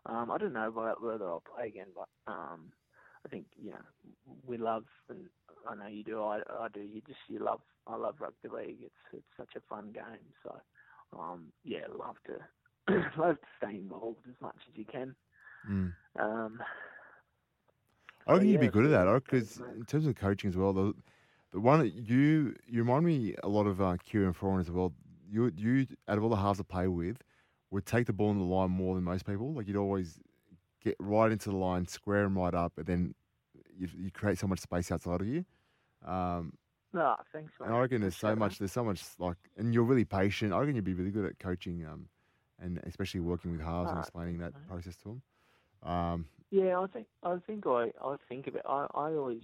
um, 0.05 0.31
I 0.31 0.37
don't 0.37 0.53
know 0.53 0.71
whe- 0.71 1.01
whether 1.03 1.27
I'll 1.27 1.43
play 1.55 1.67
again, 1.67 1.87
but 1.95 2.09
um, 2.31 2.71
I 3.25 3.29
think 3.29 3.45
you 3.57 3.71
know 3.71 3.85
we 4.45 4.57
love 4.57 4.85
and 5.09 5.25
I 5.69 5.75
know 5.75 5.87
you 5.87 6.03
do. 6.03 6.21
I, 6.23 6.39
I 6.59 6.67
do. 6.73 6.81
You 6.81 7.01
just 7.07 7.19
you 7.27 7.39
love. 7.39 7.61
I 7.87 7.95
love 7.95 8.15
rugby 8.19 8.49
league. 8.49 8.79
It's 8.83 9.03
it's 9.13 9.25
such 9.37 9.55
a 9.55 9.61
fun 9.69 9.91
game. 9.93 10.25
So 10.43 10.55
um, 11.17 11.51
yeah, 11.63 11.85
love 11.97 12.15
to 12.27 12.93
love 13.19 13.35
to 13.39 13.47
stay 13.57 13.75
involved 13.77 14.19
as 14.27 14.35
much 14.41 14.57
as 14.69 14.77
you 14.77 14.85
can. 14.85 15.15
Mm. 15.69 15.93
Um, 16.19 16.59
I 18.27 18.33
reckon 18.33 18.47
Oh, 18.47 18.51
you'd 18.51 18.61
be 18.61 18.67
good 18.69 18.85
at 18.85 18.91
that. 18.91 19.23
Because 19.23 19.59
in 19.75 19.85
terms 19.85 20.05
of 20.05 20.15
coaching 20.15 20.49
as 20.49 20.57
well, 20.57 20.73
the, 20.73 20.93
the 21.51 21.59
one 21.59 21.85
you 21.95 22.55
you 22.67 22.79
remind 22.83 23.05
me 23.05 23.35
a 23.43 23.47
lot 23.47 23.67
of 23.67 23.81
uh, 23.81 23.97
Kieran 24.03 24.33
Foran 24.33 24.59
as 24.59 24.69
well. 24.71 24.93
You 25.29 25.51
you 25.55 25.87
out 26.07 26.17
of 26.17 26.23
all 26.23 26.29
the 26.29 26.35
halves 26.37 26.57
to 26.59 26.63
play 26.63 26.87
with, 26.87 27.17
would 27.71 27.85
take 27.85 28.07
the 28.07 28.13
ball 28.13 28.31
in 28.31 28.37
the 28.37 28.43
line 28.45 28.71
more 28.71 28.95
than 28.95 29.03
most 29.03 29.25
people. 29.25 29.53
Like 29.53 29.67
you'd 29.67 29.75
always 29.77 30.19
get 30.81 30.95
right 30.99 31.31
into 31.31 31.49
the 31.49 31.55
line, 31.57 31.85
square 31.87 32.23
them 32.23 32.37
right 32.37 32.53
up, 32.53 32.73
and 32.77 32.85
then 32.85 33.15
you 33.75 33.87
you 33.97 34.11
create 34.11 34.37
so 34.39 34.47
much 34.47 34.59
space 34.59 34.91
outside 34.91 35.21
of 35.21 35.27
you. 35.27 35.45
Um, 36.05 36.53
no, 36.93 37.15
thanks, 37.33 37.51
mate. 37.59 37.65
and 37.67 37.75
I 37.75 37.79
reckon 37.79 38.01
there's 38.01 38.15
so 38.15 38.29
much. 38.39 38.59
There's 38.59 38.71
so 38.71 38.83
much 38.83 39.03
like, 39.19 39.37
and 39.57 39.73
you're 39.73 39.83
really 39.83 40.05
patient. 40.05 40.53
I 40.53 40.59
reckon 40.59 40.75
you'd 40.75 40.83
be 40.85 40.93
really 40.93 41.11
good 41.11 41.25
at 41.25 41.37
coaching, 41.39 41.85
um, 41.85 42.07
and 42.59 42.79
especially 42.85 43.19
working 43.19 43.51
with 43.51 43.59
halves 43.61 43.89
and 43.89 43.97
explaining 44.03 44.37
that 44.39 44.53
process 44.69 44.95
to 44.97 45.03
them. 45.09 45.21
Um. 45.83 46.25
Yeah, 46.51 46.79
I 46.79 46.87
think 46.87 47.07
I 47.23 47.37
think 47.45 47.67
I 47.67 47.91
I 48.01 48.15
think 48.29 48.47
about. 48.47 48.65
I 48.65 48.99
I 48.99 49.13
always 49.15 49.41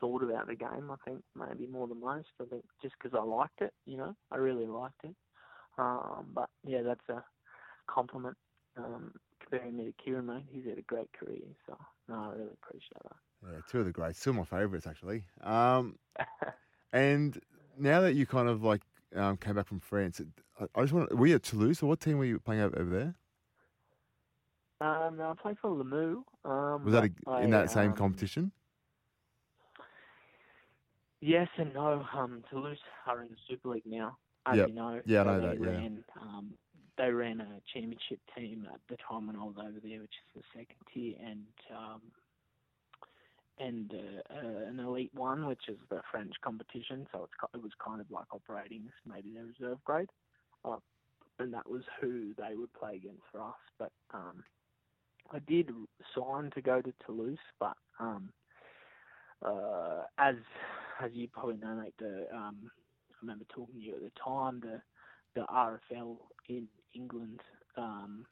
thought 0.00 0.22
about 0.22 0.46
the 0.46 0.54
game. 0.54 0.90
I 0.90 0.96
think 1.04 1.22
maybe 1.34 1.66
more 1.66 1.88
than 1.88 2.00
most. 2.00 2.28
I 2.40 2.44
think 2.44 2.64
just 2.82 2.94
because 3.00 3.18
I 3.18 3.22
liked 3.24 3.60
it, 3.60 3.72
you 3.86 3.96
know, 3.96 4.14
I 4.30 4.36
really 4.36 4.66
liked 4.66 5.04
it. 5.04 5.16
Um, 5.78 6.26
but 6.34 6.48
yeah, 6.64 6.82
that's 6.82 7.08
a 7.08 7.24
compliment. 7.90 8.36
Um, 8.76 9.12
comparing 9.40 9.76
me 9.76 9.84
to 9.86 9.92
Kieran, 10.02 10.26
mate, 10.26 10.44
he's 10.50 10.66
had 10.66 10.78
a 10.78 10.82
great 10.82 11.10
career. 11.12 11.42
So 11.66 11.76
no, 12.08 12.14
I 12.14 12.28
really 12.36 12.52
appreciate 12.62 13.02
that. 13.02 13.52
Yeah, 13.52 13.60
two 13.70 13.80
of 13.80 13.86
the 13.86 13.92
greats. 13.92 14.22
Two 14.22 14.30
of 14.30 14.36
my 14.36 14.44
favourites, 14.44 14.86
actually. 14.86 15.24
Um, 15.42 15.98
and 16.92 17.38
now 17.78 18.00
that 18.00 18.14
you 18.14 18.26
kind 18.26 18.48
of 18.48 18.62
like 18.62 18.82
um, 19.14 19.36
came 19.36 19.54
back 19.54 19.66
from 19.66 19.80
France, 19.80 20.20
I, 20.60 20.66
I 20.74 20.82
just 20.82 20.92
want 20.92 21.16
were 21.16 21.26
you 21.26 21.36
at 21.36 21.42
Toulouse 21.42 21.82
or 21.82 21.86
what 21.86 22.00
team 22.00 22.18
were 22.18 22.24
you 22.24 22.38
playing 22.38 22.62
over, 22.62 22.78
over 22.78 22.90
there? 22.90 23.14
Um, 24.80 25.16
no, 25.16 25.30
I 25.30 25.34
play 25.40 25.54
for 25.60 25.70
Limoux. 25.70 26.22
Um, 26.44 26.84
Was 26.84 26.92
that 26.94 27.04
in 27.42 27.50
that 27.50 27.70
same 27.70 27.92
um, 27.92 27.96
competition? 27.96 28.52
Yes 31.20 31.48
and 31.56 31.72
no. 31.72 32.04
Um, 32.14 32.44
Toulouse 32.50 32.76
are 33.06 33.22
in 33.22 33.28
the 33.28 33.36
Super 33.48 33.70
League 33.70 33.86
now, 33.86 34.18
as 34.44 34.56
Yep. 34.58 34.68
you 34.68 34.74
know. 34.74 35.00
Yeah, 35.06 35.22
I 35.22 35.24
know 35.24 35.40
they 35.40 35.46
that, 35.46 35.60
yeah. 35.60 35.66
Ran, 35.70 36.04
um, 36.20 36.54
they 36.98 37.10
ran 37.10 37.40
a 37.40 37.60
championship 37.72 38.20
team 38.36 38.66
at 38.72 38.80
the 38.88 38.96
time 39.08 39.26
when 39.26 39.36
I 39.36 39.44
was 39.44 39.56
over 39.58 39.80
there, 39.82 40.00
which 40.00 40.14
is 40.26 40.42
the 40.42 40.42
second 40.52 40.76
tier, 40.92 41.14
and 41.24 41.46
um, 41.74 42.02
and 43.58 43.92
uh, 43.94 44.34
uh, 44.34 44.68
an 44.68 44.78
Elite 44.78 45.14
One, 45.14 45.46
which 45.46 45.68
is 45.68 45.78
the 45.88 46.02
French 46.10 46.34
competition. 46.42 47.06
So 47.12 47.24
it's 47.24 47.54
it 47.54 47.62
was 47.62 47.72
kind 47.82 48.00
of 48.00 48.10
like 48.10 48.26
operating 48.32 48.82
as 48.86 49.10
maybe 49.10 49.32
their 49.32 49.46
reserve 49.46 49.82
grade, 49.84 50.10
uh, 50.66 50.76
and 51.38 51.52
that 51.54 51.68
was 51.68 51.82
who 52.00 52.34
they 52.36 52.54
would 52.54 52.72
play 52.74 52.96
against 52.96 53.22
for 53.32 53.42
us. 53.42 53.54
But 53.78 53.92
um, 54.12 54.44
I 55.32 55.38
did 55.40 55.70
sign 56.14 56.50
to 56.54 56.62
go 56.62 56.80
to 56.82 56.92
Toulouse, 57.06 57.38
but 57.58 57.76
um, 58.00 58.30
uh, 59.44 60.02
as 60.18 60.36
as 61.02 61.10
you 61.12 61.28
probably 61.28 61.56
know, 61.56 61.74
mate, 61.76 61.94
the 61.98 62.26
um, 62.34 62.70
I 63.12 63.14
remember 63.22 63.44
talking 63.54 63.74
to 63.76 63.80
you 63.80 63.94
at 63.94 64.02
the 64.02 64.12
time. 64.22 64.60
The 64.60 64.80
the 65.34 65.46
RFL 65.48 66.16
in 66.48 66.68
England 66.94 67.40
um, 67.76 68.26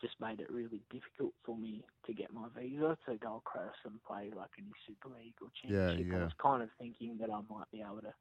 just 0.00 0.14
made 0.20 0.40
it 0.40 0.50
really 0.50 0.82
difficult 0.90 1.32
for 1.44 1.56
me 1.56 1.84
to 2.06 2.12
get 2.14 2.32
my 2.32 2.48
visa 2.58 2.96
to 3.06 3.16
go 3.18 3.36
across 3.36 3.74
and 3.84 4.02
play 4.04 4.30
like 4.36 4.50
any 4.58 4.72
Super 4.86 5.08
League 5.08 5.34
or 5.42 5.48
Yeah, 5.68 5.92
Championship. 5.92 6.08
yeah. 6.12 6.16
I 6.20 6.22
was 6.22 6.32
kind 6.42 6.62
of 6.62 6.70
thinking 6.78 7.18
that 7.20 7.30
I 7.30 7.40
might 7.50 7.70
be 7.72 7.82
able 7.82 8.00
to 8.02 8.14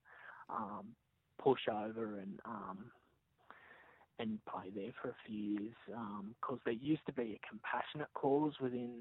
um, 0.49 0.95
push 1.41 1.61
over 1.71 2.19
and 2.19 2.39
um, 2.45 2.91
and 4.19 4.37
play 4.45 4.69
there 4.75 4.91
for 5.01 5.09
a 5.09 5.15
few 5.25 5.39
years 5.39 5.73
because 6.41 6.59
there 6.65 6.73
used 6.73 7.05
to 7.05 7.13
be 7.13 7.39
a 7.39 7.47
compassionate 7.47 8.09
clause 8.13 8.53
within 8.61 8.91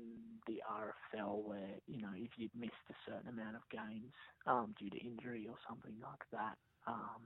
the 0.47 0.63
RFL 0.65 1.43
where 1.45 1.75
you 1.87 2.01
know 2.01 2.15
if 2.17 2.31
you'd 2.37 2.55
missed 2.59 2.87
a 2.91 2.95
certain 3.05 3.29
amount 3.29 3.57
of 3.57 3.63
games 3.71 4.13
um, 4.47 4.75
due 4.79 4.89
to 4.91 4.99
injury 4.99 5.47
or 5.49 5.57
something 5.69 5.95
like 6.03 6.23
that, 6.33 6.57
um, 6.87 7.21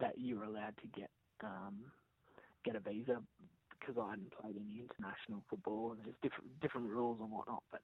that 0.00 0.18
you 0.18 0.38
were 0.38 0.44
allowed 0.44 0.74
to 0.80 0.88
get 0.98 1.10
um, 1.42 1.76
get 2.64 2.74
a 2.74 2.80
visa 2.80 3.20
because 3.78 4.00
I 4.00 4.10
hadn't 4.10 4.32
played 4.40 4.56
any 4.56 4.80
international 4.80 5.42
football 5.50 5.92
and 5.92 6.00
there's 6.04 6.16
different 6.22 6.48
different 6.60 6.88
rules 6.88 7.18
and 7.20 7.30
whatnot. 7.30 7.62
But 7.70 7.82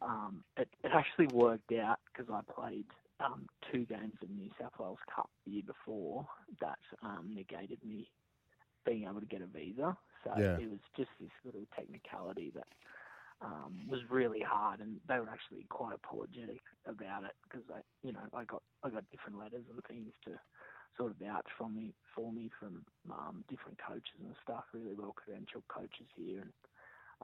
um, 0.00 0.42
it, 0.56 0.68
it 0.82 0.92
actually 0.94 1.26
worked 1.28 1.72
out 1.72 1.98
because 2.10 2.32
I 2.32 2.40
played 2.50 2.86
um, 3.20 3.46
two 3.72 3.84
games 3.84 4.14
of 4.22 4.30
New 4.30 4.50
South 4.60 4.72
Wales 4.78 4.98
Cup 5.14 5.28
the 5.44 5.52
year 5.52 5.62
before 5.66 6.26
that 6.60 6.78
um, 7.02 7.30
negated 7.34 7.78
me 7.84 8.08
being 8.88 9.04
able 9.04 9.20
to 9.20 9.26
get 9.26 9.42
a 9.42 9.46
visa. 9.46 9.96
So 10.24 10.32
Yeah. 10.34 10.58
it 10.58 10.70
was 10.70 10.80
just 10.96 11.10
this 11.20 11.30
little 11.44 11.66
technicality 11.76 12.52
that 12.56 12.68
um, 13.42 13.86
was 13.88 14.00
really 14.10 14.40
hard, 14.40 14.80
and 14.80 15.00
they 15.08 15.20
were 15.20 15.28
actually 15.30 15.66
quite 15.70 15.94
apologetic 15.94 16.62
about 16.86 17.24
it 17.24 17.32
because 17.44 17.64
I, 17.74 17.80
you 18.02 18.12
know, 18.12 18.22
I 18.34 18.44
got 18.44 18.62
I 18.84 18.90
got 18.90 19.10
different 19.10 19.38
letters 19.38 19.64
and 19.70 19.82
things 19.88 20.12
to 20.26 20.40
sort 20.98 21.12
of 21.12 21.18
vouch 21.18 21.46
for 21.58 21.68
me 21.70 21.94
for 22.16 22.32
me 22.32 22.50
from 22.60 22.84
um, 23.12 23.44
different 23.50 23.78
coaches 23.86 24.20
and 24.24 24.34
stuff, 24.44 24.64
really 24.74 24.94
well 24.94 25.14
credentialed 25.14 25.68
coaches 25.68 26.08
here, 26.16 26.42
and 26.42 26.52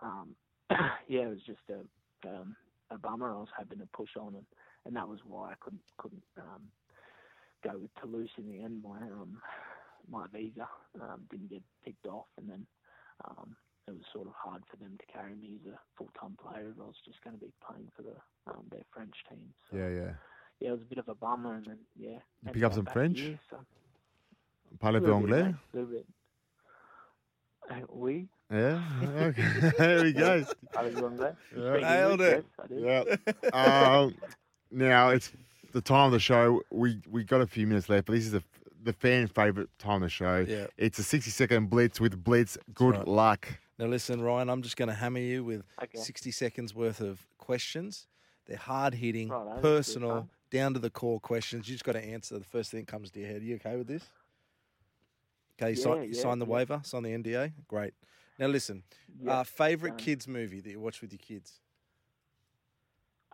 um, 0.02 0.36
yeah, 1.08 1.22
it 1.22 1.30
was 1.30 1.42
just 1.46 1.60
a 1.70 2.28
um, 2.28 2.56
a 2.90 2.98
bummer. 2.98 3.32
I 3.32 3.38
was 3.38 3.48
hoping 3.58 3.80
to 3.80 3.88
push 3.94 4.16
on, 4.20 4.36
and, 4.36 4.46
and 4.86 4.96
that 4.96 5.08
was 5.08 5.20
why 5.26 5.52
I 5.52 5.56
couldn't 5.60 5.82
couldn't 5.98 6.24
um, 6.38 6.70
go 7.64 7.78
with 7.78 7.90
Toulouse 8.02 8.30
in 8.38 8.48
the 8.50 8.64
end. 8.64 8.82
My 8.82 8.98
um, 8.98 9.40
my 10.10 10.26
visa 10.32 10.68
um, 11.00 11.22
didn't 11.30 11.50
get 11.50 11.62
picked 11.84 12.06
off, 12.06 12.26
and 12.38 12.48
then 12.48 12.66
um, 13.24 13.56
it 13.88 13.92
was 13.92 14.02
sort 14.12 14.26
of 14.26 14.32
hard 14.36 14.62
for 14.70 14.76
them 14.76 14.96
to 14.98 15.12
carry 15.12 15.34
me 15.34 15.58
as 15.60 15.72
a 15.72 15.78
full 15.96 16.10
time 16.20 16.36
player 16.42 16.70
if 16.70 16.80
I 16.80 16.84
was 16.86 16.96
just 17.04 17.22
going 17.24 17.36
to 17.36 17.44
be 17.44 17.52
playing 17.66 17.88
for 17.96 18.02
the 18.02 18.16
um, 18.50 18.64
their 18.70 18.84
French 18.92 19.14
team. 19.28 19.52
So, 19.70 19.76
Yeah, 19.76 19.88
yeah. 19.88 20.12
yeah, 20.60 20.68
it 20.68 20.72
was 20.72 20.82
a 20.82 20.88
bit 20.88 20.98
of 20.98 21.08
a 21.08 21.14
bummer, 21.14 21.54
and 21.54 21.66
then 21.66 21.78
yeah. 21.98 22.18
You 22.44 22.52
pick 22.52 22.62
up 22.62 22.74
some 22.74 22.86
French? 22.86 23.18
here, 23.18 23.38
so 23.50 23.58
Parlez-vous 24.80 25.12
anglais? 25.14 25.42
mate, 25.44 25.54
little 25.72 25.88
bit. 25.90 26.06
Uh, 27.70 27.74
oui, 27.88 28.28
Yeah. 28.50 28.80
Okay. 29.02 29.42
there 29.78 30.02
we 30.02 30.12
go. 30.12 30.44
parlez-vous 30.74 31.06
anglais? 31.06 31.32
Yeah. 31.56 31.80
Nailed 31.80 32.20
it. 32.20 32.44
Yes, 32.70 33.06
Yeah. 33.52 33.96
um, 33.96 34.14
now 34.70 35.08
it's 35.10 35.32
the 35.72 35.80
time 35.80 36.06
of 36.06 36.12
the 36.12 36.18
show. 36.20 36.62
We 36.70 37.00
we 37.10 37.24
got 37.24 37.40
a 37.40 37.46
few 37.46 37.66
minutes 37.66 37.88
left, 37.88 38.06
but 38.06 38.12
this 38.14 38.24
is 38.26 38.32
the 38.32 38.42
the 38.84 38.92
fan 38.92 39.26
favorite 39.26 39.68
time 39.78 39.96
of 39.96 40.02
the 40.02 40.08
show. 40.08 40.44
Yeah. 40.46 40.66
It's 40.76 40.98
a 40.98 41.02
sixty 41.02 41.30
second 41.30 41.70
blitz 41.70 42.00
with 42.00 42.22
Blitz. 42.22 42.56
Good 42.74 42.96
right. 42.96 43.08
luck. 43.08 43.48
Now 43.78 43.86
listen, 43.86 44.20
Ryan, 44.22 44.48
I'm 44.50 44.62
just 44.62 44.76
going 44.76 44.88
to 44.88 44.94
hammer 44.94 45.18
you 45.18 45.42
with 45.42 45.64
Okay. 45.82 45.98
60 45.98 46.30
seconds 46.30 46.74
worth 46.76 47.00
of 47.00 47.26
questions. 47.38 48.06
They're 48.46 48.56
hard 48.56 48.94
hitting, 48.94 49.30
Righto, 49.30 49.44
that's 49.46 49.54
good 49.56 49.62
personal, 49.62 50.28
down 50.50 50.74
to 50.74 50.78
the 50.78 50.90
core 50.90 51.18
questions. 51.18 51.68
You 51.68 51.74
just 51.74 51.84
got 51.84 51.92
to 51.92 52.04
answer 52.04 52.38
the 52.38 52.44
first 52.44 52.70
thing 52.70 52.80
that 52.80 52.86
comes 52.86 53.10
to 53.10 53.18
your 53.20 53.28
head. 53.30 53.42
Are 53.42 53.44
you 53.44 53.56
okay 53.56 53.74
with 53.76 53.88
this? 53.88 54.04
Okay, 55.60 55.70
you, 55.72 55.76
Yeah, 55.76 55.82
sign, 55.82 56.02
you 56.04 56.10
yeah, 56.14 56.22
sign 56.22 56.38
the 56.38 56.46
yeah. 56.46 56.52
waiver, 56.52 56.80
sign 56.84 57.02
the 57.02 57.08
NDA. 57.10 57.52
Great. 57.66 57.94
Now 58.38 58.46
listen, 58.46 58.84
Yeah, 59.20 59.40
uh, 59.40 59.44
favorite 59.44 59.90
done. 59.90 59.98
kids 59.98 60.28
movie 60.28 60.60
that 60.60 60.70
you 60.70 60.78
watch 60.78 61.00
with 61.00 61.12
your 61.12 61.18
kids? 61.18 61.54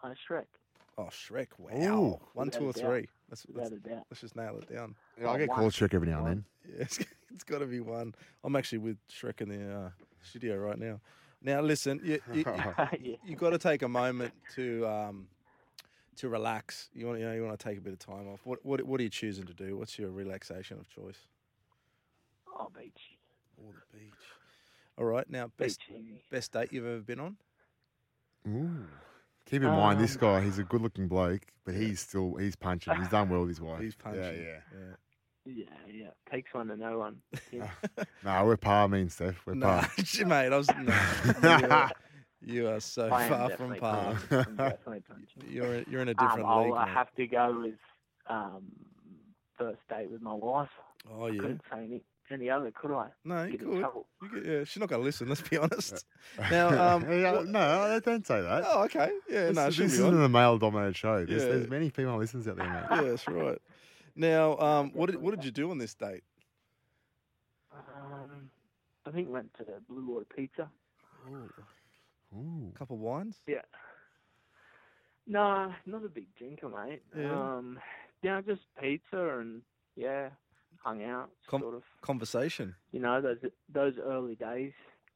uh, 0.03 0.15
Shrek, 0.27 0.47
Oh, 1.01 1.09
Shrek. 1.11 1.49
Wow. 1.59 1.99
Ooh. 1.99 2.21
One, 2.35 2.51
two, 2.51 2.67
or 2.67 2.73
three. 2.73 3.09
Let's, 3.31 3.47
let's, 3.49 3.71
without 3.71 3.73
a 3.73 3.77
doubt. 3.89 4.07
let's 4.11 4.21
just 4.21 4.37
nail 4.37 4.59
it 4.59 4.73
down. 4.73 4.95
Yeah, 5.19 5.29
I 5.29 5.35
Oh, 5.35 5.39
get 5.39 5.49
one. 5.49 5.59
called 5.59 5.73
Shrek 5.73 5.95
every 5.95 6.09
now 6.09 6.27
and 6.27 6.27
then. 6.27 6.45
Yeah, 6.69 6.83
it's, 6.83 6.99
it's 7.35 7.45
got 7.45 7.61
to 7.61 7.67
be 7.67 7.81
one. 7.81 8.15
I'm 8.45 8.55
actually 8.55 8.79
with 8.79 8.99
Shrek 9.09 9.41
in 9.41 9.49
the 9.49 9.75
uh, 9.75 9.91
studio 10.23 10.57
right 10.59 10.79
now. 10.79 11.01
Now, 11.43 11.63
listen, 11.63 12.01
you, 12.05 12.21
you, 12.35 12.45
yeah. 13.01 13.17
you 13.25 13.35
got 13.35 13.51
to 13.51 13.59
take 13.59 13.83
a 13.83 13.89
moment 13.89 14.35
to 14.57 14.87
um, 14.87 15.27
to 16.17 16.29
relax. 16.29 16.91
You 16.93 17.07
want 17.07 17.19
you 17.19 17.25
know 17.25 17.33
you 17.33 17.43
want 17.43 17.59
to 17.59 17.65
take 17.69 17.79
a 17.79 17.81
bit 17.81 17.95
of 17.95 17.99
time 17.99 18.29
off. 18.29 18.41
What 18.45 18.65
what 18.65 18.83
what 18.83 19.01
are 19.01 19.03
you 19.03 19.09
choosing 19.09 19.47
to 19.47 19.55
do? 19.55 19.77
What's 19.79 19.99
your 19.99 20.11
relaxation 20.11 20.79
of 20.79 20.89
choice? 20.91 21.27
Oh, 22.47 22.71
beach. 22.79 23.17
Or 23.57 23.73
the 23.73 23.99
beach. 23.99 24.13
All 24.99 25.07
right. 25.07 25.29
Now, 25.31 25.51
best 25.57 25.81
best 26.31 26.53
date 26.53 26.73
you've 26.73 26.87
ever 26.87 27.01
been 27.01 27.21
on? 27.21 27.37
Ooh. 28.47 28.87
Keep 29.51 29.63
in 29.63 29.69
mind, 29.69 30.01
this 30.01 30.15
Um, 30.15 30.21
guy, 30.21 30.41
he's 30.45 30.59
a 30.59 30.65
good 30.65 30.81
looking 30.81 31.09
bloke, 31.09 31.43
but 31.65 31.75
Yeah. 31.75 31.81
he's 31.81 32.01
still 32.01 32.37
he's 32.37 32.55
punching. 32.55 32.95
He's 32.97 33.09
done 33.09 33.29
well 33.29 33.41
with 33.41 33.49
his 33.51 33.61
wife. 33.61 33.81
He's 33.81 33.97
punching. 33.97 34.23
Yeah, 34.23 34.61
yeah. 34.73 34.95
Yeah, 35.47 35.65
yeah. 35.89 36.11
Takes 36.31 36.55
one 36.55 36.69
to 36.69 36.77
know 36.77 36.99
one. 36.99 37.17
Yeah. 37.51 37.69
No, 38.25 38.45
we're 38.45 38.57
par, 38.57 38.87
me 38.89 39.01
and 39.01 39.11
Steph. 39.11 39.45
We're 39.47 39.55
Nah, 39.55 39.81
par. 39.81 39.91
mate. 40.27 40.53
I 40.53 40.57
was. 40.57 40.69
No, 40.69 40.95
you, 41.59 41.67
are, 41.69 41.91
you 42.43 42.69
are 42.69 42.81
so 42.81 43.11
I 43.11 43.29
far 43.29 43.51
from 43.51 43.75
par. 43.77 44.17
I'm 44.31 44.57
definitely. 44.57 45.03
You're 45.49 45.83
you're 45.89 46.03
in 46.03 46.09
a 46.09 46.13
Um, 46.13 46.17
different 46.29 46.47
I'll 46.47 46.65
league. 46.67 46.75
I 46.75 46.85
mate. 46.85 46.95
have 46.95 47.13
to 47.17 47.27
go 47.27 47.61
with 47.63 47.75
um, 48.29 48.65
first 49.59 49.81
date 49.89 50.11
with 50.11 50.21
my 50.23 50.35
wife. 50.35 50.69
Oh 51.11 51.25
I 51.25 51.31
yeah. 51.31 51.41
couldn't 51.41 51.63
say 51.73 51.79
any, 51.79 52.03
any 52.33 52.49
other, 52.51 52.71
could 52.71 52.93
I? 52.93 53.09
No, 53.25 53.45
you 53.45 53.53
Get 53.53 53.61
could. 53.61 53.75
You 54.23 54.29
could. 54.31 54.47
Yeah, 54.47 54.65
she's 54.65 54.79
not 54.81 54.89
going 54.89 55.01
to 55.01 55.05
listen. 55.05 55.29
Let's 55.29 55.41
be 55.41 55.57
honest. 55.59 56.05
Now, 56.51 56.69
um, 56.97 57.11
Yeah, 57.11 57.43
no, 57.47 58.01
don't 58.05 58.27
say 58.27 58.41
that. 58.41 58.65
Oh, 58.67 58.85
okay. 58.85 59.11
Yeah, 59.29 59.47
this 59.47 59.57
no, 59.57 59.65
this 59.67 59.79
isn't 59.81 60.15
on. 60.15 60.23
a 60.23 60.29
male 60.29 60.59
dominated 60.59 60.97
show. 60.97 61.25
There's, 61.25 61.43
Yeah. 61.43 61.49
there's 61.49 61.69
many 61.69 61.89
female 61.91 62.17
listeners 62.19 62.47
out 62.49 62.57
there, 62.57 62.69
mate. 62.69 62.85
Yeah, 62.91 63.11
that's 63.11 63.27
right. 63.29 63.59
Now, 64.17 64.59
um, 64.59 64.91
what 64.95 65.11
did 65.11 65.21
what 65.21 65.35
did 65.35 65.45
you 65.45 65.51
do 65.51 65.71
on 65.71 65.79
this 65.79 65.95
date? 65.95 66.23
Um, 67.73 68.51
I 69.07 69.11
think 69.11 69.29
went 69.31 69.53
to 69.55 69.65
Blue 69.89 70.07
Water 70.07 70.27
Pizza. 70.37 70.69
Ooh, 71.31 71.51
Ooh. 72.37 72.73
couple 72.79 72.99
wines. 72.99 73.37
Yeah. 73.47 73.63
No, 75.27 75.73
not 75.87 76.05
a 76.05 76.09
big 76.09 76.27
drinker, 76.37 76.69
mate. 76.69 77.03
Yeah. 77.17 77.33
Um, 77.33 77.79
yeah, 78.23 78.41
just 78.41 78.63
pizza 78.81 79.39
and 79.39 79.63
yeah, 79.97 80.31
hung 80.83 81.05
out, 81.05 81.31
Com- 81.47 81.61
sort 81.63 81.75
of. 81.77 81.83
Conversation. 82.03 82.75
You 82.93 83.01
know, 83.01 83.21
those 83.21 83.39
those 83.73 83.95
early 84.03 84.35
days, 84.35 84.73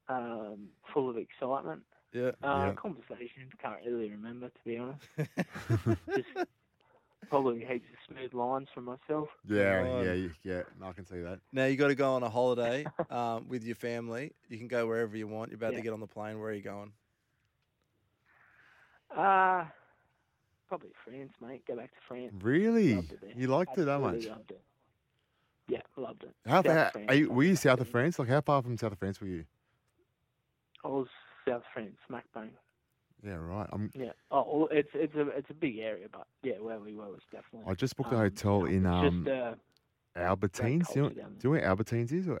um, 0.09 0.69
full 0.93 1.09
of 1.09 1.17
excitement. 1.17 1.81
Yeah. 2.13 2.31
Uh, 2.43 2.67
Yeah. 2.67 2.73
Conversations 2.75 3.51
can't 3.61 3.79
really 3.85 4.09
remember, 4.09 4.47
to 4.49 4.59
be 4.63 4.77
honest. 4.77 5.03
Just 6.15 6.47
probably 7.29 7.59
heaps 7.59 7.87
of 7.91 8.15
smooth 8.15 8.33
lines 8.33 8.67
from 8.73 8.85
myself. 8.85 9.27
Yeah, 9.49 9.81
Come 9.83 9.91
on. 9.91 10.05
yeah, 10.05 10.27
yeah. 10.43 10.61
I 10.83 10.91
can 10.93 11.05
see 11.05 11.19
that. 11.21 11.39
now 11.51 11.65
you 11.65 11.75
got 11.75 11.87
to 11.87 11.95
go 11.95 12.13
on 12.13 12.23
a 12.23 12.29
holiday 12.29 12.85
um, 13.09 13.49
with 13.49 13.63
your 13.63 13.75
family. 13.75 14.31
You 14.47 14.57
can 14.59 14.67
go 14.67 14.85
wherever 14.87 15.17
you 15.17 15.27
want. 15.27 15.49
You're 15.49 15.57
about 15.57 15.73
to 15.73 15.81
get 15.81 15.91
on 15.93 15.99
the 15.99 16.07
plane. 16.07 16.39
Where 16.39 16.49
are 16.49 16.53
you 16.53 16.61
going? 16.61 16.91
Uh 19.15 19.65
probably 20.67 20.89
France, 21.03 21.31
mate. 21.41 21.63
Go 21.67 21.75
back 21.75 21.91
to 21.91 21.97
France. 22.07 22.33
Really? 22.41 22.95
Loved 22.95 23.11
it 23.13 23.21
there. 23.21 23.31
You 23.35 23.47
liked 23.47 23.77
it 23.77 23.85
that 23.85 23.99
much? 23.99 24.25
Loved 24.25 24.51
it. 24.51 24.61
Yeah, 25.67 25.81
loved 25.97 26.23
it. 26.23 26.35
How 26.45 26.61
South 26.61 26.65
far? 26.65 26.91
France, 26.91 27.19
you, 27.19 27.31
were 27.31 27.43
you 27.43 27.55
south 27.55 27.79
of 27.79 27.87
France? 27.87 28.19
Like, 28.19 28.29
how 28.29 28.41
far 28.41 28.61
from 28.61 28.77
south 28.77 28.91
of 28.91 28.99
France 28.99 29.19
were 29.19 29.27
you? 29.27 29.45
I 30.83 30.87
was 30.87 31.07
South 31.47 31.63
France, 31.73 31.95
Smackbone. 32.09 32.49
Yeah, 33.25 33.35
right. 33.35 33.67
I'm. 33.71 33.89
Yeah. 33.95 34.11
Oh, 34.29 34.45
well, 34.59 34.67
it's 34.71 34.89
it's 34.93 35.15
a 35.15 35.27
it's 35.29 35.49
a 35.49 35.53
big 35.53 35.79
area, 35.79 36.07
but 36.11 36.27
yeah, 36.43 36.59
where 36.59 36.79
we 36.79 36.93
were 36.93 37.07
was 37.07 37.21
definitely. 37.31 37.71
I 37.71 37.73
just 37.73 37.95
booked 37.95 38.11
a 38.11 38.15
um, 38.15 38.21
hotel 38.21 38.65
in 38.65 38.85
um 38.85 39.23
Just 39.25 39.35
uh, 39.35 39.55
Albertines. 40.15 40.93
Do 40.93 40.99
you, 40.99 41.01
know, 41.01 41.09
do 41.09 41.15
you 41.15 41.25
know 41.43 41.49
where 41.49 41.61
Albertines 41.61 42.11
is? 42.11 42.27
Or, 42.27 42.39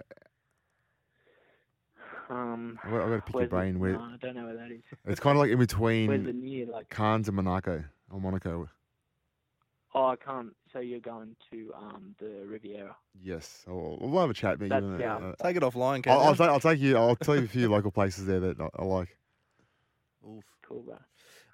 um. 2.29 2.77
I 2.83 2.89
got, 2.91 3.05
to 3.07 3.21
pick 3.21 3.33
your 3.33 3.33
where's 3.33 3.47
it? 3.47 3.49
brain. 3.49 3.79
Where 3.79 3.93
No, 3.93 4.01
I 4.01 4.17
don't 4.21 4.35
know 4.35 4.45
where 4.45 4.57
that 4.57 4.71
is. 4.71 4.83
it's 5.05 5.19
kind 5.19 5.37
of 5.37 5.41
like 5.41 5.49
in 5.49 5.57
between. 5.67 6.07
Where's 6.07 6.25
the 6.25 6.33
near 6.33 6.67
like? 6.67 6.89
Cannes 6.89 7.27
and 7.27 7.35
Monaco 7.35 7.83
or 8.11 8.21
Monaco. 8.21 8.69
Oh, 9.97 10.07
I 10.07 10.17
can't. 10.17 10.53
So 10.73 10.79
you're 10.79 10.99
going 10.99 11.37
to 11.51 11.71
um 11.73 12.15
the 12.19 12.45
Riviera. 12.45 12.95
Yes. 13.23 13.63
Oh, 13.65 13.97
we'll 14.01 14.19
have 14.19 14.29
a 14.29 14.33
chat. 14.33 14.59
But 14.59 14.67
That's 14.67 14.83
you 14.83 14.89
know, 14.89 14.99
south. 14.99 15.23
uh, 15.39 15.43
Take 15.43 15.55
it 15.55 15.63
offline, 15.63 16.05
I'll, 16.05 16.19
I'll, 16.19 16.35
take, 16.35 16.49
I'll 16.49 16.59
take 16.59 16.79
you. 16.79 16.97
I'll 16.97 17.15
tell 17.15 17.35
you 17.37 17.45
a 17.45 17.47
few 17.47 17.69
local 17.69 17.91
places 17.91 18.25
there 18.25 18.41
that 18.41 18.59
I, 18.59 18.69
I 18.77 18.83
like. 18.83 19.17
Oof. 20.27 20.43
Cool, 20.67 20.81
bro. 20.81 20.97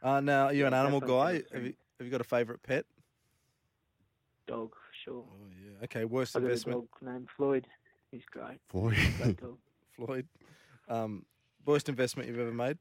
Uh, 0.01 0.21
now, 0.21 0.45
are 0.45 0.53
you 0.53 0.65
an 0.65 0.73
animal 0.73 1.01
guy? 1.01 1.43
Have 1.53 1.63
you, 1.63 1.73
have 1.99 2.05
you 2.07 2.09
got 2.09 2.21
a 2.21 2.25
favourite 2.25 2.63
pet? 2.63 2.85
Dog, 4.47 4.71
for 4.71 4.93
sure. 5.05 5.25
Oh, 5.29 5.47
yeah. 5.63 5.83
Okay, 5.83 6.05
worst 6.05 6.35
I 6.35 6.39
got 6.39 6.45
a 6.45 6.49
investment, 6.49 6.79
dog 6.79 7.13
named 7.13 7.27
Floyd. 7.37 7.67
He's 8.09 8.23
great. 8.31 8.57
Floyd. 8.69 8.97
Great 9.17 9.39
dog. 9.39 9.57
Floyd. 9.95 10.27
Um, 10.89 11.25
worst 11.65 11.89
investment 11.89 12.27
you've 12.27 12.39
ever 12.39 12.51
made? 12.51 12.77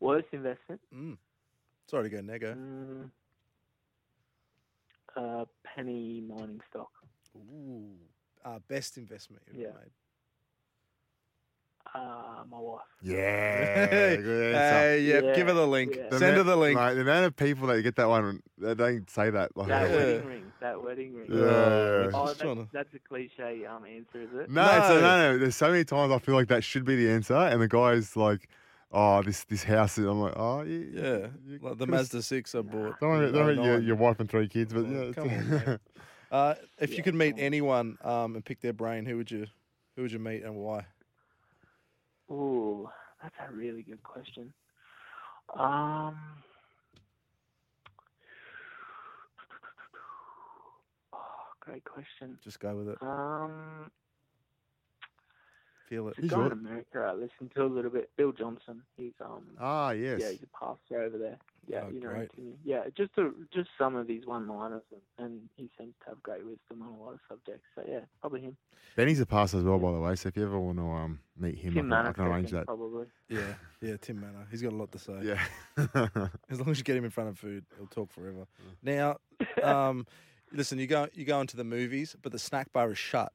Worst 0.00 0.28
investment? 0.32 0.80
Mm. 0.94 1.18
Sorry 1.90 2.08
to 2.08 2.16
go 2.16 2.22
nego. 2.22 2.54
Mm, 2.54 3.10
uh, 5.16 5.44
penny 5.64 6.22
mining 6.26 6.60
stock. 6.70 6.90
Ooh. 7.36 7.90
Uh, 8.44 8.58
best 8.68 8.96
investment 8.98 9.42
you've 9.46 9.56
Yeah. 9.62 9.68
ever 9.68 9.78
made? 9.80 9.90
Uh, 11.94 12.42
my 12.50 12.58
wife. 12.58 12.80
Yeah. 13.02 13.86
Hey, 13.86 14.16
good 14.16 14.54
answer. 14.54 14.78
Hey, 14.78 15.00
yeah, 15.02 15.34
give 15.36 15.46
her 15.46 15.52
the 15.54 15.66
link. 15.66 15.94
yeah. 15.96 16.08
The 16.10 16.18
Send 16.18 16.36
her 16.38 16.42
the 16.42 16.56
link. 16.56 16.76
Like, 16.76 16.94
the 16.96 17.02
amount 17.02 17.26
of 17.26 17.36
people 17.36 17.68
that 17.68 17.80
get 17.82 17.94
that 17.96 18.08
one, 18.08 18.42
they 18.58 18.74
don't 18.74 19.08
say 19.08 19.30
that. 19.30 19.56
Like, 19.56 19.68
That 19.68 19.90
Yeah. 19.90 19.96
wedding 19.96 20.26
ring. 20.26 20.52
That 20.60 20.82
wedding 20.82 21.14
ring. 21.14 21.26
Yeah. 21.30 21.40
Oh, 21.44 22.10
Oh, 22.14 22.26
that, 22.26 22.38
to- 22.40 22.68
that's 22.72 22.92
a 22.94 22.98
cliche 22.98 23.64
um, 23.66 23.84
answer, 23.84 24.22
is 24.22 24.28
it? 24.32 24.50
No, 24.50 24.62
it's 24.64 24.88
a- 24.88 24.94
No. 24.94 25.00
no, 25.00 25.32
no. 25.32 25.38
There's 25.38 25.54
so 25.56 25.70
many 25.70 25.84
times 25.84 26.10
I 26.12 26.18
feel 26.18 26.34
like 26.34 26.48
that 26.48 26.64
should 26.64 26.84
be 26.84 26.96
the 26.96 27.10
answer, 27.12 27.34
and 27.36 27.60
the 27.62 27.68
guy's 27.68 28.16
like, 28.16 28.48
"Oh, 28.94 29.22
this 29.22 29.44
this 29.44 29.64
house." 29.64 29.98
Is, 29.98 30.06
I'm 30.06 30.20
like, 30.20 30.34
"Oh, 30.36 30.62
you, 30.62 30.90
Yeah, 30.92 31.26
you 31.46 31.58
like 31.60 31.78
the 31.78 31.86
could've- 31.86 31.90
Mazda 31.90 32.22
6 32.22 32.54
I 32.54 32.60
bought. 32.62 33.00
Don't 33.00 33.10
worry, 33.10 33.32
don't 33.32 33.44
worry 33.46 33.54
your, 33.56 33.80
your 33.80 33.96
wife 33.96 34.20
and 34.20 34.30
three 34.30 34.48
kids, 34.48 34.72
but 34.72 34.86
yeah, 34.88 35.12
come 35.12 35.28
on. 35.30 35.80
Uh, 36.30 36.54
if 36.80 36.96
you 36.96 37.02
could 37.02 37.14
meet 37.14 37.36
anyone 37.38 37.96
um, 38.02 38.34
and 38.34 38.44
pick 38.44 38.60
their 38.60 38.72
brain, 38.72 39.06
who 39.06 39.16
would 39.16 39.30
you 39.30 39.46
who 39.96 40.02
would 40.02 40.12
you 40.12 40.18
meet 40.18 40.42
and 40.42 40.56
why? 40.56 40.84
Ooh, 42.30 42.88
that's 43.22 43.34
a 43.48 43.52
really 43.54 43.82
good 43.82 44.02
question. 44.02 44.52
Um, 45.56 45.58
oh, 51.12 51.18
great 51.60 51.84
question. 51.84 52.38
Just 52.42 52.60
go 52.60 52.74
with 52.76 52.88
it. 52.88 52.98
Um, 53.02 53.90
Feel 55.88 56.08
it. 56.08 56.16
there's 56.16 56.18
a 56.18 56.22
He's 56.22 56.30
guy 56.30 56.46
in 56.46 56.52
America 56.52 56.98
I 57.10 57.12
listen 57.12 57.50
to 57.54 57.64
a 57.64 57.66
little 57.66 57.90
bit. 57.90 58.10
Bill 58.16 58.32
Johnson. 58.32 58.82
He's 58.96 59.12
um, 59.20 59.42
ah, 59.60 59.90
yes. 59.90 60.20
yeah, 60.20 60.30
he's 60.30 60.42
a 60.42 60.58
pastor 60.58 61.02
over 61.02 61.18
there. 61.18 61.38
Yeah, 61.66 61.84
Oh, 61.86 61.90
you 61.90 62.00
know, 62.00 62.10
great. 62.10 62.30
Yeah, 62.64 62.84
just 62.96 63.12
a, 63.16 63.30
just 63.52 63.70
some 63.78 63.96
of 63.96 64.06
his 64.08 64.26
one-liners, 64.26 64.82
and, 64.92 65.26
and 65.26 65.40
he 65.56 65.70
seems 65.78 65.94
to 66.02 66.10
have 66.10 66.22
great 66.22 66.44
wisdom 66.44 66.82
on 66.82 66.88
a 66.88 67.02
lot 67.02 67.14
of 67.14 67.20
subjects. 67.28 67.64
So 67.74 67.82
yeah, 67.88 68.00
probably 68.20 68.42
him. 68.42 68.56
Benny's 68.96 69.20
a 69.20 69.26
pastor 69.26 69.58
as 69.58 69.64
well, 69.64 69.78
by 69.78 69.92
the 69.92 69.98
way. 69.98 70.14
So 70.16 70.28
if 70.28 70.36
you 70.36 70.44
ever 70.44 70.58
want 70.58 70.78
to 70.78 70.84
um, 70.84 71.20
meet 71.38 71.58
him, 71.58 71.74
Tim 71.74 71.92
I, 71.92 71.96
can, 72.02 72.06
I 72.06 72.12
can 72.12 72.24
arrange 72.24 72.50
that. 72.50 72.66
Probably. 72.66 73.06
Yeah, 73.28 73.40
yeah, 73.80 73.96
Tim 74.00 74.20
Mannah. 74.20 74.46
He's 74.50 74.62
got 74.62 74.72
a 74.72 74.76
lot 74.76 74.92
to 74.92 74.98
say. 74.98 75.18
Yeah. 75.22 75.40
As 76.50 76.60
long 76.60 76.70
as 76.70 76.78
you 76.78 76.84
get 76.84 76.96
him 76.96 77.04
in 77.04 77.10
front 77.10 77.30
of 77.30 77.38
food, 77.38 77.64
he'll 77.76 77.86
talk 77.86 78.12
forever. 78.12 78.46
Now, 78.82 79.16
um, 79.62 80.06
listen, 80.52 80.78
you 80.78 80.86
go 80.86 81.08
you 81.14 81.24
go 81.24 81.40
into 81.40 81.56
the 81.56 81.64
movies, 81.64 82.14
but 82.22 82.32
the 82.32 82.38
snack 82.38 82.72
bar 82.72 82.90
is 82.90 82.98
shut. 82.98 83.32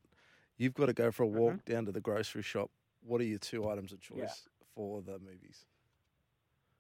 You've 0.60 0.74
got 0.74 0.88
to 0.88 0.94
go 0.94 1.10
for 1.10 1.24
a 1.24 1.28
walk 1.28 1.64
down 1.66 1.86
to 1.86 1.92
the 1.94 2.02
grocery 2.02 2.44
shop. 2.44 2.70
What 3.02 3.22
are 3.22 3.24
your 3.24 3.40
two 3.40 3.68
items 3.70 3.94
of 3.94 4.02
choice 4.02 4.18
Yeah. 4.18 4.34
for 4.76 5.02
the 5.02 5.18
movies? 5.18 5.66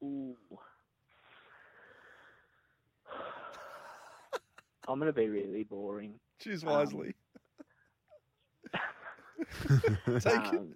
Ooh. 0.04 0.36
I'm 4.88 5.00
gonna 5.00 5.14
be 5.14 5.30
really 5.30 5.64
boring. 5.64 6.20
Choose 6.40 6.64
Um, 6.64 6.72
wisely. 6.72 7.16
Take 10.20 10.26
it. 10.26 10.28
um, 10.28 10.76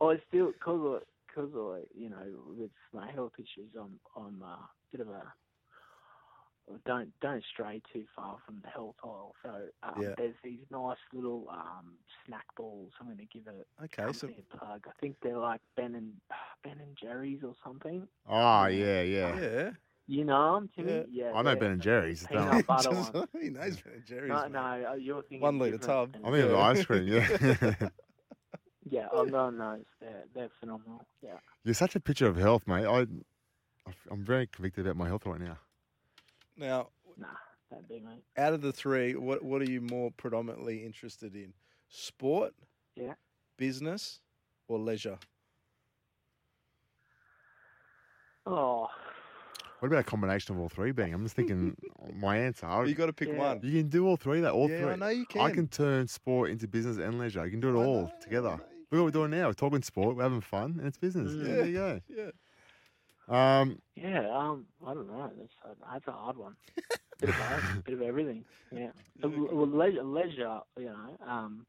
I 0.00 0.20
still, 0.28 0.52
cause 0.62 1.00
I, 1.00 1.32
cause 1.34 1.50
I, 1.54 1.82
you 1.98 2.10
know, 2.10 2.24
with 2.48 2.70
my 2.92 3.10
health 3.10 3.32
issues, 3.38 3.70
I'm, 3.78 3.98
I'm 4.16 4.42
a 4.42 4.68
bit 4.92 5.00
of 5.00 5.08
a 5.08 5.32
don't 6.84 7.10
don't 7.20 7.44
stray 7.52 7.80
too 7.92 8.04
far 8.14 8.38
from 8.44 8.60
the 8.62 8.68
health 8.68 8.96
aisle. 9.04 9.34
So 9.42 9.50
um, 9.82 10.02
Yeah. 10.02 10.14
there's 10.16 10.34
these 10.42 10.60
nice 10.70 10.96
little 11.12 11.46
um, 11.50 11.92
snack 12.26 12.44
balls. 12.56 12.92
I'm 13.00 13.06
going 13.06 13.18
to 13.18 13.24
give 13.26 13.46
it 13.46 13.66
Okay, 13.84 14.12
so 14.12 14.28
a 14.28 14.56
plug. 14.56 14.84
I 14.86 14.90
think 15.00 15.16
they're 15.22 15.38
like 15.38 15.60
Ben 15.76 15.94
and 15.94 16.12
Ben 16.64 16.78
and 16.80 16.96
Jerry's 17.00 17.40
or 17.44 17.54
something. 17.64 18.06
oh, 18.28 18.66
yeah, 18.66 19.02
yeah. 19.02 19.40
yeah, 19.40 19.70
You 20.08 20.24
know 20.24 20.54
them, 20.56 20.70
Timmy? 20.74 20.92
Yeah. 20.92 21.02
Yeah. 21.10 21.32
I 21.32 21.36
know 21.42 21.50
they're 21.50 21.56
Ben 21.56 21.70
and 21.72 21.80
Jerry's. 21.82 22.26
Peanut 22.26 22.66
butter 22.66 22.90
Just- 22.90 23.14
one. 23.14 23.28
he 23.40 23.50
knows 23.50 23.76
Ben 23.80 23.94
and 23.94 24.04
Jerry's. 24.06 24.28
No, 24.30 24.42
mate. 24.42 24.52
no, 24.52 24.60
uh, 24.90 24.94
you're 24.94 25.22
thinking 25.22 25.40
One 25.40 25.58
litre 25.58 25.78
tub. 25.78 26.16
I'm 26.24 26.32
thinking 26.32 26.50
of 26.50 26.56
ice 26.58 26.84
cream. 26.84 27.06
Yeah. 27.06 27.74
Yeah, 28.88 29.08
I'm 29.12 29.28
going 29.30 29.58
those. 29.58 29.84
They're 30.00 30.24
they're 30.32 30.50
phenomenal. 30.60 31.04
Yeah. 31.20 31.38
You're 31.64 31.74
such 31.74 31.96
a 31.96 32.00
picture 32.00 32.28
of 32.28 32.36
health, 32.36 32.68
mate. 32.68 32.86
I, 32.86 33.00
I'm 34.10 34.24
very 34.24 34.46
convicted 34.46 34.86
about 34.86 34.96
my 34.96 35.08
health 35.08 35.26
right 35.26 35.40
now. 35.40 35.58
Now, 36.56 36.88
Nah, 37.18 37.26
that'd 37.70 37.88
be 37.88 38.00
mate. 38.00 38.22
out 38.36 38.52
of 38.52 38.60
the 38.62 38.72
three, 38.72 39.14
what 39.14 39.42
what 39.42 39.60
are 39.62 39.70
you 39.70 39.80
more 39.80 40.10
predominantly 40.10 40.84
interested 40.84 41.34
in? 41.34 41.52
Sport, 41.88 42.54
Yeah. 42.94 43.14
business, 43.56 44.20
or 44.68 44.78
leisure? 44.78 45.18
Oh, 48.46 48.88
What 49.80 49.88
about 49.88 50.00
a 50.00 50.04
combination 50.04 50.54
of 50.54 50.60
all 50.60 50.68
three 50.70 50.90
being? 50.92 51.12
I'm 51.12 51.22
just 51.22 51.36
thinking 51.36 51.76
my 52.14 52.38
answer. 52.38 52.66
I- 52.66 52.84
You 52.84 52.94
got 52.94 53.06
to 53.06 53.12
pick 53.12 53.28
Yeah. 53.28 53.36
one. 53.38 53.60
You 53.62 53.82
can 53.82 53.88
do 53.90 54.06
all 54.06 54.16
three. 54.16 54.40
That 54.40 54.52
all 54.52 54.70
yeah, 54.70 54.80
three. 54.80 54.92
I 54.92 54.96
know 54.96 55.08
you 55.08 55.26
can. 55.26 55.40
I 55.42 55.50
can 55.50 55.68
turn 55.68 56.06
sport 56.08 56.50
into 56.50 56.66
business 56.66 56.96
and 56.96 57.18
leisure. 57.18 57.44
You 57.44 57.50
can 57.50 57.60
do 57.60 57.76
it 57.76 57.80
I 57.80 57.84
all 57.84 58.02
know, 58.04 58.12
together. 58.20 58.50
Look 58.90 58.92
what 58.92 59.04
we're 59.04 59.10
doing 59.10 59.32
now. 59.32 59.48
We're 59.48 59.52
talking 59.52 59.82
sport. 59.82 60.16
We're 60.16 60.22
having 60.22 60.40
fun, 60.40 60.76
and 60.78 60.86
it's 60.86 60.96
business. 60.96 61.32
Mm. 61.32 61.40
Yeah, 61.46 61.54
there 61.56 61.66
you 61.66 61.72
go. 61.74 62.00
Yeah. 62.08 62.30
Um, 63.28 63.80
yeah. 63.96 64.28
Um, 64.30 64.66
I 64.86 64.94
don't 64.94 65.08
know. 65.08 65.30
That's 65.38 65.52
a, 65.64 65.92
that's 65.92 66.06
a 66.08 66.12
hard 66.12 66.36
one. 66.36 66.56
Bit 67.18 67.30
of 67.30 67.36
both, 67.38 67.84
bit 67.86 67.94
of 67.94 68.02
everything. 68.02 68.44
Yeah. 68.70 68.90
Uh, 69.24 69.28
Well, 69.50 69.66
leisure, 69.66 70.02
leisure. 70.02 70.60
You 70.78 70.84
know, 70.90 71.16
um, 71.26 71.64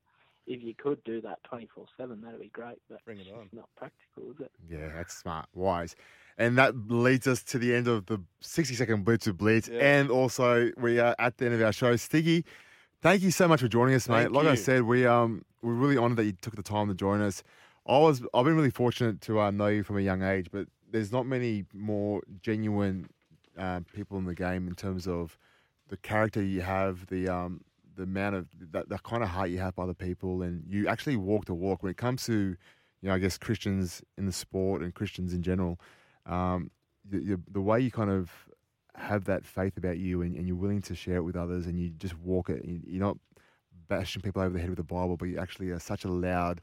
if 0.46 0.62
you 0.62 0.74
could 0.76 1.02
do 1.06 1.22
that 1.22 1.42
twenty 1.44 1.70
four 1.74 1.86
seven, 1.98 2.20
that'd 2.22 2.42
be 2.42 2.50
great. 2.50 2.80
But 2.90 3.04
Bring 3.06 3.20
it 3.20 3.28
it's 3.28 3.32
on. 3.32 3.44
just 3.44 3.54
not 3.54 3.70
practical, 3.78 4.32
is 4.32 4.42
it? 4.42 4.52
yeah, 4.70 4.90
that's 4.94 5.16
smart, 5.16 5.46
wise, 5.54 5.96
and 6.38 6.58
that 6.58 6.74
leads 6.92 7.28
us 7.28 7.44
to 7.44 7.58
the 7.60 7.74
end 7.74 7.88
of 7.88 8.08
the 8.08 8.20
60 8.42 8.76
second 8.76 9.06
blitz 9.06 9.26
with 9.26 9.38
Blitz, 9.38 9.70
Yeah. 9.70 9.80
and 9.80 10.12
also 10.12 10.70
we 10.78 11.00
are 11.00 11.16
at 11.18 11.38
the 11.38 11.46
end 11.46 11.56
of 11.56 11.62
our 11.62 11.72
show. 11.72 11.96
Stiggy, 11.96 12.44
thank 13.02 13.22
you 13.22 13.32
so 13.32 13.48
much 13.48 13.62
for 13.62 13.70
joining 13.70 13.96
us, 13.96 14.10
mate. 14.10 14.24
Thank 14.24 14.34
like 14.34 14.48
I 14.48 14.56
said, 14.56 14.84
we 14.84 15.06
um 15.06 15.46
we're 15.62 15.72
really 15.76 15.98
honoured 15.98 16.18
that 16.18 16.26
you 16.26 16.34
took 16.34 16.58
the 16.58 16.62
time 16.64 16.90
to 16.90 16.94
join 16.94 17.22
us. 17.22 17.42
I 17.88 17.98
was 18.00 18.22
I've 18.34 18.44
been 18.44 18.58
really 18.58 18.70
fortunate 18.70 19.22
to 19.22 19.40
uh, 19.40 19.52
know 19.52 19.68
you 19.68 19.84
from 19.84 19.98
a 19.98 20.02
young 20.02 20.24
age, 20.24 20.48
but 20.52 20.68
there's 20.92 21.12
not 21.12 21.26
many 21.26 21.66
more 21.74 22.22
genuine 22.42 23.10
uh, 23.58 23.82
people 23.94 24.18
in 24.18 24.26
the 24.26 24.36
game 24.36 24.68
in 24.68 24.76
terms 24.76 25.08
of 25.08 25.38
the 25.90 25.98
character 25.98 26.44
you 26.44 26.62
have, 26.62 27.08
the 27.08 27.28
um, 27.28 27.62
the 27.96 28.04
amount 28.04 28.36
of 28.36 28.48
that, 28.72 29.04
kind 29.04 29.24
of 29.24 29.30
heart 29.30 29.50
you 29.50 29.58
have 29.58 29.76
for 29.76 29.84
other 29.84 29.94
people, 29.94 30.44
and 30.44 30.64
you 30.70 30.88
actually 30.88 31.16
walk 31.16 31.46
the 31.46 31.54
walk 31.54 31.82
when 31.82 31.90
it 31.90 31.98
comes 31.98 32.26
to, 32.26 32.56
you 33.02 33.10
know, 33.10 33.14
I 33.14 33.18
guess 33.18 33.38
Christians 33.38 34.04
in 34.18 34.26
the 34.26 34.32
sport 34.32 34.82
and 34.82 34.94
Christians 34.94 35.34
in 35.34 35.42
general. 35.42 35.80
Um, 36.26 36.70
the, 37.10 37.20
the, 37.20 37.42
the 37.52 37.62
way 37.62 37.80
you 37.80 37.90
kind 37.90 38.12
of 38.12 38.30
have 38.96 39.26
that 39.26 39.46
faith 39.46 39.78
about 39.78 39.98
you, 39.98 40.22
and, 40.22 40.36
and 40.36 40.48
you're 40.48 40.56
willing 40.56 40.82
to 40.84 40.96
share 40.96 41.18
it 41.18 41.24
with 41.24 41.36
others, 41.36 41.66
and 41.66 41.80
you 41.80 41.90
just 41.90 42.18
walk 42.20 42.50
it. 42.50 42.64
You, 42.66 42.82
you're 42.86 43.04
not 43.04 43.18
bashing 43.88 44.22
people 44.22 44.42
over 44.42 44.54
the 44.54 44.60
head 44.60 44.70
with 44.70 44.78
the 44.78 44.84
Bible, 44.84 45.18
but 45.18 45.26
you 45.26 45.40
actually 45.40 45.70
are 45.70 45.80
such 45.80 46.04
a 46.06 46.10
loud 46.10 46.62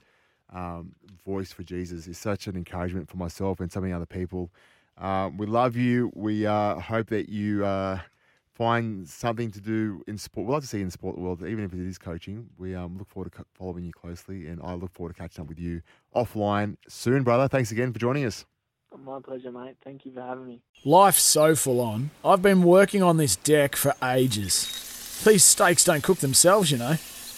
um, 0.53 0.93
voice 1.25 1.53
for 1.53 1.63
Jesus. 1.63 2.07
Is 2.07 2.19
such 2.19 2.47
an 2.47 2.57
encouragement 2.57 3.09
for 3.09 3.17
myself 3.17 3.61
and 3.61 3.71
so 3.71 3.81
many 3.81 3.93
other 3.93 4.07
people. 4.07 4.51
Um, 4.99 5.37
we 5.37 5.47
love 5.47 5.77
you. 5.77 6.13
We 6.15 6.47
uh, 6.47 6.79
hope 6.79 7.09
that 7.09 7.29
you 7.29 7.65
uh, 7.65 7.99
find 8.55 9.09
something 9.09 9.51
to 9.51 9.61
do 9.61 10.03
in 10.07 10.17
sport. 10.19 10.47
We'd 10.47 10.53
love 10.53 10.63
to 10.63 10.69
see 10.69 10.79
you 10.79 10.83
in 10.83 10.89
the 10.89 10.93
sport 10.93 11.19
world, 11.19 11.43
even 11.43 11.65
if 11.65 11.73
it 11.73 11.81
is 11.81 11.99
coaching. 11.99 12.49
We 12.57 12.75
um, 12.75 12.97
look 12.99 13.09
forward 13.09 13.33
to 13.33 13.39
co- 13.39 13.45
following 13.55 13.85
you 13.85 13.93
closely, 13.93 14.47
and 14.47 14.61
I 14.63 14.75
look 14.75 14.93
forward 14.93 15.15
to 15.15 15.21
catching 15.21 15.43
up 15.43 15.49
with 15.49 15.59
you 15.59 15.83
offline 16.15 16.77
soon, 16.89 17.25
brother. 17.25 17.49
Thanks 17.49 17.73
again 17.73 17.93
for 17.93 17.99
joining 17.99 18.25
us. 18.25 18.45
My 19.05 19.19
pleasure, 19.19 19.51
mate. 19.51 19.75
Thank 19.83 20.07
you 20.07 20.13
for 20.13 20.23
having 20.23 20.47
me. 20.47 20.61
Life's 20.85 21.23
so 21.23 21.57
full 21.57 21.81
on. 21.81 22.11
I've 22.25 22.43
been 22.43 22.63
working 22.63 23.03
on 23.03 23.17
this 23.17 23.35
deck 23.35 23.75
for 23.75 23.93
ages. 24.05 25.21
These 25.25 25.43
steaks 25.43 25.83
don't 25.83 26.05
cook 26.05 26.19
themselves, 26.19 26.71
you 26.71 26.79
know. 26.79 26.97